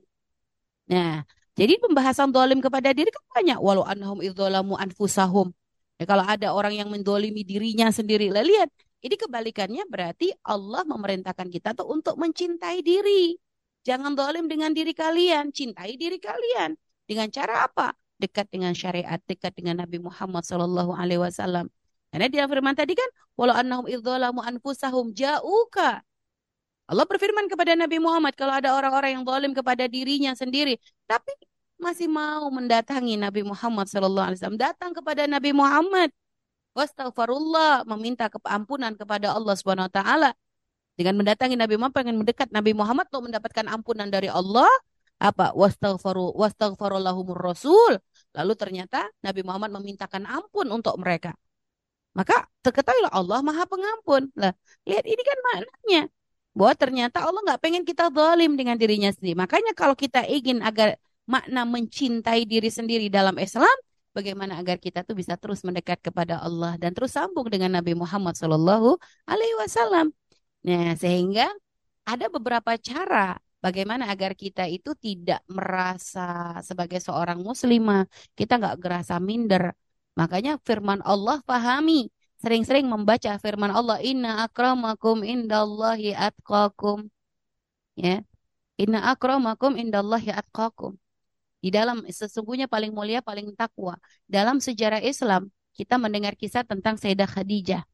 Nah, 0.92 1.24
jadi 1.56 1.80
pembahasan 1.80 2.30
dolim 2.36 2.60
kepada 2.60 2.92
diri 2.92 3.10
kan 3.10 3.26
banyak. 3.42 3.58
Walau 3.64 3.88
anhum 3.88 4.20
idzolamu 4.20 4.76
anfusahum. 4.76 5.56
Ya, 5.98 6.06
kalau 6.10 6.26
ada 6.28 6.52
orang 6.52 6.74
yang 6.76 6.90
mendolimi 6.92 7.46
dirinya 7.48 7.88
sendiri, 7.94 8.28
lihat 8.34 8.70
ini 9.02 9.16
kebalikannya 9.18 9.84
berarti 9.90 10.30
Allah 10.46 10.86
memerintahkan 10.86 11.50
kita 11.50 11.74
tuh 11.74 11.90
untuk 11.90 12.22
mencintai 12.22 12.86
diri. 12.86 13.34
Jangan 13.82 14.14
dolim 14.14 14.46
dengan 14.46 14.70
diri 14.78 14.94
kalian, 14.94 15.50
cintai 15.50 15.98
diri 15.98 16.22
kalian. 16.22 16.78
Dengan 17.10 17.34
cara 17.34 17.66
apa? 17.66 17.98
Dekat 18.22 18.54
dengan 18.54 18.78
syariat, 18.78 19.18
dekat 19.26 19.58
dengan 19.58 19.82
Nabi 19.82 19.98
Muhammad 19.98 20.46
Sallallahu 20.46 20.94
Alaihi 20.94 21.18
Wasallam. 21.18 21.66
Karena 22.14 22.30
di 22.30 22.38
firman 22.38 22.78
tadi 22.78 22.94
kan, 22.94 23.10
walau 23.34 23.58
annahum 23.58 23.90
idzalamu 23.90 24.46
anfusahum 24.46 25.18
ja'uka. 25.18 26.06
Allah 26.86 27.06
berfirman 27.08 27.50
kepada 27.50 27.74
Nabi 27.74 27.98
Muhammad, 27.98 28.38
kalau 28.38 28.54
ada 28.54 28.78
orang-orang 28.78 29.18
yang 29.18 29.24
dolim 29.26 29.56
kepada 29.58 29.90
dirinya 29.90 30.38
sendiri, 30.38 30.78
tapi 31.10 31.34
masih 31.82 32.06
mau 32.06 32.46
mendatangi 32.54 33.18
Nabi 33.18 33.42
Muhammad 33.42 33.90
Sallallahu 33.90 34.28
Alaihi 34.30 34.38
Wasallam, 34.44 34.62
datang 34.62 34.94
kepada 34.94 35.26
Nabi 35.26 35.58
Muhammad, 35.58 36.14
Wastaghfirullah, 36.72 37.84
meminta 37.84 38.32
keampunan 38.32 38.96
kepada 38.96 39.36
Allah 39.36 39.56
Subhanahu 39.60 39.92
wa 39.92 39.94
taala. 39.94 40.32
Dengan 40.96 41.20
mendatangi 41.20 41.56
Nabi 41.60 41.76
Muhammad 41.76 41.98
pengen 41.98 42.16
mendekat 42.20 42.48
Nabi 42.52 42.72
Muhammad 42.76 43.08
untuk 43.12 43.32
mendapatkan 43.32 43.66
ampunan 43.68 44.08
dari 44.08 44.28
Allah, 44.32 44.70
apa? 45.22 45.54
Wastaghfaru 45.54 46.34
wastaghfarullahumur 46.34 47.38
rasul. 47.38 48.00
Lalu 48.34 48.54
ternyata 48.58 49.06
Nabi 49.22 49.46
Muhammad 49.46 49.70
memintakan 49.78 50.26
ampun 50.26 50.68
untuk 50.74 50.98
mereka. 50.98 51.36
Maka 52.12 52.48
terketahuilah 52.66 53.12
Allah 53.14 53.40
Maha 53.40 53.64
Pengampun. 53.70 54.32
Lah, 54.36 54.52
lihat 54.84 55.06
ini 55.08 55.22
kan 55.24 55.38
maknanya 55.48 56.02
bahwa 56.52 56.74
ternyata 56.76 57.18
Allah 57.24 57.42
nggak 57.48 57.62
pengen 57.64 57.84
kita 57.88 58.12
zalim 58.12 58.60
dengan 58.60 58.76
dirinya 58.76 59.08
sendiri. 59.16 59.36
Makanya 59.40 59.72
kalau 59.72 59.96
kita 59.96 60.28
ingin 60.28 60.60
agar 60.60 61.00
makna 61.24 61.64
mencintai 61.64 62.44
diri 62.44 62.68
sendiri 62.68 63.08
dalam 63.08 63.40
Islam, 63.40 63.72
bagaimana 64.16 64.60
agar 64.60 64.78
kita 64.78 65.04
tuh 65.08 65.16
bisa 65.18 65.36
terus 65.40 65.64
mendekat 65.68 66.00
kepada 66.04 66.40
Allah 66.40 66.76
dan 66.82 66.92
terus 66.96 67.16
sambung 67.16 67.48
dengan 67.48 67.76
Nabi 67.80 67.96
Muhammad 67.96 68.36
Shallallahu 68.40 69.00
Alaihi 69.28 69.56
Wasallam. 69.60 70.12
Nah, 70.68 70.94
sehingga 71.00 71.50
ada 72.06 72.26
beberapa 72.30 72.76
cara 72.78 73.40
bagaimana 73.64 74.10
agar 74.14 74.34
kita 74.38 74.66
itu 74.68 74.94
tidak 74.98 75.42
merasa 75.50 76.60
sebagai 76.66 77.00
seorang 77.02 77.40
muslimah, 77.42 78.06
kita 78.38 78.58
nggak 78.62 78.78
gerasa 78.82 79.18
minder. 79.22 79.74
Makanya 80.20 80.60
firman 80.62 81.00
Allah 81.06 81.40
pahami. 81.46 82.12
Sering-sering 82.42 82.90
membaca 82.90 83.38
firman 83.38 83.70
Allah, 83.70 84.02
Inna 84.02 84.42
akramakum 84.50 85.22
indallahi 85.22 86.18
atqakum. 86.18 87.06
Ya. 87.94 88.26
Inna 88.82 89.14
akramakum 89.14 89.78
indallahi 89.78 90.34
atqakum. 90.34 90.98
Di 91.62 91.70
dalam 91.70 92.02
sesungguhnya 92.10 92.66
paling 92.66 92.90
mulia, 92.90 93.22
paling 93.22 93.54
takwa. 93.54 93.94
Dalam 94.26 94.58
sejarah 94.58 94.98
Islam, 95.06 95.54
kita 95.78 96.02
mendengar 96.02 96.34
kisah 96.34 96.66
tentang 96.66 96.98
Sayyidah 96.98 97.30
Khadijah. 97.30 97.86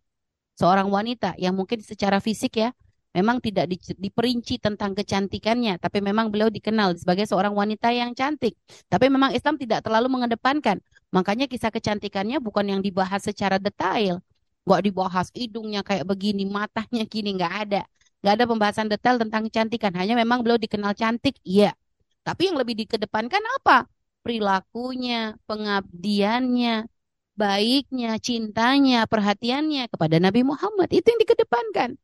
Seorang 0.58 0.90
wanita 0.90 1.36
yang 1.38 1.54
mungkin 1.54 1.84
secara 1.84 2.18
fisik 2.24 2.58
ya, 2.58 2.72
memang 3.14 3.44
tidak 3.44 3.70
di, 3.70 3.78
diperinci 3.78 4.58
tentang 4.58 4.96
kecantikannya, 4.96 5.78
tapi 5.78 6.00
memang 6.00 6.32
beliau 6.32 6.48
dikenal 6.48 6.98
sebagai 6.98 7.28
seorang 7.30 7.54
wanita 7.54 7.92
yang 7.94 8.16
cantik. 8.16 8.56
Tapi 8.88 9.12
memang 9.12 9.36
Islam 9.36 9.60
tidak 9.60 9.86
terlalu 9.86 10.10
mengedepankan. 10.10 10.80
Makanya 11.12 11.46
kisah 11.52 11.70
kecantikannya 11.70 12.40
bukan 12.40 12.66
yang 12.72 12.82
dibahas 12.82 13.22
secara 13.22 13.60
detail. 13.62 14.24
Gak 14.68 14.82
dibahas 14.84 15.28
hidungnya 15.32 15.84
kayak 15.84 16.04
begini, 16.04 16.44
matanya 16.44 17.04
gini, 17.08 17.40
nggak 17.40 17.54
ada. 17.68 17.82
Nggak 18.20 18.34
ada 18.34 18.46
pembahasan 18.50 18.88
detail 18.92 19.16
tentang 19.22 19.48
kecantikan. 19.48 19.92
Hanya 19.96 20.16
memang 20.20 20.44
beliau 20.44 20.60
dikenal 20.60 20.92
cantik, 20.98 21.40
iya. 21.48 21.72
Tapi 22.28 22.52
yang 22.52 22.60
lebih 22.60 22.76
dikedepankan 22.84 23.40
apa? 23.64 23.88
Perilakunya, 24.20 25.40
pengabdiannya, 25.48 26.84
baiknya, 27.40 28.20
cintanya, 28.20 29.08
perhatiannya 29.08 29.88
kepada 29.88 30.20
Nabi 30.20 30.44
Muhammad. 30.44 30.92
Itu 30.92 31.16
yang 31.16 31.24
dikedepankan. 31.24 31.96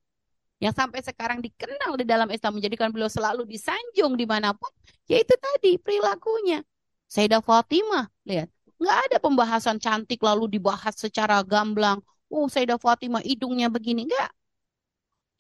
Yang 0.63 0.73
sampai 0.79 1.03
sekarang 1.03 1.43
dikenal 1.43 1.99
di 1.99 2.07
dalam 2.07 2.31
Islam 2.31 2.55
menjadikan 2.55 2.87
beliau 2.87 3.11
selalu 3.11 3.43
disanjung 3.43 4.15
di 4.15 4.23
mana 4.23 4.55
pun. 4.55 4.71
Yaitu 5.11 5.35
tadi 5.35 5.75
perilakunya. 5.75 6.63
Sayyidah 7.11 7.43
Fatimah, 7.43 8.07
lihat. 8.23 8.47
Nggak 8.79 8.97
ada 9.11 9.17
pembahasan 9.19 9.75
cantik 9.75 10.23
lalu 10.23 10.47
dibahas 10.47 10.95
secara 10.95 11.43
gamblang. 11.43 11.99
Oh 12.31 12.47
Sayyidah 12.47 12.79
Fatimah 12.79 13.19
hidungnya 13.27 13.67
begini. 13.67 14.07
Enggak. 14.07 14.31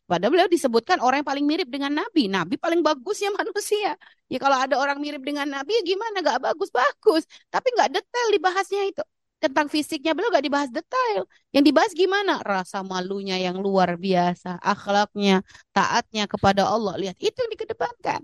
Padahal 0.03 0.31
beliau 0.35 0.49
disebutkan 0.51 0.99
orang 0.99 1.23
yang 1.23 1.29
paling 1.31 1.45
mirip 1.47 1.67
dengan 1.71 1.91
Nabi. 1.95 2.27
Nabi 2.27 2.59
paling 2.59 2.83
bagusnya 2.83 3.31
manusia. 3.39 3.95
Ya 4.27 4.37
kalau 4.39 4.59
ada 4.59 4.75
orang 4.75 4.99
mirip 4.99 5.23
dengan 5.23 5.47
Nabi, 5.47 5.79
gimana? 5.87 6.19
Gak 6.19 6.43
bagus-bagus. 6.43 7.23
Tapi 7.47 7.67
gak 7.79 7.89
detail 7.95 8.27
dibahasnya 8.35 8.83
itu. 8.91 9.03
Tentang 9.39 9.67
fisiknya 9.67 10.15
beliau 10.15 10.31
gak 10.31 10.43
dibahas 10.43 10.69
detail. 10.71 11.23
Yang 11.55 11.63
dibahas 11.71 11.91
gimana? 11.95 12.39
Rasa 12.43 12.83
malunya 12.83 13.39
yang 13.39 13.59
luar 13.63 13.95
biasa. 13.95 14.59
Akhlaknya, 14.59 15.43
taatnya 15.71 16.27
kepada 16.27 16.67
Allah. 16.67 16.99
Lihat, 16.99 17.17
itu 17.23 17.37
yang 17.39 17.51
dikedepankan. 17.55 18.21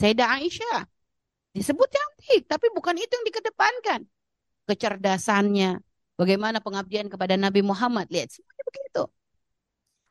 Sayyidah 0.00 0.40
Aisyah. 0.40 0.84
Disebut 1.56 1.88
cantik, 1.90 2.46
tapi 2.46 2.70
bukan 2.76 2.94
itu 2.94 3.10
yang 3.10 3.26
dikedepankan. 3.26 4.00
Kecerdasannya. 4.68 5.82
Bagaimana 6.20 6.60
pengabdian 6.60 7.08
kepada 7.08 7.34
Nabi 7.40 7.64
Muhammad. 7.64 8.06
Lihat, 8.12 8.28
semuanya 8.36 8.64
begitu. 8.68 9.02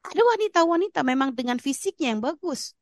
Ada 0.06 0.22
wanita-wanita 0.24 1.00
memang 1.04 1.36
dengan 1.36 1.60
fisiknya 1.60 2.16
yang 2.16 2.22
bagus. 2.24 2.74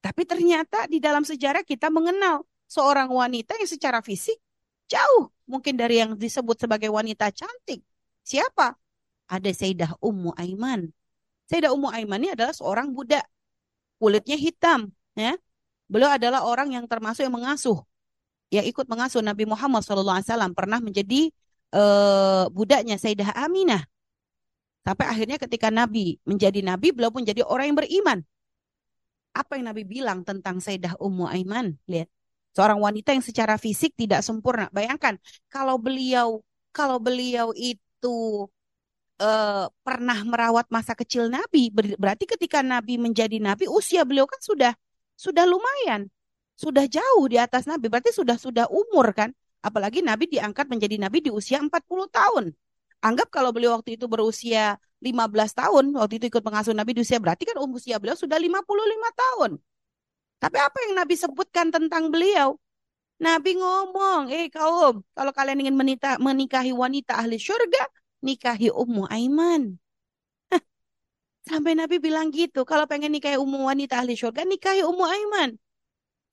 Tapi 0.00 0.22
ternyata 0.24 0.86
di 0.88 1.02
dalam 1.02 1.26
sejarah 1.26 1.66
kita 1.66 1.92
mengenal 1.92 2.46
seorang 2.66 3.10
wanita 3.10 3.58
yang 3.58 3.68
secara 3.68 4.00
fisik 4.02 4.38
jauh 4.86 5.30
mungkin 5.46 5.74
dari 5.78 6.02
yang 6.02 6.14
disebut 6.14 6.66
sebagai 6.66 6.90
wanita 6.90 7.30
cantik. 7.34 7.82
Siapa? 8.26 8.74
Ada 9.26 9.50
Sayyidah 9.50 9.98
Ummu 10.02 10.34
Aiman. 10.38 10.90
Sayyidah 11.50 11.74
Ummu 11.74 11.90
Aiman 11.90 12.22
ini 12.22 12.30
adalah 12.34 12.54
seorang 12.54 12.90
budak. 12.94 13.26
Kulitnya 13.98 14.38
hitam. 14.38 14.90
Ya. 15.14 15.38
Beliau 15.86 16.10
adalah 16.10 16.42
orang 16.46 16.74
yang 16.74 16.86
termasuk 16.86 17.26
yang 17.26 17.34
mengasuh. 17.34 17.82
Yang 18.50 18.74
ikut 18.74 18.86
mengasuh 18.86 19.22
Nabi 19.22 19.46
Muhammad 19.46 19.82
SAW. 19.82 20.22
Pernah 20.54 20.78
menjadi 20.82 21.30
uh, 21.74 22.50
budaknya 22.50 22.98
Sayyidah 22.98 23.34
Aminah. 23.34 23.82
Sampai 24.86 25.10
akhirnya 25.10 25.34
ketika 25.42 25.66
Nabi 25.74 26.22
menjadi 26.22 26.62
Nabi, 26.62 26.94
beliau 26.94 27.10
pun 27.10 27.26
jadi 27.26 27.42
orang 27.42 27.74
yang 27.74 27.78
beriman. 27.82 28.18
Apa 29.34 29.58
yang 29.58 29.74
Nabi 29.74 29.82
bilang 29.82 30.22
tentang 30.22 30.62
Sayyidah 30.62 30.94
Ummu 31.02 31.26
Aiman? 31.26 31.74
Lihat. 31.90 32.06
Seorang 32.54 32.78
wanita 32.78 33.10
yang 33.10 33.20
secara 33.20 33.58
fisik 33.58 33.98
tidak 33.98 34.22
sempurna. 34.22 34.70
Bayangkan 34.70 35.18
kalau 35.50 35.76
beliau 35.76 36.40
kalau 36.70 37.02
beliau 37.02 37.50
itu 37.52 38.46
uh, 39.20 39.66
pernah 39.82 40.18
merawat 40.24 40.70
masa 40.72 40.94
kecil 40.94 41.28
Nabi, 41.28 41.68
berarti 41.74 42.24
ketika 42.24 42.62
Nabi 42.62 42.96
menjadi 42.96 43.42
Nabi, 43.42 43.68
usia 43.68 44.06
beliau 44.08 44.24
kan 44.24 44.40
sudah 44.40 44.72
sudah 45.16 45.44
lumayan, 45.44 46.08
sudah 46.56 46.84
jauh 46.88 47.24
di 47.28 47.36
atas 47.36 47.64
Nabi, 47.68 47.88
berarti 47.92 48.12
sudah 48.14 48.36
sudah 48.40 48.70
umur 48.70 49.12
kan. 49.12 49.34
Apalagi 49.64 49.98
Nabi 49.98 50.30
diangkat 50.30 50.70
menjadi 50.70 50.96
Nabi 51.00 51.26
di 51.26 51.30
usia 51.34 51.58
40 51.58 51.74
tahun. 52.08 52.54
Anggap 53.04 53.28
kalau 53.28 53.52
beliau 53.52 53.76
waktu 53.76 54.00
itu 54.00 54.08
berusia 54.08 54.80
15 55.00 55.52
tahun, 55.52 55.92
waktu 55.96 56.20
itu 56.20 56.26
ikut 56.32 56.42
pengasuh 56.42 56.72
Nabi 56.72 56.96
di 56.96 57.00
usia 57.04 57.20
berarti 57.20 57.44
kan 57.44 57.56
usia 57.60 58.00
beliau 58.00 58.16
sudah 58.16 58.40
55 58.40 59.12
tahun. 59.12 59.50
Tapi 60.36 60.58
apa 60.60 60.78
yang 60.88 60.92
Nabi 61.00 61.14
sebutkan 61.16 61.68
tentang 61.72 62.12
beliau? 62.12 62.56
Nabi 63.16 63.56
ngomong, 63.56 64.28
eh 64.28 64.52
kaum, 64.52 65.00
kalau 65.16 65.32
kalian 65.32 65.64
ingin 65.64 65.76
menita, 65.76 66.20
menikahi 66.20 66.76
wanita 66.76 67.16
ahli 67.16 67.40
syurga, 67.40 67.88
nikahi 68.20 68.68
Ummu 68.68 69.08
Aiman. 69.08 69.80
Sampai 71.48 71.78
Nabi 71.78 72.02
bilang 72.02 72.34
gitu, 72.34 72.66
kalau 72.66 72.90
pengen 72.90 73.14
nikahi 73.14 73.38
ummu 73.38 73.70
wanita 73.70 74.02
ahli 74.02 74.18
syurga, 74.18 74.42
nikahi 74.42 74.82
Ummu 74.82 75.04
Aiman. 75.06 75.54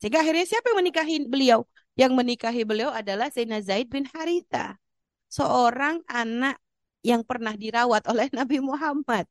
Sehingga 0.01 0.25
akhirnya 0.25 0.43
siapa 0.49 0.73
yang 0.73 0.79
menikahi 0.81 1.15
beliau? 1.29 1.69
Yang 1.93 2.11
menikahi 2.17 2.61
beliau 2.65 2.89
adalah 2.89 3.29
Sayyidina 3.29 3.61
Zaid 3.61 3.93
bin 3.93 4.09
Haritha. 4.09 4.81
Seorang 5.33 6.05
anak 6.05 6.61
yang 7.01 7.25
pernah 7.25 7.57
dirawat 7.57 8.05
oleh 8.05 8.29
Nabi 8.37 8.61
Muhammad. 8.61 9.25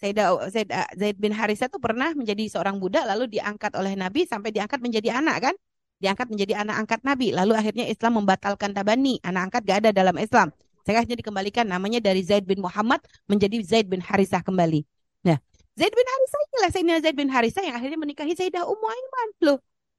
Zaid, 0.00 1.16
bin 1.20 1.30
Haritha 1.36 1.68
itu 1.68 1.76
pernah 1.76 2.16
menjadi 2.16 2.48
seorang 2.48 2.80
budak 2.80 3.04
lalu 3.04 3.28
diangkat 3.36 3.76
oleh 3.76 3.92
Nabi 3.94 4.24
sampai 4.24 4.48
diangkat 4.48 4.80
menjadi 4.80 5.20
anak 5.20 5.36
kan? 5.52 5.54
Diangkat 6.00 6.32
menjadi 6.32 6.64
anak 6.64 6.76
angkat 6.88 7.00
Nabi. 7.04 7.36
Lalu 7.36 7.52
akhirnya 7.52 7.84
Islam 7.84 8.24
membatalkan 8.24 8.72
tabani. 8.72 9.20
Anak 9.20 9.52
angkat 9.52 9.62
gak 9.68 9.78
ada 9.84 9.90
dalam 9.92 10.16
Islam. 10.16 10.48
Akhirnya 10.88 11.20
dikembalikan 11.20 11.68
namanya 11.68 12.00
dari 12.02 12.24
Zaid 12.24 12.48
bin 12.48 12.64
Muhammad 12.64 12.98
menjadi 13.30 13.60
Zaid 13.62 13.86
bin 13.86 14.02
Harisah 14.02 14.42
kembali. 14.42 14.82
Nah, 15.22 15.38
Zaid 15.78 15.92
bin 15.94 16.06
Harisah 16.08 16.40
inilah 16.50 16.70
Sayyidina 16.72 16.96
Zaid 17.04 17.16
bin 17.16 17.28
Harisah 17.30 17.62
yang 17.62 17.76
akhirnya 17.78 18.00
menikahi 18.00 18.34
Sayyidah 18.34 18.66
Ummu 18.66 18.86
Aiman. 18.88 19.28
Loh, 19.46 19.58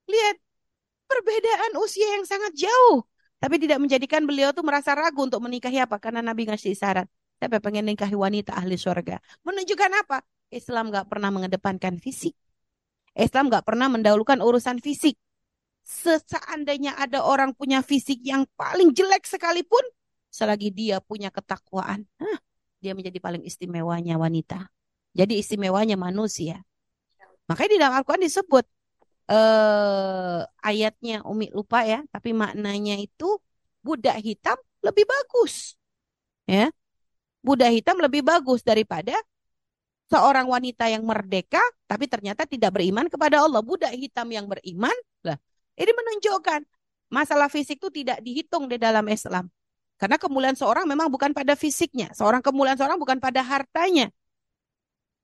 lihat 0.09 0.35
perbedaan 1.07 1.71
usia 1.79 2.17
yang 2.19 2.25
sangat 2.27 2.57
jauh. 2.57 3.07
Tapi 3.41 3.57
tidak 3.57 3.81
menjadikan 3.81 4.21
beliau 4.29 4.53
tuh 4.53 4.61
merasa 4.61 4.93
ragu 4.93 5.25
untuk 5.25 5.41
menikahi 5.41 5.81
apa? 5.81 5.97
Karena 5.97 6.21
Nabi 6.21 6.45
ngasih 6.45 6.77
syarat. 6.77 7.09
Tapi 7.41 7.57
pengen 7.57 7.89
nikahi 7.89 8.13
wanita 8.13 8.53
ahli 8.53 8.77
surga. 8.77 9.17
Menunjukkan 9.41 9.91
apa? 10.05 10.21
Islam 10.53 10.93
gak 10.93 11.09
pernah 11.09 11.33
mengedepankan 11.33 11.97
fisik. 11.97 12.37
Islam 13.17 13.49
gak 13.49 13.65
pernah 13.65 13.89
mendahulukan 13.89 14.37
urusan 14.45 14.77
fisik. 14.77 15.17
Seandainya 15.81 16.93
ada 16.93 17.25
orang 17.25 17.57
punya 17.57 17.81
fisik 17.81 18.21
yang 18.21 18.45
paling 18.53 18.93
jelek 18.93 19.25
sekalipun, 19.25 19.81
selagi 20.29 20.69
dia 20.69 21.01
punya 21.01 21.33
ketakwaan, 21.33 22.05
huh, 22.21 22.39
dia 22.77 22.93
menjadi 22.93 23.17
paling 23.17 23.41
istimewanya 23.41 24.21
wanita. 24.21 24.69
Jadi 25.17 25.41
istimewanya 25.41 25.97
manusia. 25.97 26.61
Makanya 27.49 27.69
di 27.73 27.79
dalam 27.81 27.95
Al-Quran 27.97 28.21
disebut 28.21 28.63
uh, 29.31 30.43
ayatnya 30.59 31.23
Umi 31.23 31.47
lupa 31.55 31.87
ya, 31.87 32.03
tapi 32.11 32.35
maknanya 32.35 32.99
itu 32.99 33.39
budak 33.79 34.19
hitam 34.19 34.59
lebih 34.83 35.07
bagus. 35.07 35.79
Ya 36.43 36.69
budak 37.41 37.73
hitam 37.73 37.97
lebih 37.97 38.21
bagus 38.21 38.61
daripada 38.61 39.17
seorang 40.07 40.45
wanita 40.45 40.87
yang 40.87 41.01
merdeka 41.01 41.61
tapi 41.89 42.05
ternyata 42.05 42.45
tidak 42.45 42.77
beriman 42.77 43.09
kepada 43.09 43.41
Allah. 43.43 43.59
Budak 43.65 43.91
hitam 43.97 44.29
yang 44.31 44.45
beriman, 44.47 44.93
lah. 45.25 45.37
Ini 45.75 45.91
menunjukkan 45.91 46.61
masalah 47.11 47.51
fisik 47.51 47.81
itu 47.81 47.89
tidak 47.91 48.23
dihitung 48.23 48.69
di 48.69 48.77
dalam 48.79 49.03
Islam. 49.09 49.49
Karena 49.99 50.17
kemuliaan 50.17 50.57
seorang 50.57 50.89
memang 50.89 51.13
bukan 51.13 51.29
pada 51.35 51.53
fisiknya, 51.53 52.09
seorang 52.15 52.41
kemuliaan 52.41 52.77
seorang 52.79 52.97
bukan 52.97 53.21
pada 53.21 53.45
hartanya. 53.45 54.09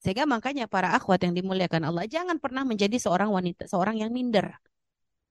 Sehingga 0.08 0.24
makanya 0.24 0.72
para 0.72 0.96
akhwat 0.96 1.20
yang 1.28 1.36
dimuliakan 1.36 1.84
Allah 1.84 2.08
jangan 2.08 2.40
pernah 2.40 2.64
menjadi 2.64 2.96
seorang 2.96 3.28
wanita, 3.28 3.68
seorang 3.68 4.00
yang 4.00 4.16
minder. 4.16 4.56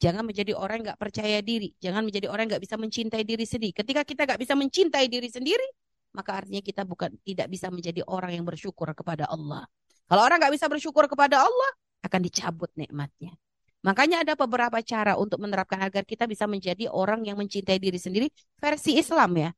Jangan 0.05 0.21
menjadi 0.21 0.53
orang 0.53 0.85
yang 0.85 0.93
gak 0.93 1.01
percaya 1.01 1.41
diri. 1.41 1.73
Jangan 1.81 2.05
menjadi 2.05 2.29
orang 2.29 2.45
yang 2.45 2.61
gak 2.61 2.65
bisa 2.69 2.77
mencintai 2.77 3.25
diri 3.25 3.49
sendiri. 3.49 3.73
Ketika 3.73 4.05
kita 4.05 4.29
gak 4.29 4.37
bisa 4.37 4.53
mencintai 4.53 5.09
diri 5.09 5.33
sendiri, 5.33 5.65
maka 6.13 6.45
artinya 6.45 6.61
kita 6.61 6.85
bukan 6.85 7.17
tidak 7.25 7.49
bisa 7.49 7.73
menjadi 7.73 8.05
orang 8.05 8.37
yang 8.37 8.45
bersyukur 8.45 8.93
kepada 8.93 9.25
Allah. 9.33 9.65
Kalau 10.13 10.21
orang 10.21 10.45
nggak 10.45 10.55
bisa 10.61 10.69
bersyukur 10.69 11.09
kepada 11.09 11.41
Allah, 11.41 11.71
akan 12.05 12.21
dicabut 12.21 12.69
nikmatnya. 12.77 13.33
Makanya 13.81 14.29
ada 14.29 14.37
beberapa 14.37 14.77
cara 14.85 15.17
untuk 15.17 15.41
menerapkan 15.41 15.81
agar 15.81 16.05
kita 16.05 16.29
bisa 16.29 16.45
menjadi 16.45 16.93
orang 16.93 17.25
yang 17.25 17.41
mencintai 17.41 17.81
diri 17.81 17.97
sendiri 17.97 18.29
versi 18.61 19.01
Islam 19.01 19.33
ya. 19.41 19.51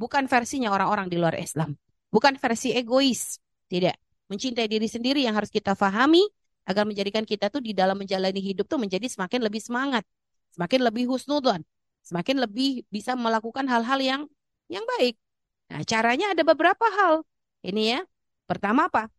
Bukan 0.00 0.32
versinya 0.32 0.72
orang-orang 0.72 1.12
di 1.12 1.20
luar 1.20 1.36
Islam. 1.36 1.76
Bukan 2.08 2.40
versi 2.40 2.72
egois. 2.72 3.36
Tidak. 3.68 4.05
Mencintai 4.26 4.66
diri 4.66 4.90
sendiri 4.90 5.22
yang 5.22 5.38
harus 5.38 5.50
kita 5.50 5.78
fahami 5.78 6.22
agar 6.66 6.82
menjadikan 6.82 7.22
kita 7.22 7.46
tuh 7.46 7.62
di 7.62 7.70
dalam 7.70 7.94
menjalani 7.94 8.42
hidup 8.42 8.66
tuh 8.66 8.76
menjadi 8.76 9.06
semakin 9.06 9.40
lebih 9.46 9.62
semangat, 9.62 10.02
semakin 10.50 10.82
lebih 10.82 11.06
husnudon, 11.06 11.62
semakin 12.02 12.42
lebih 12.42 12.82
bisa 12.90 13.14
melakukan 13.14 13.70
hal-hal 13.70 14.02
yang 14.02 14.22
yang 14.66 14.82
baik. 14.98 15.14
Nah, 15.70 15.82
caranya 15.86 16.34
ada 16.34 16.42
beberapa 16.42 16.86
hal. 16.98 17.22
Ini 17.62 17.82
ya. 17.98 18.00
Pertama 18.46 18.90
apa? 18.90 19.10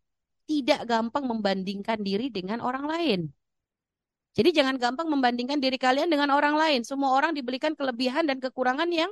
Tidak 0.47 0.87
gampang 0.87 1.27
membandingkan 1.27 1.99
diri 1.99 2.31
dengan 2.31 2.63
orang 2.63 2.87
lain. 2.87 3.19
Jadi 4.37 4.53
jangan 4.53 4.77
gampang 4.77 5.09
membandingkan 5.09 5.57
diri 5.57 5.75
kalian 5.75 6.07
dengan 6.07 6.29
orang 6.29 6.55
lain. 6.55 6.85
Semua 6.85 7.15
orang 7.15 7.33
diberikan 7.33 7.73
kelebihan 7.73 8.29
dan 8.29 8.37
kekurangan 8.37 8.87
yang 8.93 9.09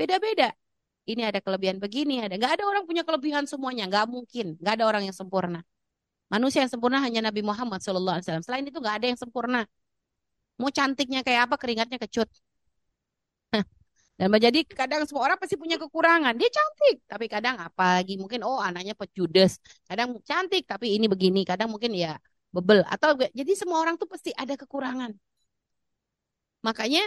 beda-beda. 0.00 0.56
Ini 1.02 1.22
ada 1.34 1.42
kelebihan 1.42 1.82
begini, 1.82 2.22
ada. 2.22 2.38
Nggak 2.38 2.62
ada 2.62 2.64
orang 2.70 2.84
punya 2.86 3.02
kelebihan 3.02 3.44
semuanya. 3.50 3.90
Nggak 3.90 4.06
mungkin. 4.06 4.54
Nggak 4.62 4.74
ada 4.78 4.84
orang 4.86 5.02
yang 5.08 5.16
sempurna. 5.16 5.60
Manusia 6.30 6.64
yang 6.64 6.72
sempurna 6.72 7.02
hanya 7.02 7.20
Nabi 7.28 7.42
Muhammad 7.42 7.82
SAW. 7.82 8.22
Selain 8.22 8.64
itu 8.64 8.78
nggak 8.78 8.96
ada 9.02 9.06
yang 9.10 9.18
sempurna. 9.18 9.66
Mau 10.56 10.70
cantiknya 10.70 11.20
kayak 11.26 11.50
apa, 11.50 11.54
keringatnya 11.58 11.98
kecut. 11.98 12.30
Dan 14.22 14.28
menjadi 14.30 14.62
kadang 14.70 15.02
semua 15.08 15.26
orang 15.26 15.38
pasti 15.40 15.58
punya 15.58 15.80
kekurangan. 15.82 16.38
Dia 16.38 16.46
cantik, 16.46 17.02
tapi 17.10 17.26
kadang 17.26 17.58
apa 17.58 17.98
lagi 17.98 18.14
mungkin 18.20 18.46
oh 18.46 18.62
anaknya 18.62 18.94
pejudes. 18.94 19.58
Kadang 19.88 20.20
cantik 20.22 20.62
tapi 20.68 20.94
ini 20.94 21.10
begini, 21.10 21.42
kadang 21.42 21.72
mungkin 21.74 21.90
ya 21.96 22.14
bebel 22.54 22.84
atau 22.86 23.16
jadi 23.32 23.52
semua 23.56 23.82
orang 23.82 23.96
tuh 23.98 24.06
pasti 24.06 24.30
ada 24.36 24.54
kekurangan. 24.54 25.10
Makanya 26.62 27.02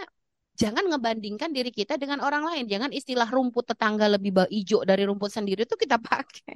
jangan 0.56 0.88
ngebandingkan 0.88 1.52
diri 1.52 1.70
kita 1.70 2.00
dengan 2.00 2.24
orang 2.24 2.44
lain. 2.48 2.66
Jangan 2.72 2.92
istilah 2.96 3.28
rumput 3.28 3.68
tetangga 3.76 4.08
lebih 4.08 4.32
hijau 4.48 4.88
dari 4.88 5.04
rumput 5.04 5.30
sendiri 5.32 5.68
itu 5.68 5.76
kita 5.76 6.00
pakai. 6.00 6.56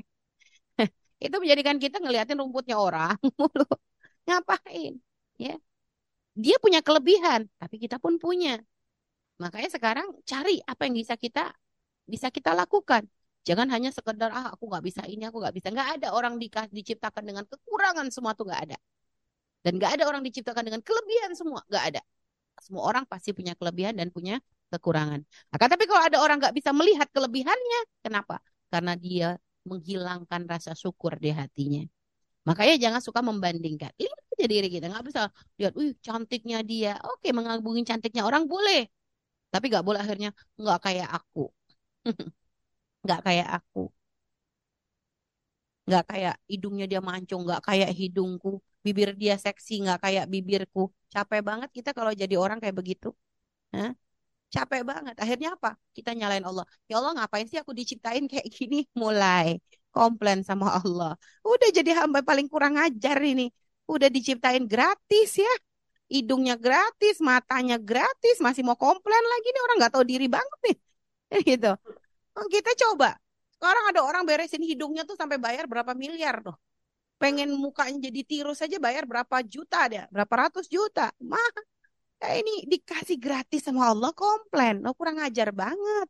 itu 1.26 1.36
menjadikan 1.36 1.76
kita 1.78 2.00
ngeliatin 2.00 2.40
rumputnya 2.40 2.80
orang 2.80 3.16
mulu. 3.40 3.68
Ngapain? 4.28 4.94
Ya. 5.36 5.56
Dia 6.40 6.56
punya 6.64 6.80
kelebihan, 6.80 7.52
tapi 7.60 7.76
kita 7.84 8.00
pun 8.00 8.16
punya. 8.16 8.64
Makanya 9.44 9.70
sekarang 9.72 10.08
cari 10.24 10.64
apa 10.64 10.88
yang 10.88 10.96
bisa 10.96 11.16
kita 11.20 11.52
bisa 12.08 12.32
kita 12.32 12.56
lakukan. 12.56 13.04
Jangan 13.48 13.68
hanya 13.72 13.90
sekedar 13.92 14.30
ah 14.32 14.52
aku 14.56 14.68
nggak 14.68 14.84
bisa 14.84 15.02
ini, 15.08 15.28
aku 15.28 15.40
nggak 15.44 15.56
bisa. 15.56 15.68
Nggak 15.72 15.90
ada 16.00 16.08
orang 16.16 16.40
di, 16.40 16.48
diciptakan 16.50 17.24
dengan 17.24 17.44
kekurangan 17.48 18.08
semua 18.12 18.32
tuh 18.36 18.48
nggak 18.48 18.62
ada. 18.72 18.78
Dan 19.64 19.76
nggak 19.80 20.00
ada 20.00 20.04
orang 20.08 20.24
diciptakan 20.24 20.64
dengan 20.64 20.82
kelebihan 20.84 21.32
semua, 21.36 21.60
nggak 21.68 21.84
ada. 21.96 22.02
Semua 22.66 22.84
orang 22.90 23.04
pasti 23.12 23.30
punya 23.38 23.54
kelebihan 23.60 23.94
dan 24.00 24.08
punya 24.16 24.34
kekurangan. 24.74 25.22
Akan 25.54 25.68
tapi 25.74 25.84
kalau 25.90 26.04
ada 26.08 26.18
orang 26.24 26.38
nggak 26.42 26.56
bisa 26.58 26.72
melihat 26.76 27.08
kelebihannya, 27.16 27.80
kenapa? 28.06 28.36
Karena 28.72 28.94
dia 28.98 29.28
menghilangkan 29.70 30.42
rasa 30.50 30.72
syukur 30.78 31.18
di 31.20 31.30
hatinya. 31.34 31.82
Makanya 32.48 32.76
jangan 32.84 33.02
suka 33.04 33.22
membandingkan. 33.26 33.92
Lihat 34.00 34.20
aja 34.36 34.46
diri 34.54 34.68
kita, 34.74 34.86
nggak 34.92 35.06
bisa 35.10 35.22
lihat, 35.60 35.74
wih 35.80 35.92
cantiknya 36.06 36.60
dia. 36.66 36.92
Oke, 37.06 37.30
mengagumi 37.38 37.82
cantiknya 37.90 38.24
orang 38.30 38.46
boleh. 38.50 38.88
Tapi 39.54 39.66
nggak 39.72 39.86
boleh 39.88 40.00
akhirnya 40.04 40.30
nggak 40.62 40.80
kayak 40.86 41.10
aku. 41.18 41.42
nggak 43.06 43.22
kayak 43.28 43.48
aku. 43.58 43.80
Nggak 45.88 46.04
kayak 46.12 46.36
hidungnya 46.52 46.86
dia 46.92 47.02
mancung, 47.10 47.42
nggak 47.48 47.62
kayak 47.68 47.90
hidungku. 48.00 48.50
Bibir 48.86 49.10
dia 49.22 49.36
seksi, 49.46 49.74
nggak 49.84 50.00
kayak 50.04 50.26
bibirku. 50.34 50.80
Capek 51.14 51.42
banget 51.50 51.70
kita 51.78 51.90
kalau 51.98 52.12
jadi 52.22 52.36
orang 52.40 52.58
kayak 52.64 52.76
begitu. 52.80 53.08
Hah? 53.76 53.92
Capek 54.50 54.82
banget. 54.92 55.16
Akhirnya 55.24 55.50
apa? 55.58 55.78
Kita 55.98 56.12
nyalain 56.18 56.46
Allah. 56.50 56.66
Ya 56.90 56.98
Allah 57.00 57.14
ngapain 57.18 57.46
sih 57.52 57.60
aku 57.62 57.74
diciptain 57.80 58.26
kayak 58.32 58.48
gini? 58.58 58.78
Mulai 58.98 59.62
komplain 59.94 60.42
sama 60.46 60.80
Allah. 60.80 61.14
Udah 61.46 61.70
jadi 61.74 61.92
hamba 62.00 62.20
paling 62.26 62.48
kurang 62.50 62.76
ajar 62.82 63.18
ini. 63.22 63.50
Udah 63.90 64.10
diciptain 64.10 64.64
gratis 64.70 65.30
ya. 65.38 65.54
Hidungnya 66.10 66.58
gratis, 66.58 67.22
matanya 67.22 67.78
gratis, 67.78 68.42
masih 68.42 68.66
mau 68.66 68.74
komplain 68.78 69.26
lagi 69.30 69.48
nih 69.54 69.62
orang 69.66 69.76
nggak 69.82 69.94
tahu 69.94 70.06
diri 70.10 70.26
banget 70.26 70.60
nih. 70.66 70.78
Gitu. 71.50 71.72
Oh, 72.38 72.48
kita 72.50 72.72
coba. 72.82 73.18
Sekarang 73.56 73.86
ada 73.92 74.02
orang 74.06 74.24
beresin 74.30 74.64
hidungnya 74.64 75.04
tuh 75.10 75.18
sampai 75.20 75.38
bayar 75.38 75.66
berapa 75.70 75.94
miliar 75.94 76.42
tuh. 76.46 76.56
Pengen 77.20 77.52
mukanya 77.60 78.08
jadi 78.08 78.22
tirus 78.24 78.64
saja 78.64 78.80
bayar 78.80 79.04
berapa 79.04 79.44
juta 79.44 79.92
dia, 79.92 80.08
berapa 80.08 80.48
ratus 80.48 80.72
juta. 80.72 81.12
Mah, 81.20 81.52
kayak 82.16 82.38
ini 82.48 82.64
dikasih 82.64 83.20
gratis 83.20 83.68
sama 83.68 83.92
Allah 83.92 84.16
komplain. 84.16 84.80
Lo 84.80 84.96
kurang 84.96 85.20
ajar 85.20 85.52
banget. 85.52 86.08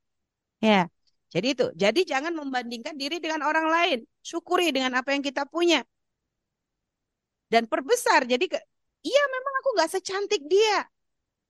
Ya. 0.62 0.86
Jadi 1.34 1.47
itu. 1.53 1.66
Jadi 1.74 2.05
jangan 2.05 2.34
membandingkan 2.34 2.93
diri 2.93 3.18
dengan 3.18 3.41
orang 3.45 3.68
lain. 3.70 3.99
Syukuri 4.22 4.70
dengan 4.70 4.97
apa 5.01 5.14
yang 5.14 5.26
kita 5.26 5.45
punya. 5.49 5.82
Dan 7.49 7.66
perbesar. 7.66 8.30
Jadi 8.30 8.45
iya 9.01 9.24
memang 9.34 9.53
aku 9.66 9.70
nggak 9.78 9.91
secantik 9.97 10.41
dia. 10.45 10.86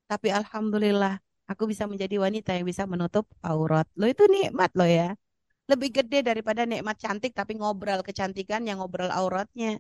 Tapi 0.08 0.32
alhamdulillah 0.32 1.20
aku 1.52 1.68
bisa 1.68 1.84
menjadi 1.84 2.16
wanita 2.16 2.56
yang 2.56 2.64
bisa 2.68 2.88
menutup 2.88 3.28
aurat. 3.44 3.88
Lo 4.00 4.08
itu 4.08 4.24
nikmat 4.28 4.72
lo 4.76 4.88
ya 4.88 5.16
lebih 5.72 5.90
gede 5.98 6.20
daripada 6.30 6.62
nikmat 6.72 6.98
cantik 7.04 7.32
tapi 7.40 7.54
ngobrol 7.60 8.02
kecantikan 8.08 8.62
yang 8.68 8.78
ngobrol 8.82 9.12
auratnya. 9.20 9.78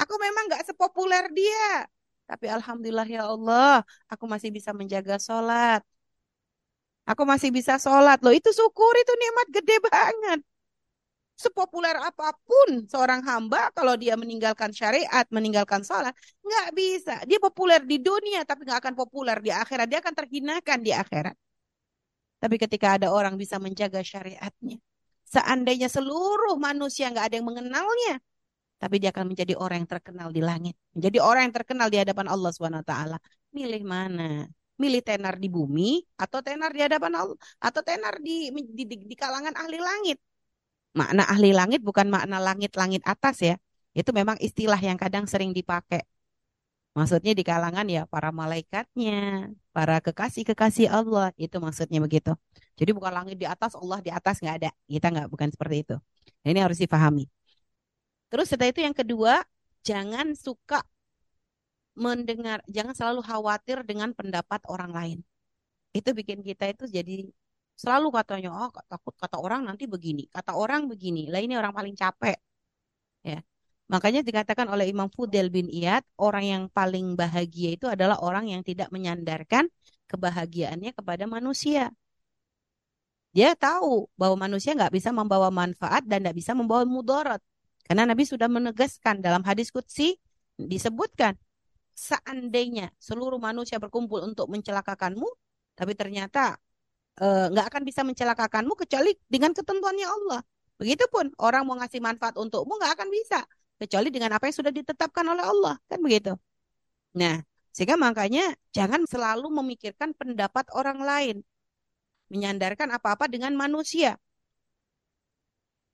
Aku 0.00 0.14
memang 0.24 0.44
gak 0.52 0.64
sepopuler 0.68 1.24
dia. 1.38 1.86
Tapi 2.30 2.46
alhamdulillah 2.46 3.08
ya 3.10 3.22
Allah, 3.26 3.82
aku 4.12 4.24
masih 4.32 4.50
bisa 4.56 4.70
menjaga 4.70 5.16
sholat. 5.18 5.82
Aku 7.10 7.22
masih 7.26 7.50
bisa 7.50 7.74
sholat. 7.84 8.18
Loh 8.24 8.34
itu 8.40 8.50
syukur 8.54 8.92
itu 9.02 9.12
nikmat 9.22 9.46
gede 9.56 9.76
banget. 9.90 10.40
Sepopuler 11.34 11.96
apa 11.96 12.36
pun 12.48 12.84
seorang 12.92 13.24
hamba 13.24 13.72
kalau 13.72 13.94
dia 13.96 14.14
meninggalkan 14.22 14.70
syariat, 14.76 15.24
meninggalkan 15.32 15.82
sholat, 15.82 16.12
nggak 16.46 16.68
bisa. 16.76 17.14
Dia 17.28 17.38
populer 17.40 17.80
di 17.82 17.96
dunia 17.98 18.44
tapi 18.44 18.68
nggak 18.68 18.80
akan 18.84 18.94
populer 19.00 19.38
di 19.40 19.50
akhirat. 19.50 19.86
Dia 19.90 19.98
akan 20.04 20.14
terhinakan 20.20 20.78
di 20.86 20.92
akhirat. 20.92 21.36
Tapi 22.40 22.56
ketika 22.56 22.96
ada 22.96 23.12
orang 23.12 23.36
bisa 23.36 23.60
menjaga 23.60 24.00
syariatnya, 24.00 24.80
seandainya 25.28 25.92
seluruh 25.92 26.56
manusia 26.56 27.12
nggak 27.12 27.24
ada 27.28 27.34
yang 27.36 27.46
mengenalnya, 27.46 28.16
tapi 28.80 28.96
dia 28.96 29.12
akan 29.12 29.28
menjadi 29.28 29.54
orang 29.60 29.84
yang 29.84 29.90
terkenal 29.92 30.28
di 30.32 30.40
langit, 30.40 30.74
menjadi 30.96 31.18
orang 31.20 31.42
yang 31.52 31.54
terkenal 31.54 31.88
di 31.92 31.98
hadapan 32.00 32.26
Allah 32.32 32.50
swt. 32.50 32.92
Milih 33.52 33.82
mana? 33.84 34.48
Milih 34.80 35.04
tenar 35.04 35.36
di 35.36 35.52
bumi 35.52 36.00
atau 36.16 36.40
tenar 36.40 36.72
di 36.72 36.80
hadapan 36.80 37.12
Allah 37.12 37.36
atau 37.60 37.84
tenar 37.84 38.16
di 38.24 38.48
di, 38.48 38.82
di, 38.88 38.96
di 39.04 39.16
kalangan 39.20 39.52
ahli 39.52 39.76
langit. 39.76 40.16
Makna 40.96 41.28
ahli 41.28 41.52
langit 41.52 41.84
bukan 41.84 42.08
makna 42.08 42.40
langit-langit 42.40 43.04
atas 43.04 43.36
ya. 43.44 43.54
Itu 43.92 44.16
memang 44.16 44.40
istilah 44.40 44.80
yang 44.80 44.96
kadang 44.96 45.28
sering 45.28 45.52
dipakai 45.52 46.00
Maksudnya 47.00 47.32
di 47.32 47.40
kalangan 47.40 47.86
ya 47.88 48.04
para 48.04 48.28
malaikatnya, 48.28 49.48
para 49.72 49.96
kekasih-kekasih 50.04 50.92
Allah, 50.92 51.32
itu 51.40 51.56
maksudnya 51.56 51.96
begitu. 52.04 52.36
Jadi 52.76 52.90
bukan 52.92 53.12
langit 53.18 53.36
di 53.40 53.48
atas, 53.48 53.72
Allah 53.72 54.04
di 54.04 54.12
atas 54.12 54.36
nggak 54.44 54.56
ada. 54.60 54.70
Kita 54.84 55.06
nggak 55.08 55.28
bukan 55.32 55.48
seperti 55.48 55.76
itu. 55.88 55.96
Ini 56.44 56.60
harus 56.60 56.76
dipahami. 56.76 57.24
Terus 58.28 58.52
setelah 58.52 58.68
itu 58.68 58.80
yang 58.84 58.92
kedua, 58.92 59.40
jangan 59.80 60.36
suka 60.36 60.84
mendengar, 61.96 62.60
jangan 62.68 62.92
selalu 62.92 63.20
khawatir 63.24 63.80
dengan 63.88 64.12
pendapat 64.12 64.60
orang 64.68 64.92
lain. 64.92 65.18
Itu 65.96 66.12
bikin 66.12 66.44
kita 66.44 66.68
itu 66.68 66.84
jadi 66.84 67.32
selalu 67.80 68.12
katanya, 68.12 68.52
oh 68.52 68.70
takut 68.92 69.16
kata 69.16 69.40
orang 69.40 69.64
nanti 69.64 69.88
begini, 69.88 70.28
kata 70.28 70.52
orang 70.52 70.84
begini. 70.84 71.32
Lah 71.32 71.40
ini 71.40 71.56
orang 71.56 71.72
paling 71.72 71.96
capek. 71.96 72.36
Ya. 73.24 73.40
Makanya 73.90 74.22
dikatakan 74.22 74.70
oleh 74.70 74.86
Imam 74.86 75.10
Fudel 75.10 75.50
bin 75.50 75.66
Iyad, 75.66 76.06
orang 76.14 76.44
yang 76.46 76.62
paling 76.70 77.18
bahagia 77.18 77.74
itu 77.74 77.90
adalah 77.90 78.22
orang 78.22 78.46
yang 78.46 78.62
tidak 78.62 78.86
menyandarkan 78.94 79.66
kebahagiaannya 80.06 80.94
kepada 80.94 81.26
manusia. 81.26 81.90
Dia 83.34 83.58
tahu 83.58 84.06
bahwa 84.14 84.46
manusia 84.46 84.78
nggak 84.78 84.94
bisa 84.94 85.10
membawa 85.10 85.50
manfaat 85.50 86.06
dan 86.06 86.22
nggak 86.22 86.38
bisa 86.38 86.54
membawa 86.54 86.86
mudarat. 86.86 87.42
Karena 87.82 88.06
Nabi 88.06 88.22
sudah 88.22 88.46
menegaskan 88.46 89.18
dalam 89.18 89.42
hadis 89.42 89.74
Qudsi 89.74 90.14
disebutkan, 90.54 91.34
seandainya 91.90 92.94
seluruh 93.02 93.42
manusia 93.42 93.82
berkumpul 93.82 94.22
untuk 94.22 94.46
mencelakakanmu, 94.54 95.26
tapi 95.74 95.98
ternyata 95.98 96.62
eh, 97.18 97.46
nggak 97.50 97.66
akan 97.74 97.82
bisa 97.82 98.06
mencelakakanmu 98.06 98.78
kecuali 98.78 99.18
dengan 99.26 99.50
ketentuannya 99.50 100.06
Allah. 100.06 100.46
Begitupun 100.78 101.34
orang 101.42 101.66
mau 101.66 101.74
ngasih 101.74 101.98
manfaat 101.98 102.38
untukmu 102.38 102.78
nggak 102.78 102.94
akan 102.94 103.10
bisa 103.10 103.42
kecuali 103.80 104.12
dengan 104.12 104.36
apa 104.36 104.44
yang 104.52 104.56
sudah 104.60 104.68
ditetapkan 104.68 105.24
oleh 105.24 105.40
Allah 105.40 105.74
kan 105.88 105.98
begitu. 106.04 106.36
Nah 107.16 107.40
sehingga 107.72 107.96
makanya 107.96 108.52
jangan 108.76 109.08
selalu 109.08 109.48
memikirkan 109.48 110.12
pendapat 110.12 110.68
orang 110.76 111.00
lain. 111.00 111.36
Menyandarkan 112.30 112.92
apa-apa 112.94 113.26
dengan 113.26 113.56
manusia. 113.58 114.14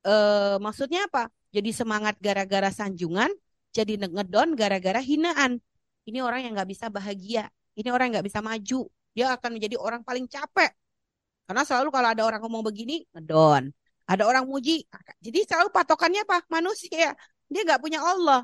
E, 0.05 0.13
maksudnya 0.61 1.07
apa? 1.09 1.31
Jadi 1.49 1.73
semangat 1.73 2.19
gara-gara 2.21 2.69
sanjungan 2.69 3.31
jadi 3.71 3.97
ngedon 3.97 4.53
gara-gara 4.53 5.01
hinaan. 5.01 5.63
Ini 6.05 6.19
orang 6.21 6.45
yang 6.45 6.53
nggak 6.53 6.69
bisa 6.69 6.91
bahagia. 6.91 7.49
Ini 7.73 7.89
orang 7.89 8.11
yang 8.11 8.21
nggak 8.21 8.27
bisa 8.29 8.39
maju. 8.43 8.81
Dia 9.17 9.33
akan 9.33 9.49
menjadi 9.57 9.75
orang 9.81 10.05
paling 10.05 10.29
capek. 10.29 10.69
Karena 11.49 11.63
selalu 11.63 11.89
kalau 11.89 12.09
ada 12.11 12.21
orang 12.27 12.41
ngomong 12.43 12.61
begini 12.67 13.07
ngedon 13.15 13.71
ada 14.07 14.23
orang 14.23 14.47
muji 14.47 14.87
jadi 15.19 15.43
selalu 15.43 15.69
patokannya 15.75 16.23
apa? 16.23 16.39
Manusia 16.47 17.11
dia 17.51 17.61
nggak 17.67 17.81
punya 17.83 17.99
Allah. 18.03 18.41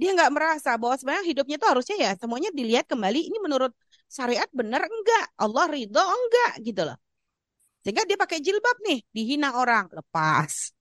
Dia 0.00 0.10
nggak 0.16 0.30
merasa 0.34 0.70
bahwa 0.80 0.94
sebenarnya 0.98 1.26
hidupnya 1.30 1.56
itu 1.60 1.66
harusnya 1.70 1.96
ya 2.04 2.10
semuanya 2.18 2.50
dilihat 2.50 2.86
kembali 2.90 3.20
ini 3.30 3.38
menurut 3.38 3.72
syariat 4.10 4.48
benar 4.50 4.82
enggak, 4.86 5.24
Allah 5.38 5.64
ridho 5.70 6.02
enggak 6.02 6.52
gitu 6.66 6.82
loh. 6.88 6.96
Sehingga 7.84 8.02
dia 8.08 8.16
pakai 8.16 8.40
jilbab 8.40 8.76
nih, 8.86 8.98
dihina 9.12 9.48
orang, 9.60 9.86
lepas. 9.92 10.72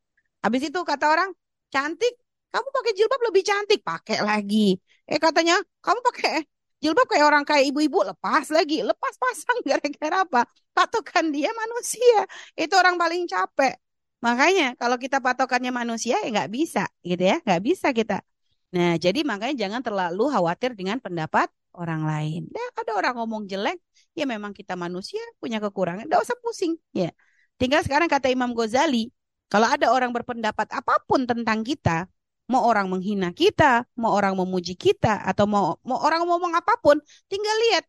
Habis 0.43 0.71
itu 0.71 0.79
kata 0.87 1.05
orang, 1.11 1.29
cantik, 1.73 2.13
kamu 2.53 2.67
pakai 2.71 2.91
jilbab 2.95 3.21
lebih 3.27 3.43
cantik, 3.43 3.79
pakai 3.83 4.17
lagi. 4.23 4.79
Eh 5.09 5.19
katanya, 5.19 5.59
kamu 5.83 5.99
pakai 5.99 6.47
jilbab 6.79 7.07
kayak 7.11 7.25
orang 7.27 7.43
kayak 7.43 7.63
ibu-ibu, 7.71 7.99
lepas 8.07 8.47
lagi, 8.55 8.83
lepas 8.83 9.13
pasang 9.19 9.57
gara-gara 9.67 10.17
apa? 10.23 10.41
Patokan 10.71 11.31
dia 11.35 11.51
manusia, 11.51 12.23
itu 12.55 12.73
orang 12.75 12.95
paling 12.95 13.27
capek. 13.27 13.75
Makanya 14.23 14.79
kalau 14.79 14.95
kita 14.95 15.19
patokannya 15.19 15.71
manusia 15.75 16.15
ya 16.23 16.27
nggak 16.31 16.51
bisa 16.55 16.87
gitu 17.03 17.23
ya, 17.31 17.37
nggak 17.43 17.61
bisa 17.67 17.87
kita. 17.91 18.23
Nah 18.71 18.95
jadi 18.95 19.19
makanya 19.27 19.67
jangan 19.67 19.81
terlalu 19.83 20.31
khawatir 20.31 20.71
dengan 20.79 20.97
pendapat 21.03 21.51
orang 21.75 22.01
lain. 22.05 22.41
Nah, 22.53 22.67
ada 22.77 22.91
orang 22.95 23.13
ngomong 23.19 23.43
jelek, 23.49 23.81
ya 24.13 24.23
memang 24.29 24.53
kita 24.53 24.77
manusia 24.77 25.19
punya 25.41 25.57
kekurangan, 25.59 26.05
nggak 26.07 26.21
usah 26.21 26.37
pusing 26.39 26.77
ya. 26.93 27.09
Tinggal 27.57 27.81
sekarang 27.85 28.07
kata 28.07 28.29
Imam 28.29 28.53
Ghazali, 28.53 29.09
kalau 29.49 29.67
ada 29.69 29.89
orang 29.89 30.13
berpendapat 30.13 30.69
apa 30.69 31.01
pun 31.05 31.25
tentang 31.25 31.65
kita, 31.65 32.07
mau 32.49 32.63
orang 32.65 32.89
menghina 32.89 33.33
kita, 33.33 33.85
mau 33.97 34.13
orang 34.13 34.37
memuji 34.37 34.77
kita, 34.77 35.21
atau 35.25 35.45
mau 35.49 35.77
mau 35.85 35.99
orang 36.01 36.25
ngomong 36.25 36.53
apa 36.57 36.77
pun, 36.81 36.97
tinggal 37.29 37.55
lihat. 37.69 37.85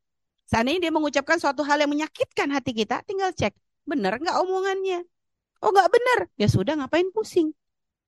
Seandainya 0.48 0.88
dia 0.88 0.92
mengucapkan 0.92 1.40
suatu 1.40 1.64
hal 1.64 1.80
yang 1.80 1.92
menyakitkan 1.92 2.52
hati 2.52 2.76
kita, 2.76 3.00
tinggal 3.08 3.32
cek, 3.32 3.52
benar 3.88 4.20
nggak 4.20 4.36
omongannya? 4.44 5.04
Oh 5.64 5.72
nggak 5.72 5.88
benar. 5.88 6.18
Ya 6.36 6.46
sudah 6.52 6.76
ngapain 6.76 7.08
pusing? 7.16 7.56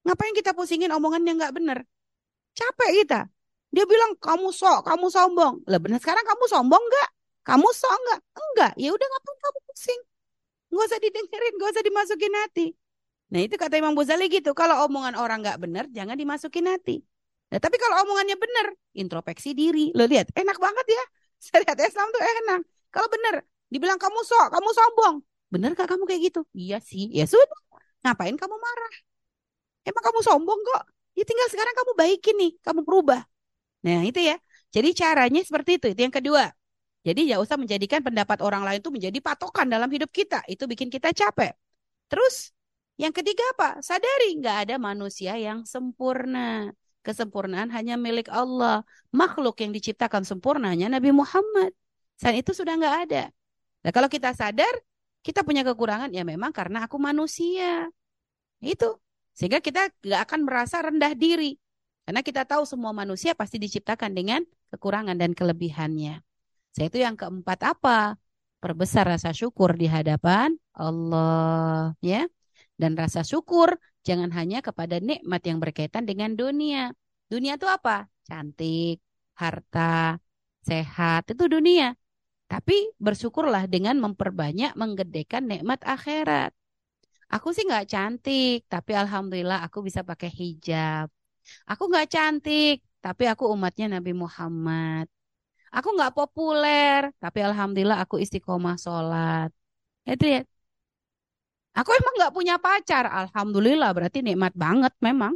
Ngapain 0.04 0.36
kita 0.36 0.52
pusingin 0.52 0.92
omongan 0.92 1.24
yang 1.24 1.36
nggak 1.40 1.54
benar? 1.56 1.78
Capek 2.52 2.90
kita. 3.02 3.20
Dia 3.72 3.84
bilang 3.88 4.14
kamu 4.20 4.52
sok, 4.52 4.84
kamu 4.84 5.08
sombong. 5.08 5.54
Lah 5.64 5.80
benar 5.80 5.98
sekarang 5.98 6.24
kamu 6.28 6.44
sombong 6.52 6.84
nggak? 6.84 7.08
Kamu 7.48 7.68
sok 7.72 7.96
nggak? 7.96 8.20
Enggak. 8.36 8.72
Ya 8.76 8.88
udah 8.92 9.06
ngapain 9.08 9.38
kamu 9.40 9.58
pusing? 9.72 10.00
Nggak 10.70 10.84
usah 10.92 11.00
didengerin, 11.00 11.52
nggak 11.56 11.70
usah 11.72 11.84
dimasukin 11.84 12.34
hati. 12.44 12.66
Nah 13.32 13.40
itu 13.42 13.54
kata 13.56 13.74
Imam 13.80 13.96
Ghazali 13.96 14.28
gitu. 14.28 14.52
Kalau 14.52 14.84
omongan 14.86 15.16
orang 15.16 15.40
nggak 15.42 15.58
benar, 15.58 15.84
jangan 15.90 16.14
dimasukin 16.14 16.68
hati. 16.68 17.02
Nah, 17.46 17.62
tapi 17.62 17.78
kalau 17.78 18.02
omongannya 18.02 18.34
benar, 18.34 18.74
introspeksi 18.98 19.54
diri. 19.54 19.94
Lo 19.94 20.06
lihat, 20.10 20.34
enak 20.34 20.58
banget 20.58 20.86
ya. 20.90 21.02
Syariat 21.46 21.78
Islam 21.78 22.10
tuh 22.10 22.22
enak. 22.22 22.60
Kalau 22.90 23.08
benar, 23.10 23.34
dibilang 23.70 23.98
kamu 24.02 24.20
sok, 24.26 24.50
kamu 24.50 24.68
sombong. 24.74 25.16
Bener 25.52 25.70
gak 25.78 25.88
kamu 25.90 26.04
kayak 26.08 26.22
gitu? 26.32 26.40
Iya 26.56 26.76
sih. 26.82 27.10
Ya 27.18 27.24
sudah. 27.28 27.58
Ngapain 28.02 28.36
kamu 28.38 28.56
marah? 28.66 28.94
Emang 29.88 30.02
kamu 30.02 30.20
sombong 30.26 30.60
kok? 30.66 30.82
Ya 31.16 31.22
tinggal 31.28 31.48
sekarang 31.52 31.74
kamu 31.78 31.92
baikin 32.00 32.36
nih. 32.36 32.52
Kamu 32.66 32.80
berubah. 32.86 33.20
Nah 33.86 34.00
itu 34.08 34.20
ya. 34.20 34.36
Jadi 34.74 34.88
caranya 34.92 35.40
seperti 35.46 35.70
itu. 35.78 35.86
Itu 35.94 36.00
yang 36.06 36.14
kedua. 36.14 36.44
Jadi 37.06 37.30
ya 37.30 37.38
usah 37.38 37.54
menjadikan 37.54 38.02
pendapat 38.02 38.42
orang 38.42 38.66
lain 38.66 38.82
itu 38.82 38.90
menjadi 38.90 39.18
patokan 39.22 39.66
dalam 39.70 39.86
hidup 39.94 40.10
kita. 40.10 40.42
Itu 40.50 40.66
bikin 40.66 40.90
kita 40.90 41.14
capek. 41.14 41.54
Terus 42.10 42.50
yang 42.98 43.14
ketiga 43.14 43.44
apa? 43.54 43.78
Sadari 43.84 44.40
nggak 44.42 44.56
ada 44.66 44.74
manusia 44.82 45.38
yang 45.38 45.62
sempurna. 45.62 46.74
Kesempurnaan 47.06 47.70
hanya 47.70 47.94
milik 47.94 48.26
Allah. 48.26 48.82
Makhluk 49.14 49.62
yang 49.62 49.70
diciptakan 49.70 50.26
sempurnanya 50.26 50.90
Nabi 50.90 51.14
Muhammad. 51.14 51.70
Saat 52.18 52.42
itu 52.42 52.50
sudah 52.50 52.74
nggak 52.74 52.96
ada. 53.06 53.22
Nah, 53.86 53.92
kalau 53.94 54.10
kita 54.10 54.34
sadar, 54.34 54.74
kita 55.26 55.42
punya 55.42 55.66
kekurangan 55.66 56.14
ya 56.14 56.22
memang 56.22 56.54
karena 56.54 56.86
aku 56.86 57.02
manusia. 57.02 57.90
Itu. 58.62 59.02
Sehingga 59.34 59.58
kita 59.58 59.90
gak 59.90 60.22
akan 60.30 60.40
merasa 60.46 60.78
rendah 60.86 61.18
diri. 61.18 61.58
Karena 62.06 62.22
kita 62.22 62.46
tahu 62.46 62.62
semua 62.62 62.94
manusia 62.94 63.34
pasti 63.34 63.58
diciptakan 63.58 64.14
dengan 64.14 64.46
kekurangan 64.70 65.18
dan 65.18 65.34
kelebihannya. 65.34 66.22
Itu 66.78 67.02
yang 67.02 67.18
keempat 67.18 67.74
apa? 67.74 68.14
Perbesar 68.62 69.10
rasa 69.10 69.34
syukur 69.34 69.74
di 69.74 69.90
hadapan 69.90 70.54
Allah. 70.70 71.98
ya. 71.98 72.30
Dan 72.78 72.94
rasa 72.94 73.26
syukur 73.26 73.74
jangan 74.06 74.30
hanya 74.38 74.62
kepada 74.62 75.02
nikmat 75.02 75.42
yang 75.42 75.58
berkaitan 75.58 76.06
dengan 76.06 76.38
dunia. 76.38 76.94
Dunia 77.26 77.58
itu 77.58 77.66
apa? 77.66 78.06
Cantik, 78.22 79.02
harta, 79.34 80.22
sehat. 80.62 81.26
Itu 81.34 81.50
dunia. 81.50 81.98
Tapi 82.52 82.76
bersyukurlah 83.04 83.64
dengan 83.66 83.96
memperbanyak 84.04 84.72
menggedekan 84.80 85.42
nikmat 85.50 85.80
akhirat. 85.82 86.50
Aku 87.34 87.50
sih 87.50 87.66
nggak 87.66 87.86
cantik, 87.92 88.58
tapi 88.72 88.92
alhamdulillah 88.94 89.58
aku 89.66 89.78
bisa 89.86 90.00
pakai 90.06 90.30
hijab. 90.30 91.06
Aku 91.70 91.82
nggak 91.90 92.06
cantik, 92.14 92.76
tapi 93.04 93.24
aku 93.32 93.44
umatnya 93.54 93.86
Nabi 93.98 94.12
Muhammad. 94.14 95.06
Aku 95.76 95.88
nggak 95.96 96.12
populer, 96.18 97.00
tapi 97.22 97.38
alhamdulillah 97.48 97.98
aku 98.04 98.16
istiqomah 98.24 98.76
sholat. 98.84 99.50
Itu 100.06 100.24
ya. 100.34 100.40
Aku 101.78 101.90
emang 101.92 102.14
nggak 102.18 102.32
punya 102.36 102.54
pacar, 102.56 103.04
alhamdulillah 103.20 103.90
berarti 103.96 104.18
nikmat 104.24 104.52
banget 104.56 104.92
memang. 105.02 105.34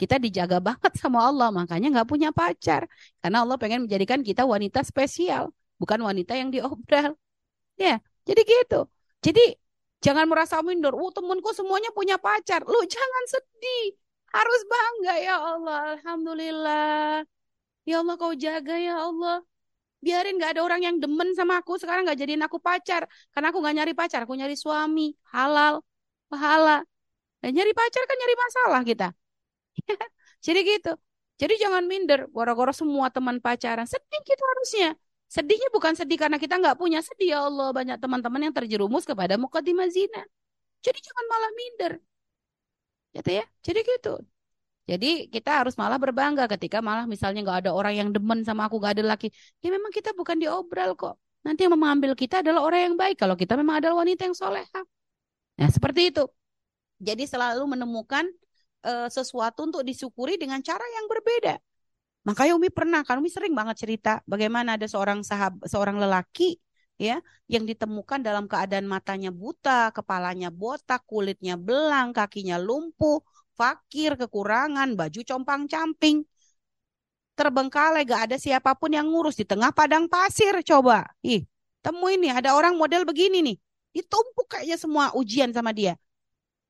Kita 0.00 0.16
dijaga 0.24 0.58
banget 0.68 0.92
sama 1.02 1.18
Allah, 1.28 1.48
makanya 1.50 1.86
nggak 1.94 2.08
punya 2.12 2.30
pacar. 2.30 2.82
Karena 3.20 3.38
Allah 3.42 3.56
pengen 3.62 3.80
menjadikan 3.88 4.20
kita 4.28 4.42
wanita 4.46 4.80
spesial, 4.86 5.50
bukan 5.80 6.00
wanita 6.08 6.32
yang 6.40 6.48
diobral. 6.54 7.16
Ya, 7.74 7.98
jadi 8.28 8.40
gitu. 8.46 8.86
Jadi 9.24 9.58
jangan 10.04 10.26
merasa 10.30 10.60
minder. 10.62 10.92
Oh 10.94 11.10
temanku 11.10 11.50
semuanya 11.56 11.90
punya 11.90 12.16
pacar. 12.20 12.60
Lu 12.64 12.80
jangan 12.86 13.24
sedih. 13.32 13.98
Harus 14.34 14.60
bangga 14.66 15.14
ya 15.22 15.34
Allah. 15.38 15.78
Alhamdulillah. 15.98 17.24
Ya 17.88 17.94
Allah 18.00 18.14
kau 18.20 18.34
jaga 18.34 18.74
ya 18.78 18.94
Allah. 19.06 19.42
Biarin 20.04 20.36
gak 20.36 20.56
ada 20.56 20.62
orang 20.66 20.80
yang 20.84 20.96
demen 21.00 21.32
sama 21.32 21.60
aku. 21.60 21.80
Sekarang 21.80 22.04
gak 22.04 22.18
jadiin 22.20 22.42
aku 22.44 22.58
pacar. 22.60 23.08
Karena 23.32 23.46
aku 23.50 23.58
gak 23.64 23.74
nyari 23.78 23.92
pacar. 23.96 24.20
Aku 24.28 24.34
nyari 24.36 24.56
suami. 24.58 25.16
Halal. 25.32 25.80
Pahala. 26.28 26.84
Dan 27.40 27.50
nyari 27.56 27.72
pacar 27.72 28.02
kan 28.08 28.16
nyari 28.20 28.34
masalah 28.36 28.80
kita. 28.84 29.08
Jadi 30.46 30.60
gitu. 30.66 30.92
Jadi 31.40 31.54
jangan 31.62 31.84
minder. 31.88 32.28
Gara-gara 32.36 32.72
semua 32.76 33.08
teman 33.08 33.40
pacaran. 33.40 33.86
Sedih 33.88 34.20
gitu 34.28 34.42
harusnya. 34.44 34.88
Sedihnya 35.34 35.66
bukan 35.74 35.98
sedih 35.98 36.14
karena 36.22 36.38
kita 36.38 36.54
nggak 36.62 36.78
punya. 36.78 37.02
Sedih 37.02 37.34
ya 37.34 37.38
Allah. 37.50 37.74
Banyak 37.74 37.98
teman-teman 37.98 38.40
yang 38.46 38.54
terjerumus 38.54 39.02
kepada 39.02 39.34
mukadimah 39.34 39.90
zina. 39.90 40.22
Jadi 40.78 40.98
jangan 41.02 41.24
malah 41.26 41.50
minder. 41.58 41.92
Gitu 43.10 43.30
ya. 43.42 43.44
Jadi 43.66 43.80
gitu. 43.82 44.14
Jadi 44.86 45.26
kita 45.34 45.50
harus 45.64 45.74
malah 45.74 45.98
berbangga 45.98 46.44
ketika 46.46 46.78
malah 46.84 47.08
misalnya 47.08 47.40
nggak 47.42 47.58
ada 47.66 47.70
orang 47.74 47.94
yang 47.98 48.08
demen 48.14 48.46
sama 48.46 48.70
aku 48.70 48.78
nggak 48.78 49.02
ada 49.02 49.04
laki. 49.18 49.28
Ya 49.58 49.74
memang 49.74 49.90
kita 49.90 50.14
bukan 50.14 50.38
diobral 50.38 50.94
kok. 50.94 51.18
Nanti 51.42 51.66
yang 51.66 51.74
mengambil 51.74 52.14
kita 52.14 52.38
adalah 52.38 52.62
orang 52.62 52.80
yang 52.92 52.94
baik. 52.94 53.18
Kalau 53.18 53.34
kita 53.34 53.58
memang 53.58 53.82
adalah 53.82 54.06
wanita 54.06 54.30
yang 54.30 54.36
soleha. 54.38 54.80
Nah 55.58 55.68
seperti 55.72 56.14
itu. 56.14 56.24
Jadi 57.02 57.26
selalu 57.26 57.74
menemukan 57.74 58.22
uh, 58.86 59.10
sesuatu 59.10 59.66
untuk 59.66 59.82
disyukuri 59.82 60.38
dengan 60.38 60.62
cara 60.62 60.84
yang 60.94 61.10
berbeda 61.10 61.58
makanya 62.24 62.52
Umi 62.56 62.68
pernah 62.72 63.00
kan 63.06 63.20
Umi 63.20 63.30
sering 63.30 63.52
banget 63.52 63.86
cerita 63.86 64.24
bagaimana 64.24 64.80
ada 64.80 64.88
seorang 64.88 65.20
sahabat 65.20 65.64
seorang 65.68 65.96
lelaki 66.00 66.58
ya 66.96 67.18
yang 67.50 67.66
ditemukan 67.66 68.22
dalam 68.22 68.46
keadaan 68.46 68.86
matanya 68.86 69.34
buta, 69.34 69.90
kepalanya 69.90 70.48
botak, 70.54 71.02
kulitnya 71.04 71.58
belang, 71.58 72.14
kakinya 72.14 72.56
lumpuh, 72.56 73.20
fakir, 73.58 74.14
kekurangan, 74.14 74.94
baju 74.94 75.20
compang-camping, 75.26 76.22
terbengkalai, 77.34 78.06
gak 78.06 78.30
ada 78.30 78.36
siapa 78.38 78.78
pun 78.78 78.94
yang 78.94 79.10
ngurus 79.10 79.38
di 79.38 79.44
tengah 79.46 79.74
padang 79.74 80.06
pasir. 80.06 80.54
Coba, 80.62 81.06
ih, 81.22 81.42
temuin 81.82 82.18
nih, 82.22 82.32
ada 82.42 82.54
orang 82.54 82.78
model 82.78 83.02
begini 83.02 83.42
nih, 83.42 83.56
ditumpuk 83.94 84.46
kayaknya 84.50 84.78
semua 84.78 85.10
ujian 85.18 85.50
sama 85.50 85.74
dia. 85.74 85.98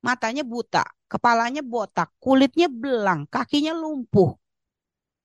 Matanya 0.04 0.44
buta, 0.44 0.84
kepalanya 1.08 1.64
botak, 1.64 2.12
kulitnya 2.20 2.68
belang, 2.68 3.24
kakinya 3.28 3.72
lumpuh. 3.72 4.36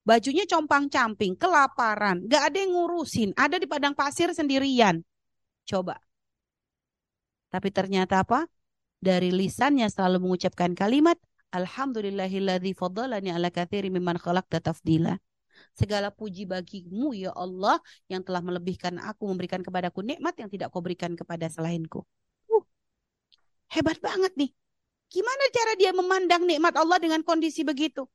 Bajunya 0.00 0.48
compang-camping, 0.48 1.36
kelaparan, 1.36 2.24
gak 2.24 2.52
ada 2.52 2.56
yang 2.56 2.72
ngurusin, 2.72 3.36
ada 3.36 3.60
di 3.60 3.68
padang 3.68 3.92
pasir 3.92 4.32
sendirian. 4.32 5.04
Coba. 5.68 6.00
Tapi 7.52 7.68
ternyata 7.68 8.24
apa? 8.24 8.48
Dari 9.00 9.28
lisannya 9.32 9.88
selalu 9.92 10.24
mengucapkan 10.24 10.72
kalimat, 10.72 11.20
Alhamdulillahilladzi 11.50 12.72
faddalani 12.78 13.34
ala 13.34 13.50
kathiri 13.50 13.90
mimman 13.90 14.16
khalaqta 14.16 14.62
tafdila. 14.62 15.18
Segala 15.74 16.08
puji 16.14 16.46
bagimu 16.46 17.12
ya 17.12 17.34
Allah 17.34 17.82
yang 18.06 18.24
telah 18.24 18.40
melebihkan 18.40 18.96
aku 19.02 19.28
memberikan 19.28 19.60
kepadaku 19.60 20.00
nikmat 20.00 20.36
yang 20.38 20.48
tidak 20.48 20.72
kau 20.72 20.80
berikan 20.80 21.12
kepada 21.18 21.50
selainku. 21.50 22.06
Uh, 22.48 22.64
hebat 23.68 23.98
banget 24.00 24.32
nih. 24.38 24.50
Gimana 25.10 25.44
cara 25.50 25.72
dia 25.74 25.90
memandang 25.90 26.46
nikmat 26.46 26.74
Allah 26.78 27.02
dengan 27.02 27.20
kondisi 27.26 27.66
begitu? 27.66 28.06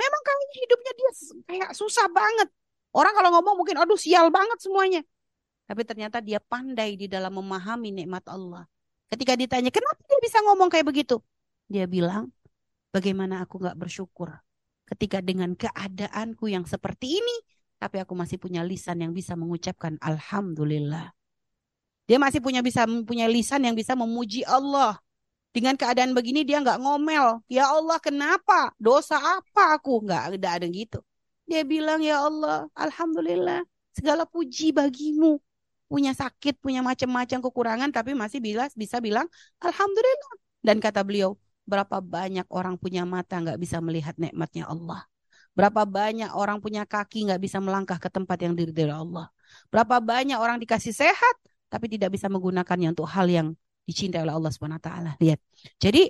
Memang 0.00 0.22
kayaknya 0.24 0.56
hidupnya 0.64 0.92
dia 0.96 1.10
kayak 1.44 1.70
susah 1.76 2.08
banget. 2.08 2.48
Orang 2.96 3.12
kalau 3.12 3.30
ngomong 3.36 3.60
mungkin 3.60 3.76
aduh 3.76 4.00
sial 4.00 4.32
banget 4.32 4.56
semuanya. 4.64 5.04
Tapi 5.68 5.84
ternyata 5.84 6.24
dia 6.24 6.40
pandai 6.40 6.96
di 6.96 7.06
dalam 7.06 7.36
memahami 7.36 7.92
nikmat 7.92 8.24
Allah. 8.32 8.64
Ketika 9.12 9.36
ditanya 9.36 9.68
kenapa 9.68 10.00
dia 10.08 10.18
bisa 10.24 10.40
ngomong 10.42 10.72
kayak 10.72 10.88
begitu? 10.88 11.20
Dia 11.70 11.86
bilang, 11.86 12.32
bagaimana 12.90 13.44
aku 13.44 13.62
gak 13.62 13.78
bersyukur 13.78 14.34
ketika 14.90 15.22
dengan 15.22 15.54
keadaanku 15.54 16.50
yang 16.50 16.66
seperti 16.66 17.22
ini, 17.22 17.36
tapi 17.78 18.02
aku 18.02 18.18
masih 18.18 18.42
punya 18.42 18.66
lisan 18.66 18.98
yang 18.98 19.14
bisa 19.14 19.38
mengucapkan 19.38 19.94
Alhamdulillah. 20.02 21.14
Dia 22.10 22.18
masih 22.18 22.42
punya 22.42 22.58
bisa 22.58 22.82
punya 23.06 23.30
lisan 23.30 23.62
yang 23.62 23.78
bisa 23.78 23.94
memuji 23.94 24.42
Allah. 24.42 24.98
Dengan 25.50 25.74
keadaan 25.74 26.14
begini 26.14 26.46
dia 26.46 26.62
nggak 26.62 26.78
ngomel. 26.78 27.42
Ya 27.50 27.66
Allah 27.66 27.98
kenapa? 27.98 28.70
Dosa 28.78 29.18
apa 29.18 29.74
aku? 29.74 30.06
Nggak 30.06 30.38
ada 30.38 30.48
ada 30.62 30.66
gitu. 30.70 31.02
Dia 31.50 31.66
bilang 31.66 31.98
ya 31.98 32.22
Allah, 32.22 32.70
Alhamdulillah. 32.78 33.66
Segala 33.90 34.22
puji 34.22 34.70
bagimu. 34.70 35.42
Punya 35.90 36.14
sakit, 36.14 36.62
punya 36.62 36.86
macam-macam 36.86 37.38
kekurangan, 37.42 37.90
tapi 37.90 38.14
masih 38.14 38.38
bisa, 38.38 38.70
bisa 38.78 39.02
bilang 39.02 39.26
Alhamdulillah. 39.58 40.34
Dan 40.62 40.78
kata 40.78 41.02
beliau, 41.02 41.34
berapa 41.66 41.98
banyak 41.98 42.46
orang 42.46 42.78
punya 42.78 43.02
mata 43.02 43.42
nggak 43.42 43.58
bisa 43.58 43.82
melihat 43.82 44.14
nikmatnya 44.14 44.70
Allah. 44.70 45.02
Berapa 45.50 45.82
banyak 45.82 46.30
orang 46.30 46.62
punya 46.62 46.86
kaki 46.86 47.26
nggak 47.26 47.42
bisa 47.42 47.58
melangkah 47.58 47.98
ke 47.98 48.06
tempat 48.06 48.38
yang 48.38 48.54
diridhoi 48.54 48.94
Allah. 48.94 49.26
Berapa 49.74 49.98
banyak 49.98 50.38
orang 50.38 50.62
dikasih 50.62 50.94
sehat 50.94 51.34
tapi 51.70 51.86
tidak 51.86 52.14
bisa 52.14 52.26
menggunakannya 52.30 52.94
untuk 52.94 53.06
hal 53.10 53.26
yang 53.30 53.48
dicintai 53.90 54.22
oleh 54.22 54.30
Allah 54.30 54.52
Subhanahu 54.54 54.78
wa 54.78 54.86
taala. 54.86 55.12
Lihat. 55.18 55.42
Jadi 55.82 56.06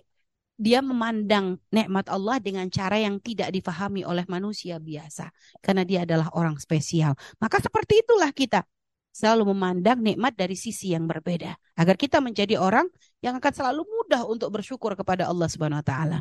dia 0.61 0.85
memandang 0.85 1.57
nikmat 1.72 2.12
Allah 2.12 2.37
dengan 2.37 2.68
cara 2.68 3.01
yang 3.01 3.16
tidak 3.24 3.49
difahami 3.49 4.05
oleh 4.05 4.28
manusia 4.28 4.76
biasa 4.76 5.33
karena 5.64 5.89
dia 5.89 6.05
adalah 6.05 6.28
orang 6.37 6.61
spesial. 6.61 7.16
Maka 7.41 7.64
seperti 7.64 8.05
itulah 8.05 8.28
kita 8.37 8.68
selalu 9.09 9.57
memandang 9.57 10.05
nikmat 10.05 10.37
dari 10.37 10.55
sisi 10.55 10.93
yang 10.93 11.09
berbeda 11.09 11.57
agar 11.81 11.97
kita 11.97 12.20
menjadi 12.20 12.61
orang 12.61 12.87
yang 13.24 13.41
akan 13.41 13.53
selalu 13.57 13.89
mudah 13.89 14.28
untuk 14.28 14.53
bersyukur 14.53 14.93
kepada 14.95 15.33
Allah 15.33 15.49
Subhanahu 15.49 15.81
wa 15.81 15.87
taala. 15.87 16.18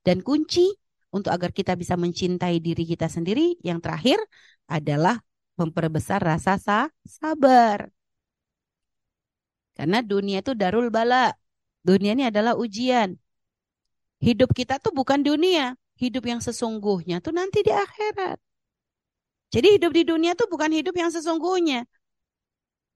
Dan 0.00 0.24
kunci 0.24 0.72
untuk 1.14 1.30
agar 1.30 1.54
kita 1.54 1.78
bisa 1.78 1.94
mencintai 1.94 2.58
diri 2.58 2.88
kita 2.88 3.06
sendiri 3.06 3.60
yang 3.62 3.78
terakhir 3.78 4.18
adalah 4.66 5.22
memperbesar 5.54 6.18
rasa 6.18 6.58
sabar. 7.06 7.93
Karena 9.74 9.98
dunia 10.00 10.40
itu 10.40 10.54
darul 10.54 10.88
bala. 10.88 11.34
Dunia 11.84 12.14
ini 12.16 12.24
adalah 12.30 12.54
ujian. 12.56 13.18
Hidup 14.22 14.54
kita 14.54 14.80
tuh 14.80 14.94
bukan 14.94 15.20
dunia. 15.20 15.76
Hidup 15.94 16.26
yang 16.26 16.40
sesungguhnya 16.42 17.22
tuh 17.22 17.34
nanti 17.34 17.62
di 17.62 17.70
akhirat. 17.70 18.38
Jadi 19.54 19.78
hidup 19.78 19.94
di 19.94 20.02
dunia 20.02 20.34
tuh 20.34 20.50
bukan 20.50 20.70
hidup 20.74 20.94
yang 20.98 21.10
sesungguhnya. 21.14 21.86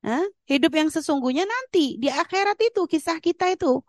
Hah? 0.02 0.26
Hidup 0.46 0.72
yang 0.74 0.90
sesungguhnya 0.90 1.46
nanti 1.46 1.98
di 1.98 2.10
akhirat 2.10 2.58
itu 2.58 2.86
kisah 2.86 3.18
kita 3.22 3.54
itu. 3.54 3.82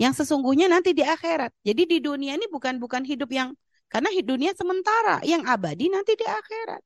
Yang 0.00 0.24
sesungguhnya 0.24 0.72
nanti 0.72 0.96
di 0.96 1.04
akhirat. 1.04 1.52
Jadi 1.60 1.82
di 1.84 1.98
dunia 2.00 2.36
ini 2.40 2.48
bukan 2.48 2.80
bukan 2.80 3.04
hidup 3.04 3.28
yang 3.28 3.52
karena 3.90 4.08
dunia 4.22 4.54
sementara, 4.54 5.18
yang 5.26 5.42
abadi 5.44 5.90
nanti 5.90 6.14
di 6.14 6.22
akhirat. 6.22 6.80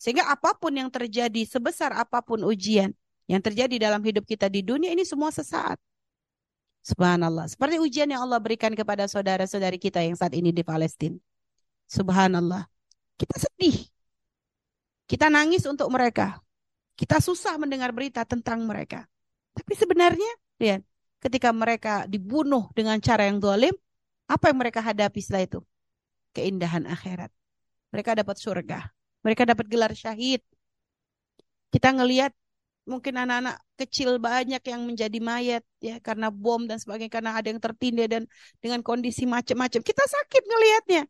Sehingga 0.00 0.32
apa 0.32 0.56
pun 0.56 0.72
yang 0.72 0.88
terjadi 0.88 1.44
sebesar 1.44 1.92
apa 1.92 2.24
pun 2.24 2.40
ujian, 2.42 2.96
yang 3.28 3.44
terjadi 3.44 3.76
dalam 3.76 4.00
hidup 4.00 4.24
kita 4.24 4.48
di 4.48 4.64
dunia 4.64 4.88
ini 4.90 5.04
semua 5.04 5.28
sesaat. 5.28 5.76
Subhanallah. 6.80 7.44
Seperti 7.52 7.76
ujian 7.76 8.08
yang 8.08 8.24
Allah 8.24 8.40
berikan 8.40 8.72
kepada 8.72 9.04
saudara-saudari 9.04 9.76
kita 9.76 10.00
yang 10.00 10.16
saat 10.16 10.32
ini 10.32 10.48
di 10.48 10.64
Palestina. 10.64 11.20
Subhanallah. 11.84 12.64
Kita 13.20 13.36
sedih. 13.36 13.84
Kita 15.04 15.28
nangis 15.28 15.68
untuk 15.68 15.92
mereka. 15.92 16.40
Kita 16.96 17.20
susah 17.20 17.60
mendengar 17.60 17.92
berita 17.92 18.24
tentang 18.24 18.64
mereka. 18.64 19.04
Tapi 19.52 19.72
sebenarnya, 19.76 20.32
lihat, 20.56 20.80
ketika 21.20 21.52
mereka 21.52 22.08
dibunuh 22.08 22.72
dengan 22.72 22.96
cara 23.04 23.28
yang 23.28 23.36
dolim, 23.36 23.76
apa 24.24 24.48
yang 24.48 24.58
mereka 24.60 24.80
hadapi 24.80 25.20
setelah 25.20 25.44
itu? 25.44 25.60
Keindahan 26.32 26.88
akhirat. 26.88 27.28
Mereka 27.92 28.16
dapat 28.16 28.36
surga. 28.40 28.88
Mereka 29.24 29.44
dapat 29.44 29.66
gelar 29.68 29.92
syahid. 29.92 30.40
Kita 31.68 31.92
ngelihat 31.92 32.32
mungkin 32.88 33.14
anak-anak 33.20 33.60
kecil 33.76 34.16
banyak 34.16 34.64
yang 34.64 34.82
menjadi 34.88 35.18
mayat 35.20 35.62
ya 35.78 36.00
karena 36.00 36.32
bom 36.32 36.64
dan 36.64 36.80
sebagainya 36.80 37.12
karena 37.12 37.30
ada 37.36 37.52
yang 37.52 37.60
tertindih 37.60 38.08
dan 38.08 38.22
dengan 38.58 38.80
kondisi 38.80 39.28
macam-macam. 39.28 39.80
Kita 39.84 40.04
sakit 40.08 40.42
ngelihatnya. 40.48 41.02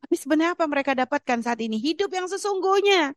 Tapi 0.00 0.14
sebenarnya 0.16 0.56
apa 0.56 0.64
mereka 0.64 0.96
dapatkan 0.96 1.44
saat 1.44 1.60
ini? 1.60 1.76
Hidup 1.76 2.08
yang 2.14 2.24
sesungguhnya. 2.30 3.12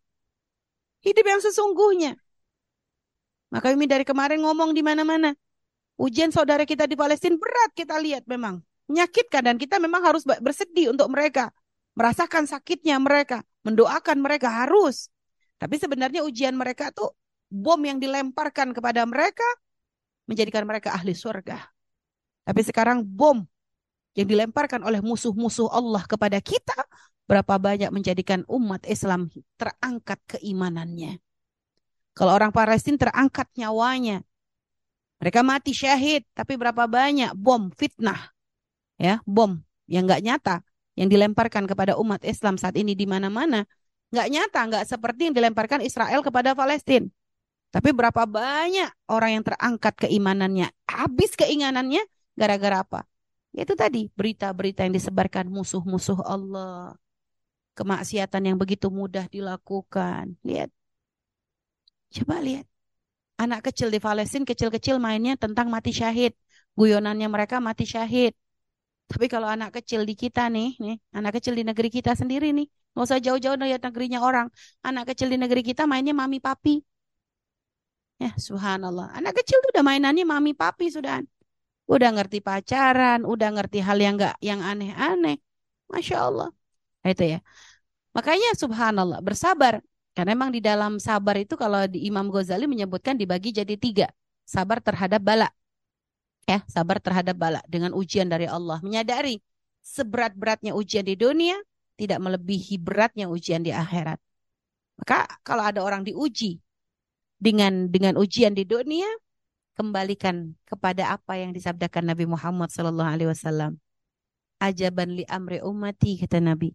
Hidup 1.05 1.25
yang 1.25 1.39
sesungguhnya. 1.39 2.19
Maka 3.53 3.71
kami 3.71 3.85
dari 3.85 4.03
kemarin 4.03 4.41
ngomong 4.43 4.73
di 4.73 4.81
mana-mana. 4.81 5.31
Ujian 5.95 6.33
saudara 6.33 6.65
kita 6.65 6.89
di 6.89 6.97
Palestina 6.97 7.37
berat 7.37 7.71
kita 7.77 8.01
lihat 8.01 8.25
memang. 8.25 8.59
Menyakitkan 8.89 9.47
dan 9.47 9.55
kita 9.55 9.79
memang 9.79 10.03
harus 10.03 10.25
bersedih 10.25 10.91
untuk 10.91 11.07
mereka. 11.07 11.53
Merasakan 11.95 12.49
sakitnya 12.49 12.97
mereka. 12.99 13.45
Mendoakan 13.63 14.19
mereka 14.19 14.51
harus. 14.51 15.07
Tapi 15.61 15.79
sebenarnya 15.79 16.25
ujian 16.27 16.57
mereka 16.57 16.91
tuh 16.91 17.15
bom 17.53 17.77
yang 17.85 18.01
dilemparkan 18.01 18.73
kepada 18.73 19.05
mereka 19.05 19.45
menjadikan 20.25 20.65
mereka 20.65 20.97
ahli 20.97 21.13
surga. 21.13 21.61
Tapi 22.43 22.61
sekarang 22.65 23.05
bom 23.05 23.45
yang 24.17 24.25
dilemparkan 24.25 24.81
oleh 24.81 25.05
musuh-musuh 25.05 25.69
Allah 25.69 26.01
kepada 26.09 26.41
kita 26.41 26.75
berapa 27.29 27.55
banyak 27.61 27.93
menjadikan 27.93 28.41
umat 28.49 28.83
Islam 28.89 29.29
terangkat 29.55 30.17
keimanannya. 30.27 31.21
Kalau 32.13 32.33
orang 32.33 32.49
Palestina 32.53 33.09
terangkat 33.09 33.49
nyawanya. 33.57 34.21
Mereka 35.23 35.39
mati 35.39 35.71
syahid, 35.71 36.27
tapi 36.35 36.59
berapa 36.59 36.83
banyak 36.83 37.31
bom 37.31 37.71
fitnah. 37.71 38.35
Ya, 38.99 39.23
bom 39.23 39.55
yang 39.87 40.03
nggak 40.03 40.19
nyata 40.19 40.55
yang 40.99 41.09
dilemparkan 41.09 41.63
kepada 41.65 41.95
umat 41.97 42.21
Islam 42.27 42.59
saat 42.59 42.75
ini 42.77 42.93
di 42.93 43.07
mana-mana 43.07 43.65
nggak 44.13 44.27
nyata, 44.29 44.59
nggak 44.69 44.85
seperti 44.85 45.31
yang 45.31 45.35
dilemparkan 45.35 45.81
Israel 45.81 46.21
kepada 46.21 46.53
Palestina. 46.53 47.09
Tapi 47.73 47.89
berapa 47.89 48.29
banyak 48.29 49.09
orang 49.09 49.41
yang 49.41 49.43
terangkat 49.49 50.05
keimanannya, 50.05 50.69
habis 50.85 51.33
keinginannya 51.33 52.05
gara-gara 52.37 52.85
apa? 52.85 53.01
Itu 53.49 53.73
tadi 53.73 54.13
berita-berita 54.13 54.85
yang 54.85 54.93
disebarkan 54.93 55.49
musuh-musuh 55.49 56.21
Allah. 56.21 56.93
Kemaksiatan 57.73 58.53
yang 58.53 58.57
begitu 58.61 58.93
mudah 58.93 59.25
dilakukan. 59.25 60.37
Lihat. 60.45 60.69
Coba 62.13 62.37
lihat. 62.45 62.69
Anak 63.41 63.65
kecil 63.65 63.89
di 63.89 63.97
Palestina 63.97 64.45
kecil-kecil 64.45 65.01
mainnya 65.01 65.33
tentang 65.33 65.73
mati 65.73 65.89
syahid. 65.89 66.37
Guyonannya 66.77 67.25
mereka 67.25 67.57
mati 67.57 67.89
syahid. 67.89 68.37
Tapi 69.09 69.25
kalau 69.25 69.49
anak 69.49 69.73
kecil 69.81 70.05
di 70.05 70.13
kita 70.13 70.45
nih, 70.53 70.77
nih, 70.77 70.97
anak 71.09 71.41
kecil 71.41 71.57
di 71.57 71.65
negeri 71.65 71.89
kita 71.89 72.13
sendiri 72.13 72.53
nih, 72.53 72.69
nggak 72.93 73.05
usah 73.09 73.17
jauh-jauh 73.17 73.57
lihat 73.57 73.81
negerinya 73.81 74.21
orang. 74.21 74.47
Anak 74.85 75.13
kecil 75.13 75.33
di 75.33 75.37
negeri 75.41 75.65
kita 75.65 75.89
mainnya 75.89 76.13
mami 76.13 76.37
papi. 76.37 76.92
Ya, 78.23 78.31
subhanallah. 78.39 79.11
Anak 79.19 79.35
kecil 79.43 79.59
tuh 79.59 79.75
udah 79.75 79.83
mainannya 79.83 80.23
mami 80.23 80.55
papi 80.55 80.87
sudah. 80.87 81.19
Udah 81.91 82.09
ngerti 82.15 82.39
pacaran, 82.39 83.27
udah 83.27 83.49
ngerti 83.59 83.83
hal 83.83 83.99
yang 83.99 84.15
enggak 84.15 84.39
yang 84.39 84.63
aneh-aneh. 84.63 85.43
Masya 85.91 86.17
Allah. 86.31 86.49
Nah, 87.03 87.09
itu 87.11 87.35
ya. 87.35 87.39
Makanya 88.15 88.55
subhanallah, 88.55 89.19
bersabar. 89.19 89.83
Karena 90.15 90.39
memang 90.39 90.55
di 90.55 90.63
dalam 90.63 91.03
sabar 91.03 91.35
itu 91.35 91.59
kalau 91.59 91.83
di 91.83 92.07
Imam 92.07 92.31
Ghazali 92.31 92.63
menyebutkan 92.63 93.19
dibagi 93.19 93.51
jadi 93.51 93.75
tiga. 93.75 94.07
Sabar 94.47 94.79
terhadap 94.79 95.19
bala. 95.19 95.51
Ya, 96.47 96.63
sabar 96.71 97.03
terhadap 97.03 97.35
bala. 97.35 97.59
Dengan 97.67 97.91
ujian 97.91 98.31
dari 98.31 98.47
Allah. 98.47 98.79
Menyadari 98.79 99.43
seberat-beratnya 99.83 100.71
ujian 100.71 101.03
di 101.03 101.19
dunia, 101.19 101.59
tidak 101.99 102.23
melebihi 102.23 102.79
beratnya 102.79 103.27
ujian 103.27 103.67
di 103.67 103.75
akhirat. 103.75 104.15
Maka 104.95 105.27
kalau 105.43 105.67
ada 105.67 105.83
orang 105.83 106.07
diuji 106.07 106.63
dengan 107.43 107.91
dengan 107.91 108.15
ujian 108.15 108.55
di 108.55 108.63
dunia, 108.63 109.07
kembalikan 109.75 110.55
kepada 110.63 111.11
apa 111.11 111.35
yang 111.35 111.51
disabdakan 111.51 112.15
Nabi 112.15 112.23
Muhammad 112.23 112.71
Sallallahu 112.71 113.11
Alaihi 113.11 113.27
Wasallam. 113.27 113.75
Ajaban 114.63 115.19
li 115.19 115.27
amri 115.27 115.59
umati 115.59 116.23
kata 116.23 116.39
Nabi. 116.39 116.71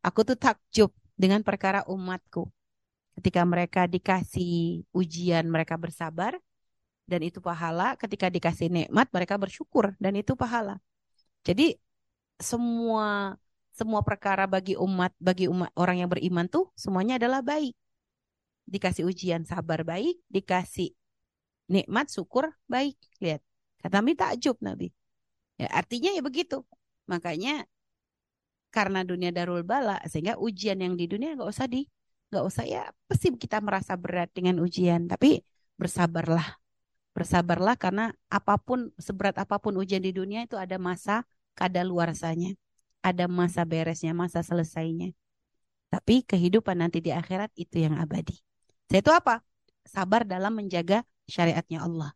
Aku 0.00 0.24
tuh 0.24 0.40
takjub 0.40 0.88
dengan 1.12 1.44
perkara 1.44 1.84
umatku. 1.84 2.48
Ketika 3.20 3.44
mereka 3.44 3.84
dikasih 3.84 4.88
ujian, 4.96 5.44
mereka 5.52 5.76
bersabar 5.76 6.32
dan 7.04 7.20
itu 7.20 7.44
pahala. 7.44 7.92
Ketika 8.00 8.32
dikasih 8.32 8.72
nikmat, 8.72 9.12
mereka 9.12 9.36
bersyukur 9.36 9.92
dan 10.00 10.16
itu 10.16 10.32
pahala. 10.32 10.80
Jadi 11.44 11.76
semua 12.40 13.36
semua 13.76 14.00
perkara 14.00 14.48
bagi 14.48 14.72
umat 14.80 15.12
bagi 15.20 15.52
umat 15.52 15.68
orang 15.76 16.00
yang 16.00 16.08
beriman 16.08 16.48
tuh 16.48 16.72
semuanya 16.72 17.20
adalah 17.20 17.44
baik 17.44 17.76
dikasih 18.66 19.06
ujian 19.06 19.46
sabar 19.46 19.86
baik, 19.86 20.18
dikasih 20.30 20.92
nikmat 21.70 22.10
syukur 22.10 22.50
baik. 22.66 22.98
Lihat, 23.22 23.42
kata 23.82 24.02
Nabi 24.02 24.12
takjub 24.18 24.58
Nabi. 24.62 24.90
Ya, 25.56 25.70
artinya 25.72 26.12
ya 26.12 26.22
begitu. 26.22 26.66
Makanya 27.06 27.64
karena 28.76 29.00
dunia 29.06 29.32
darul 29.32 29.64
bala 29.64 30.02
sehingga 30.04 30.36
ujian 30.36 30.76
yang 30.76 31.00
di 31.00 31.08
dunia 31.08 31.32
nggak 31.32 31.48
usah 31.48 31.64
di 31.64 31.88
nggak 32.28 32.44
usah 32.44 32.64
ya 32.68 32.82
pasti 33.08 33.32
kita 33.32 33.62
merasa 33.64 33.96
berat 33.96 34.28
dengan 34.36 34.60
ujian 34.60 35.08
tapi 35.08 35.40
bersabarlah 35.80 36.58
bersabarlah 37.16 37.80
karena 37.80 38.12
apa 38.28 38.60
pun 38.60 38.92
seberat 39.00 39.40
apa 39.40 39.56
pun 39.56 39.80
ujian 39.80 40.04
di 40.04 40.12
dunia 40.12 40.44
itu 40.44 40.60
ada 40.60 40.76
masa 40.76 41.24
kadaluarsanya 41.56 42.52
ada 43.00 43.24
masa 43.30 43.64
beresnya 43.64 44.12
masa 44.12 44.44
selesainya 44.44 45.16
tapi 45.88 46.20
kehidupan 46.26 46.76
nanti 46.76 47.00
di 47.00 47.14
akhirat 47.14 47.54
itu 47.56 47.80
yang 47.80 47.96
abadi 47.96 48.36
saya 48.86 49.00
itu 49.02 49.12
apa? 49.12 49.34
Sabar 49.86 50.22
dalam 50.26 50.54
menjaga 50.54 51.02
syariatnya 51.26 51.82
Allah. 51.82 52.10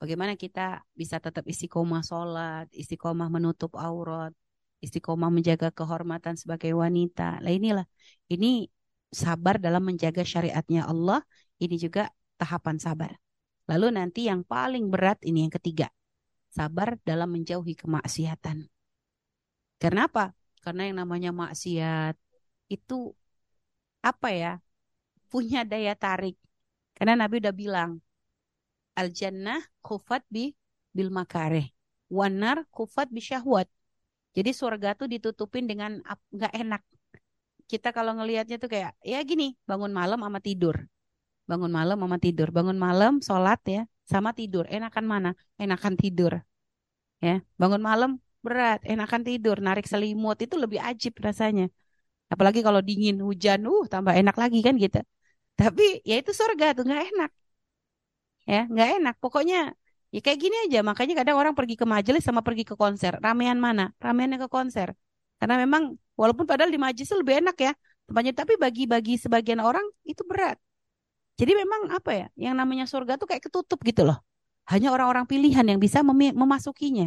Bagaimana 0.00 0.32
kita 0.36 0.80
bisa 0.96 1.20
tetap 1.20 1.44
istiqomah 1.44 2.00
sholat, 2.00 2.68
istiqomah 2.72 3.28
menutup 3.28 3.76
aurat, 3.76 4.32
istiqomah 4.80 5.28
menjaga 5.28 5.68
kehormatan 5.72 6.40
sebagai 6.40 6.72
wanita. 6.72 7.40
Lah 7.44 7.52
inilah, 7.52 7.86
ini 8.32 8.72
sabar 9.12 9.60
dalam 9.60 9.84
menjaga 9.84 10.24
syariatnya 10.24 10.88
Allah. 10.88 11.20
Ini 11.60 11.76
juga 11.76 12.08
tahapan 12.40 12.80
sabar. 12.80 13.12
Lalu 13.68 14.00
nanti 14.00 14.26
yang 14.26 14.40
paling 14.42 14.88
berat 14.88 15.20
ini 15.20 15.44
yang 15.44 15.52
ketiga. 15.52 15.92
Sabar 16.48 16.96
dalam 17.04 17.30
menjauhi 17.30 17.76
kemaksiatan. 17.76 18.66
Karena 19.76 20.08
apa? 20.08 20.32
Karena 20.64 20.88
yang 20.88 20.96
namanya 21.04 21.30
maksiat 21.30 22.16
itu 22.72 23.12
apa 24.00 24.28
ya? 24.32 24.52
Punya 25.30 25.62
daya 25.62 25.94
tarik. 25.94 26.34
Karena 26.98 27.14
Nabi 27.24 27.40
udah 27.40 27.54
bilang, 27.54 27.90
al 28.98 29.08
jannah 29.14 29.62
kufat 29.80 30.26
bi 30.28 30.52
bil 30.90 31.08
makareh, 31.08 31.70
wanar 32.10 32.66
kufat 32.68 33.08
bi 33.08 33.22
syahwat. 33.22 33.70
Jadi 34.36 34.50
surga 34.50 34.98
tuh 34.98 35.08
ditutupin 35.08 35.64
dengan 35.70 36.02
nggak 36.34 36.52
enak. 36.54 36.82
Kita 37.70 37.94
kalau 37.94 38.18
ngelihatnya 38.18 38.58
tuh 38.58 38.66
kayak 38.66 38.98
ya 39.06 39.22
gini, 39.22 39.54
bangun 39.64 39.94
malam 39.94 40.18
sama 40.20 40.42
tidur. 40.42 40.76
Bangun 41.46 41.70
malam 41.70 41.98
sama 41.98 42.18
tidur, 42.18 42.50
bangun 42.50 42.78
malam 42.78 43.22
sholat 43.22 43.62
ya, 43.66 43.82
sama 44.06 44.34
tidur. 44.34 44.66
Enakan 44.66 45.06
mana? 45.06 45.30
Enakan 45.58 45.94
tidur. 45.94 46.42
Ya, 47.22 47.42
bangun 47.58 47.82
malam 47.82 48.10
berat, 48.40 48.80
enakan 48.88 49.22
tidur, 49.22 49.60
narik 49.60 49.84
selimut 49.84 50.40
itu 50.40 50.56
lebih 50.56 50.80
ajib 50.80 51.14
rasanya. 51.20 51.68
Apalagi 52.32 52.62
kalau 52.62 52.80
dingin, 52.80 53.18
hujan, 53.20 53.66
uh 53.66 53.84
tambah 53.90 54.14
enak 54.14 54.36
lagi 54.38 54.62
kan 54.62 54.74
gitu. 54.78 55.02
Tapi 55.60 56.00
ya 56.08 56.16
itu 56.20 56.32
surga 56.32 56.72
tuh 56.76 56.84
nggak 56.88 57.02
enak. 57.12 57.30
Ya, 58.48 58.64
nggak 58.72 58.88
enak. 58.96 59.14
Pokoknya 59.20 59.76
ya 60.14 60.20
kayak 60.24 60.38
gini 60.40 60.56
aja. 60.64 60.78
Makanya 60.80 61.14
kadang 61.20 61.36
orang 61.36 61.52
pergi 61.58 61.76
ke 61.76 61.84
majelis 61.84 62.22
sama 62.24 62.40
pergi 62.40 62.64
ke 62.64 62.74
konser. 62.82 63.12
Ramean 63.20 63.60
mana? 63.60 63.92
Rameannya 64.00 64.38
ke 64.40 64.48
konser. 64.48 64.96
Karena 65.36 65.60
memang 65.60 66.00
walaupun 66.16 66.48
padahal 66.48 66.72
di 66.72 66.80
majelis 66.80 67.12
lebih 67.12 67.44
enak 67.44 67.56
ya. 67.60 67.72
Tempatnya 68.08 68.32
tapi 68.32 68.56
bagi-bagi 68.56 69.20
sebagian 69.20 69.60
orang 69.60 69.84
itu 70.08 70.24
berat. 70.24 70.56
Jadi 71.36 71.52
memang 71.52 71.92
apa 71.92 72.10
ya? 72.16 72.26
Yang 72.40 72.54
namanya 72.56 72.84
surga 72.88 73.12
tuh 73.20 73.28
kayak 73.28 73.44
ketutup 73.52 73.78
gitu 73.84 74.08
loh. 74.08 74.18
Hanya 74.72 74.96
orang-orang 74.96 75.28
pilihan 75.28 75.64
yang 75.68 75.76
bisa 75.76 76.00
mem 76.00 76.32
memasukinya. 76.32 77.04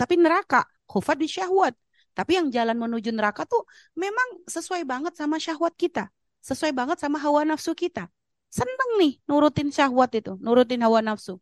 Tapi 0.00 0.16
neraka, 0.16 0.64
khufat 0.88 1.20
di 1.20 1.28
syahwat. 1.28 1.76
Tapi 2.16 2.40
yang 2.40 2.48
jalan 2.48 2.76
menuju 2.76 3.12
neraka 3.12 3.44
tuh 3.44 3.68
memang 3.96 4.44
sesuai 4.48 4.84
banget 4.88 5.12
sama 5.16 5.36
syahwat 5.36 5.76
kita 5.76 6.08
sesuai 6.42 6.74
banget 6.74 6.98
sama 6.98 7.22
hawa 7.22 7.46
nafsu 7.46 7.72
kita. 7.72 8.10
Seneng 8.52 9.00
nih 9.00 9.16
nurutin 9.24 9.72
syahwat 9.72 10.12
itu, 10.12 10.36
nurutin 10.42 10.82
hawa 10.84 11.00
nafsu. 11.00 11.40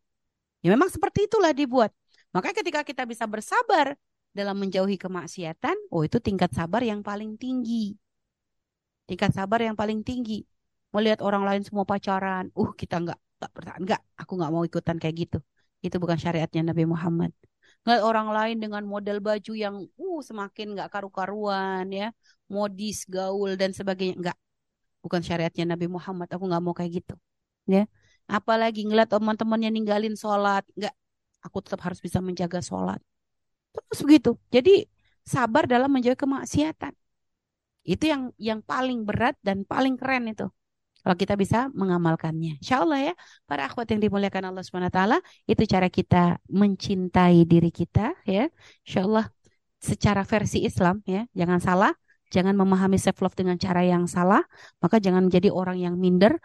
Ya 0.62 0.70
memang 0.70 0.92
seperti 0.92 1.26
itulah 1.26 1.51
dibuat. 1.51 1.90
Makanya 2.30 2.62
ketika 2.62 2.80
kita 2.86 3.03
bisa 3.09 3.26
bersabar 3.26 3.98
dalam 4.30 4.55
menjauhi 4.61 4.94
kemaksiatan, 4.94 5.74
oh 5.90 6.07
itu 6.07 6.22
tingkat 6.22 6.55
sabar 6.55 6.84
yang 6.86 7.03
paling 7.03 7.34
tinggi. 7.34 7.98
Tingkat 9.11 9.34
sabar 9.34 9.59
yang 9.59 9.74
paling 9.74 10.07
tinggi. 10.07 10.46
Melihat 10.94 11.18
orang 11.26 11.42
lain 11.42 11.62
semua 11.66 11.82
pacaran, 11.82 12.53
uh 12.55 12.70
kita 12.76 13.03
nggak 13.03 13.18
nggak 13.18 13.51
bertahan, 13.57 13.80
nggak, 13.82 14.01
aku 14.20 14.32
nggak 14.38 14.53
mau 14.53 14.62
ikutan 14.62 14.96
kayak 15.01 15.16
gitu. 15.26 15.38
Itu 15.82 15.96
bukan 15.98 16.20
syariatnya 16.20 16.70
Nabi 16.70 16.84
Muhammad. 16.86 17.32
Ngeliat 17.82 18.05
orang 18.05 18.28
lain 18.28 18.57
dengan 18.61 18.84
model 18.84 19.18
baju 19.24 19.53
yang 19.57 19.82
uh 19.82 20.20
semakin 20.20 20.76
nggak 20.76 20.88
karu-karuan 20.92 21.88
ya, 21.90 22.12
modis, 22.46 23.09
gaul 23.09 23.57
dan 23.57 23.72
sebagainya, 23.74 24.14
nggak. 24.20 24.38
Bukan 25.05 25.20
syariatnya 25.24 25.64
Nabi 25.76 25.86
Muhammad. 25.88 26.28
Aku 26.32 26.44
nggak 26.48 26.62
mau 26.62 26.74
kayak 26.76 27.03
gitu. 27.05 27.14
Ya, 27.68 27.86
apalagi 28.26 28.88
ngeliat 28.88 29.09
teman-temannya 29.12 29.70
ninggalin 29.72 30.14
sholat, 30.16 30.64
nggak. 30.76 30.94
Aku 31.46 31.64
tetap 31.64 31.80
harus 31.86 32.01
bisa 32.05 32.20
menjaga 32.20 32.61
sholat. 32.61 33.01
Terus 33.72 34.01
begitu. 34.05 34.30
Jadi 34.53 34.84
sabar 35.24 35.64
dalam 35.64 35.88
menjaga 35.88 36.18
kemaksiatan. 36.20 36.92
Itu 37.84 38.05
yang 38.12 38.22
yang 38.36 38.61
paling 38.61 39.09
berat 39.09 39.40
dan 39.40 39.64
paling 39.64 39.96
keren 39.96 40.28
itu. 40.28 40.46
Kalau 41.01 41.16
kita 41.16 41.32
bisa 41.32 41.72
mengamalkannya. 41.72 42.61
Insya 42.61 42.84
Allah 42.84 43.01
ya, 43.12 43.14
para 43.48 43.64
akhwat 43.64 43.88
yang 43.88 44.05
dimuliakan 44.05 44.53
Allah 44.53 44.61
SWT, 44.61 45.01
itu 45.48 45.62
cara 45.64 45.88
kita 45.88 46.36
mencintai 46.53 47.48
diri 47.48 47.72
kita 47.72 48.12
ya. 48.28 48.53
Insya 48.84 49.09
Allah 49.09 49.32
secara 49.80 50.28
versi 50.28 50.61
Islam 50.68 51.01
ya, 51.09 51.24
jangan 51.32 51.57
salah. 51.64 51.92
Jangan 52.30 52.54
memahami 52.54 52.96
self 52.96 53.18
love 53.22 53.34
dengan 53.34 53.58
cara 53.58 53.82
yang 53.82 54.06
salah, 54.06 54.42
maka 54.82 54.96
jangan 55.02 55.26
menjadi 55.26 55.50
orang 55.50 55.78
yang 55.82 55.94
minder. 55.98 56.38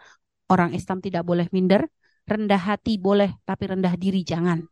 Orang 0.46 0.70
Islam 0.78 0.98
tidak 1.02 1.26
boleh 1.26 1.46
minder, 1.50 1.90
rendah 2.26 2.58
hati 2.58 2.98
boleh, 2.98 3.34
tapi 3.42 3.64
rendah 3.70 3.94
diri 3.98 4.22
jangan. 4.22 4.62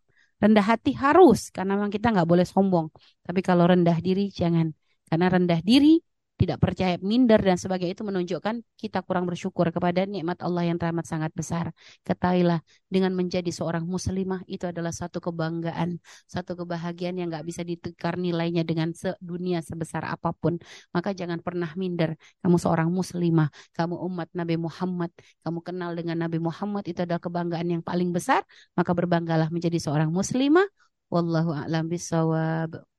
Rendah 0.43 0.67
hati 0.67 0.95
harus, 0.95 1.51
karena 1.55 1.79
memang 1.79 1.91
kita 1.91 2.11
nggak 2.15 2.29
boleh 2.29 2.47
sombong. 2.47 2.91
Tapi 3.27 3.41
kalau 3.43 3.65
rendah 3.71 3.99
diri 3.99 4.31
jangan, 4.31 4.71
karena 5.09 5.27
rendah 5.31 5.61
diri 5.63 5.99
tidak 6.35 6.59
percaya, 6.59 6.99
minder 6.99 7.39
dan 7.39 7.55
sebagainya 7.55 7.95
itu 7.95 8.03
menunjukkan 8.03 8.67
kita 8.75 9.07
kurang 9.07 9.23
bersyukur 9.31 9.71
kepada 9.71 10.03
nikmat 10.03 10.43
Allah 10.43 10.67
yang 10.67 10.79
teramat 10.83 11.07
sangat 11.07 11.31
besar. 11.31 11.71
Ketahuilah 12.03 12.59
dengan 12.91 13.15
menjadi 13.15 13.47
seorang 13.55 13.87
muslimah 13.87 14.43
itu 14.51 14.67
adalah 14.67 14.91
satu 14.91 15.23
kebanggaan, 15.23 16.03
satu 16.27 16.59
kebahagiaan 16.59 17.23
yang 17.23 17.31
nggak 17.31 17.47
bisa 17.47 17.63
ditukar 17.63 18.19
nilainya 18.19 18.67
dengan 18.67 18.91
dunia 19.23 19.63
sebesar 19.63 20.03
apa 20.11 20.35
pun. 20.35 20.59
Maka 20.91 21.15
jangan 21.15 21.39
pernah 21.39 21.71
minder. 21.79 22.19
Kamu 22.43 22.59
seorang 22.59 22.91
muslimah, 22.91 23.49
kamu 23.71 23.95
umat 24.11 24.29
Nabi 24.35 24.59
Muhammad, 24.59 25.15
kamu 25.47 25.59
kenal 25.63 25.95
dengan 25.95 26.19
Nabi 26.19 26.43
Muhammad 26.43 26.83
itu 26.91 26.99
adalah 27.07 27.23
kebanggaan 27.23 27.79
yang 27.79 27.83
paling 27.87 28.11
besar. 28.11 28.43
Maka 28.75 28.91
berbanggalah 28.91 29.55
menjadi 29.55 29.79
seorang 29.79 30.11
muslimah. 30.11 30.67
Wallahu 31.15 31.55
a'lam 31.55 31.87
bishawab. 31.87 32.94